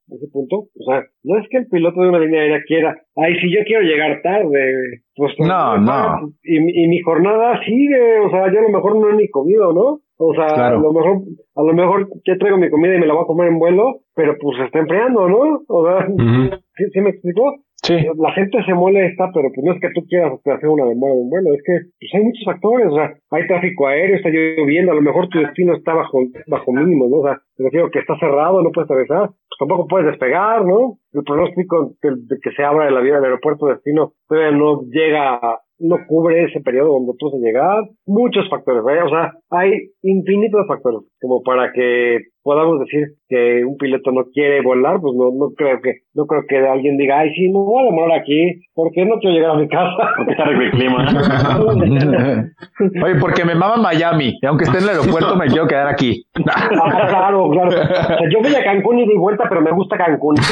ese 0.10 0.28
punto. 0.32 0.68
O 0.76 0.84
sea, 0.86 1.04
no 1.24 1.38
es 1.40 1.48
que 1.50 1.58
el 1.58 1.68
piloto 1.68 2.02
de 2.02 2.10
una 2.10 2.20
línea 2.20 2.42
aérea 2.42 2.62
quiera, 2.68 3.02
ay, 3.16 3.36
si 3.40 3.52
yo 3.54 3.64
quiero 3.66 3.84
llegar 3.84 4.22
tarde, 4.22 5.02
pues 5.16 5.34
No, 5.40 5.78
no. 5.78 6.32
Y, 6.44 6.58
y 6.58 6.88
mi 6.88 7.02
jornada 7.02 7.60
sigue, 7.66 8.20
o 8.20 8.30
sea, 8.30 8.52
yo 8.52 8.60
a 8.60 8.64
lo 8.64 8.70
mejor 8.70 9.00
no 9.00 9.10
he 9.10 9.16
ni 9.16 9.30
comido, 9.30 9.74
¿no? 9.74 10.00
O 10.22 10.34
sea, 10.34 10.48
Claro. 10.48 10.78
a 10.78 10.82
lo 10.82 10.92
mejor, 10.94 11.18
a 11.56 11.64
lo 11.64 11.74
mejor 11.74 12.08
ya 12.28 12.36
traigo 12.38 12.58
mi 12.58 12.70
comida 12.70 12.96
y 12.96 13.00
me 13.00 13.08
la 13.08 13.14
voy 13.14 13.24
a 13.24 13.28
comer 13.28 13.48
en 13.48 13.58
vuelo, 13.60 14.00
pero 14.16 14.36
pues 14.40 14.58
se 14.58 14.66
está 14.66 14.80
enfriando, 14.80 15.30
¿no? 15.30 15.62
O 15.68 15.86
sea, 15.88 16.06
Ujú. 16.10 16.56
¿sí, 16.76 16.84
sí 16.92 17.00
me 17.02 17.12
explico? 17.12 17.56
Sí. 17.82 17.96
La 18.18 18.34
gente 18.34 18.62
se 18.66 18.74
molesta, 18.74 19.32
pero 19.34 19.48
pues 19.56 19.64
no 19.66 19.72
es 19.74 19.80
que 19.80 19.88
tú 19.96 20.06
quieras 20.06 20.34
hacer 20.46 20.68
una 20.68 20.84
demora 20.84 21.14
de 21.14 21.22
un 21.22 21.30
vuelo, 21.30 21.54
es 21.54 21.64
que 21.66 21.72
pues 21.98 22.12
hay 22.14 22.24
muchos 22.26 22.44
factores, 22.44 22.88
o 22.92 22.96
sea, 22.96 23.14
hay 23.32 23.48
tráfico 23.48 23.88
aéreo, 23.88 24.18
está 24.18 24.28
lloviendo, 24.30 24.92
a 24.92 24.96
lo 24.96 25.02
mejor 25.02 25.30
tu 25.30 25.40
destino 25.40 25.74
está 25.74 25.94
bajo, 25.94 26.20
bajo 26.48 26.74
mínimo, 26.74 27.08
¿no? 27.08 27.18
O 27.20 27.24
sea, 27.24 27.40
me 27.58 27.66
refiero 27.66 27.90
que 27.90 28.00
está 28.00 28.20
cerrado, 28.20 28.62
no 28.62 28.72
puedes 28.74 28.92
atravesar, 28.92 29.30
pues 29.30 29.58
tampoco 29.58 29.88
puedes 29.88 30.08
despegar, 30.08 30.66
¿no? 30.66 30.98
El 31.14 31.24
pronóstico 31.24 31.94
de, 32.04 32.10
de 32.28 32.36
que 32.44 32.52
se 32.52 32.64
abra 32.64 32.92
la 32.92 33.00
vía 33.00 33.16
del 33.16 33.24
aeropuerto 33.24 33.68
de 33.68 33.76
destino 33.76 34.12
todavía 34.28 34.52
no 34.52 34.82
llega, 34.92 35.36
a- 35.36 35.60
no 35.80 35.98
cubre 36.08 36.44
ese 36.44 36.62
periodo 36.62 36.94
donde 36.94 37.14
tú 37.18 37.30
a 37.30 37.40
llegar, 37.40 37.84
muchos 38.06 38.50
factores, 38.50 38.82
¿eh? 38.82 39.04
o 39.04 39.10
sea, 39.10 39.34
hay 39.50 39.92
infinitos 40.04 40.68
factores, 40.68 41.10
como 41.22 41.42
para 41.42 41.72
que 41.72 42.20
podamos 42.50 42.80
decir 42.80 43.10
que 43.28 43.64
un 43.64 43.78
piloto 43.78 44.12
no 44.12 44.24
quiere 44.34 44.64
volar, 44.64 45.00
pues 45.00 45.14
no, 45.16 45.30
no 45.38 45.54
creo 45.56 45.80
que, 45.84 46.00
no 46.16 46.26
creo 46.26 46.42
que 46.50 46.58
alguien 46.58 46.98
diga, 46.98 47.20
ay, 47.20 47.30
sí, 47.36 47.48
me 47.48 47.60
voy 47.60 47.84
a 47.84 47.92
demorar 47.92 48.20
aquí, 48.20 48.60
porque 48.74 49.06
no 49.06 49.20
quiero 49.20 49.36
llegar 49.36 49.52
a 49.52 49.60
mi 49.60 49.68
casa. 49.68 50.02
Porque 50.18 50.32
está 50.32 50.46
el 50.46 50.72
clima. 50.72 51.06
Oye, 53.06 53.16
porque 53.20 53.46
me 53.46 53.54
mama 53.54 53.78
Miami. 53.78 54.36
Y 54.42 54.46
aunque 54.48 54.64
esté 54.64 54.80
en 54.80 54.86
el 54.86 54.90
aeropuerto, 54.90 55.36
me 55.36 55.46
quiero 55.46 55.68
quedar 55.68 55.88
aquí. 55.88 56.26
Ah, 56.48 56.70
claro, 57.08 57.50
claro. 57.52 57.70
O 57.70 57.72
sea, 57.72 58.18
yo 58.32 58.40
voy 58.42 58.56
a 58.56 58.64
Cancún 58.64 58.98
y 59.00 59.08
di 59.08 59.16
vuelta, 59.16 59.44
pero 59.48 59.62
me 59.62 59.72
gusta 59.72 59.96
Cancún. 59.98 60.36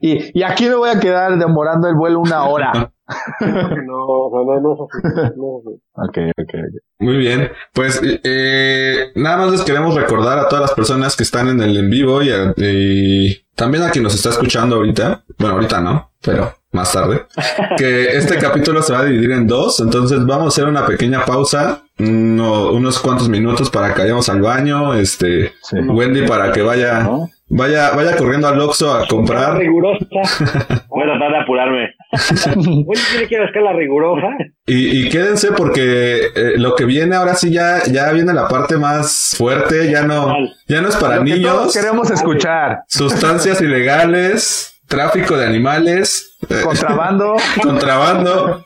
Y, 0.00 0.38
y 0.38 0.42
aquí 0.42 0.68
me 0.68 0.74
voy 0.74 0.90
a 0.90 1.00
quedar 1.00 1.36
demorando 1.36 1.88
el 1.88 1.94
vuelo 1.94 2.20
una 2.20 2.44
hora. 2.44 2.92
no, 3.40 4.30
no, 4.30 4.60
no. 4.60 4.88
No. 5.36 5.46
Ok, 5.94 6.18
ok, 6.38 6.38
ok. 6.38 6.54
Muy 6.98 7.16
bien. 7.18 7.50
Pues 7.72 8.00
eh, 8.24 9.12
nada 9.14 9.38
más 9.38 9.52
les 9.52 9.64
queremos 9.64 9.94
recordar 9.94 10.38
a 10.38 10.48
todas 10.48 10.62
las 10.62 10.74
personas 10.74 10.95
personas 10.96 11.16
que 11.16 11.22
están 11.24 11.48
en 11.48 11.60
el 11.62 11.76
en 11.76 11.90
vivo 11.90 12.22
y, 12.22 12.30
y 12.56 13.42
también 13.54 13.84
a 13.84 13.90
quien 13.90 14.02
nos 14.04 14.14
está 14.14 14.30
escuchando 14.30 14.76
ahorita. 14.76 15.24
Bueno, 15.38 15.56
ahorita 15.56 15.80
no, 15.80 16.10
pero 16.22 16.56
más 16.72 16.92
tarde. 16.92 17.26
Que 17.76 18.16
este 18.16 18.38
capítulo 18.38 18.82
se 18.82 18.92
va 18.94 19.00
a 19.00 19.04
dividir 19.04 19.32
en 19.32 19.46
dos, 19.46 19.80
entonces 19.80 20.24
vamos 20.24 20.44
a 20.46 20.48
hacer 20.48 20.64
una 20.64 20.86
pequeña 20.86 21.24
pausa, 21.26 21.82
uno- 21.98 22.70
unos 22.72 22.98
cuantos 22.98 23.28
minutos 23.28 23.68
para 23.70 23.92
que 23.92 24.00
vayamos 24.02 24.28
al 24.30 24.40
baño, 24.40 24.94
este, 24.94 25.52
Sí. 25.62 25.76
Wendy 25.78 26.26
para 26.26 26.52
que 26.52 26.62
vaya, 26.62 27.00
¿no? 27.00 27.28
Vaya, 27.48 27.90
vaya 27.92 28.16
corriendo 28.16 28.48
al 28.48 28.60
Oxxo 28.60 28.92
a 28.92 29.06
comprar. 29.06 29.56
Rigurosa. 29.58 30.04
Voy 30.88 31.02
a 31.02 31.06
tratar 31.06 31.30
de 31.32 31.38
apurarme. 31.42 31.94
Oye, 32.86 33.00
tiene 33.10 33.28
que 33.28 33.34
ir 33.34 33.40
a 33.40 33.44
escala 33.46 33.72
rigurosa. 33.72 34.28
Y, 34.66 35.02
y 35.06 35.08
quédense 35.10 35.52
porque 35.52 36.26
eh, 36.34 36.52
lo 36.56 36.74
que 36.74 36.84
viene 36.84 37.16
ahora 37.16 37.34
sí 37.34 37.52
ya, 37.52 37.82
ya 37.84 38.10
viene 38.12 38.32
la 38.32 38.48
parte 38.48 38.76
más 38.76 39.34
fuerte, 39.36 39.90
ya 39.90 40.02
no, 40.02 40.34
ya 40.68 40.80
no 40.80 40.88
es 40.88 40.96
para 40.96 41.16
Lo 41.16 41.24
que 41.24 41.30
niños, 41.34 41.52
todos 41.52 41.74
queremos 41.74 42.10
escuchar. 42.10 42.78
sustancias 42.88 43.60
ilegales, 43.62 44.80
tráfico 44.88 45.36
de 45.36 45.46
animales, 45.46 46.36
eh, 46.48 46.60
Contrabando, 46.62 47.36
contrabando, 47.62 48.64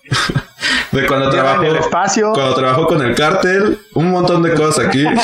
de 0.93 1.07
cuando 1.07 1.31
guerra 1.31 1.55
en 1.57 1.61
el 1.61 1.69
trabajó, 1.69 1.85
espacio. 1.87 2.33
cuando 2.33 2.55
trabajó 2.55 2.87
con 2.87 3.03
el 3.03 3.15
cártel, 3.15 3.79
un 3.95 4.11
montón 4.11 4.43
de 4.43 4.55
cosas 4.55 4.87
aquí. 4.87 5.05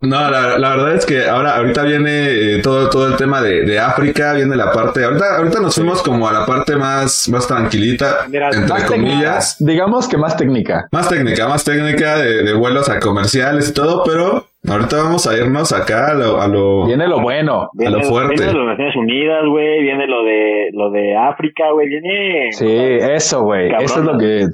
No, 0.00 0.30
la, 0.30 0.58
la 0.58 0.70
verdad 0.76 0.94
es 0.94 1.06
que 1.06 1.28
ahora, 1.28 1.56
ahorita 1.56 1.82
viene 1.82 2.54
eh, 2.56 2.60
todo, 2.62 2.88
todo 2.88 3.08
el 3.08 3.16
tema 3.16 3.40
de, 3.42 3.64
de 3.64 3.78
África, 3.80 4.32
viene 4.34 4.54
la 4.56 4.70
parte, 4.72 5.04
ahorita, 5.04 5.36
ahorita 5.38 5.60
nos 5.60 5.74
fuimos 5.74 6.02
como 6.02 6.28
a 6.28 6.32
la 6.32 6.46
parte 6.46 6.76
más, 6.76 7.28
más 7.28 7.46
tranquilita, 7.46 8.26
Mira, 8.28 8.50
entre 8.50 8.68
más 8.68 8.84
comillas. 8.84 9.56
Digamos 9.58 10.08
que 10.08 10.16
más 10.16 10.36
técnica. 10.36 10.86
Más 10.92 11.08
técnica, 11.08 11.48
más 11.48 11.64
técnica 11.64 12.16
de, 12.16 12.42
de 12.44 12.52
vuelos 12.54 12.88
a 12.88 13.00
comerciales 13.00 13.70
y 13.70 13.74
todo, 13.74 14.02
pero 14.04 14.46
ahorita 14.70 14.96
vamos 14.96 15.26
a 15.26 15.36
irnos 15.36 15.72
acá 15.72 16.08
a 16.12 16.14
lo, 16.14 16.40
a 16.40 16.48
lo, 16.48 16.86
Viene 16.86 17.06
lo 17.08 17.20
bueno. 17.20 17.70
a 17.78 17.90
lo 17.90 18.02
fuerte. 18.02 18.34
Viene 18.34 18.52
lo 18.52 18.60
de 18.60 18.66
las 18.66 18.78
Naciones 18.78 18.96
Unidas, 18.96 19.44
güey. 19.48 19.82
Viene 19.82 20.06
lo 20.06 20.22
de, 20.24 20.70
lo 20.72 20.90
de 20.90 21.16
África, 21.16 21.70
güey. 21.72 21.88
Viene. 21.88 22.52
Sí, 22.52 22.66
eso, 22.68 23.42
güey. 23.42 23.70
Eso 23.80 24.00
es 24.00 24.04
lo 24.04 24.18
que. 24.18 24.46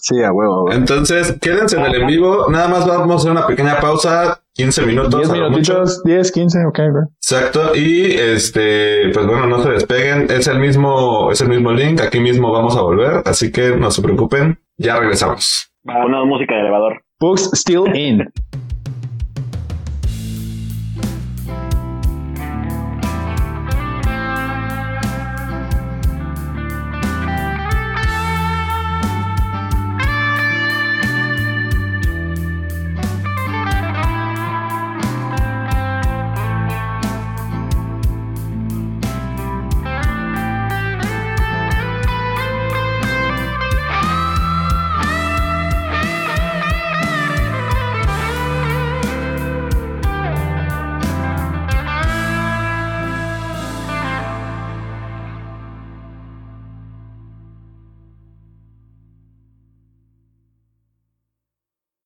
Sí, 0.00 0.22
a 0.22 0.32
huevo. 0.32 0.62
güey. 0.62 0.76
Entonces, 0.76 1.38
quédense 1.40 1.76
en 1.78 1.84
el 1.86 1.94
en 2.02 2.06
vivo, 2.06 2.46
nada 2.50 2.68
más 2.68 2.86
vamos 2.86 3.12
a 3.12 3.16
hacer 3.16 3.30
una 3.32 3.46
pequeña 3.46 3.78
pausa, 3.80 4.40
15 4.54 4.86
minutos. 4.86 5.20
10 5.20 5.30
a 5.30 5.36
lo 5.36 5.50
mucho. 5.50 5.72
minutitos, 5.74 6.02
10, 6.04 6.32
15, 6.32 6.58
ok, 6.66 6.78
güey. 6.78 7.04
Exacto, 7.16 7.74
y 7.74 8.12
este, 8.12 9.10
pues 9.12 9.26
bueno, 9.26 9.46
no 9.46 9.62
se 9.62 9.70
despeguen, 9.70 10.26
es 10.30 10.46
el 10.48 10.58
mismo, 10.58 11.30
es 11.30 11.40
el 11.40 11.48
mismo 11.48 11.72
link, 11.72 12.00
aquí 12.00 12.20
mismo 12.20 12.50
vamos 12.52 12.76
a 12.76 12.82
volver, 12.82 13.22
así 13.24 13.52
que 13.52 13.76
no 13.76 13.90
se 13.90 14.02
preocupen, 14.02 14.58
ya 14.76 14.98
regresamos. 14.98 15.70
Una 15.84 16.24
música 16.24 16.54
de 16.54 16.60
elevador. 16.60 17.02
Books 17.20 17.50
still 17.54 17.84
in. 17.94 18.28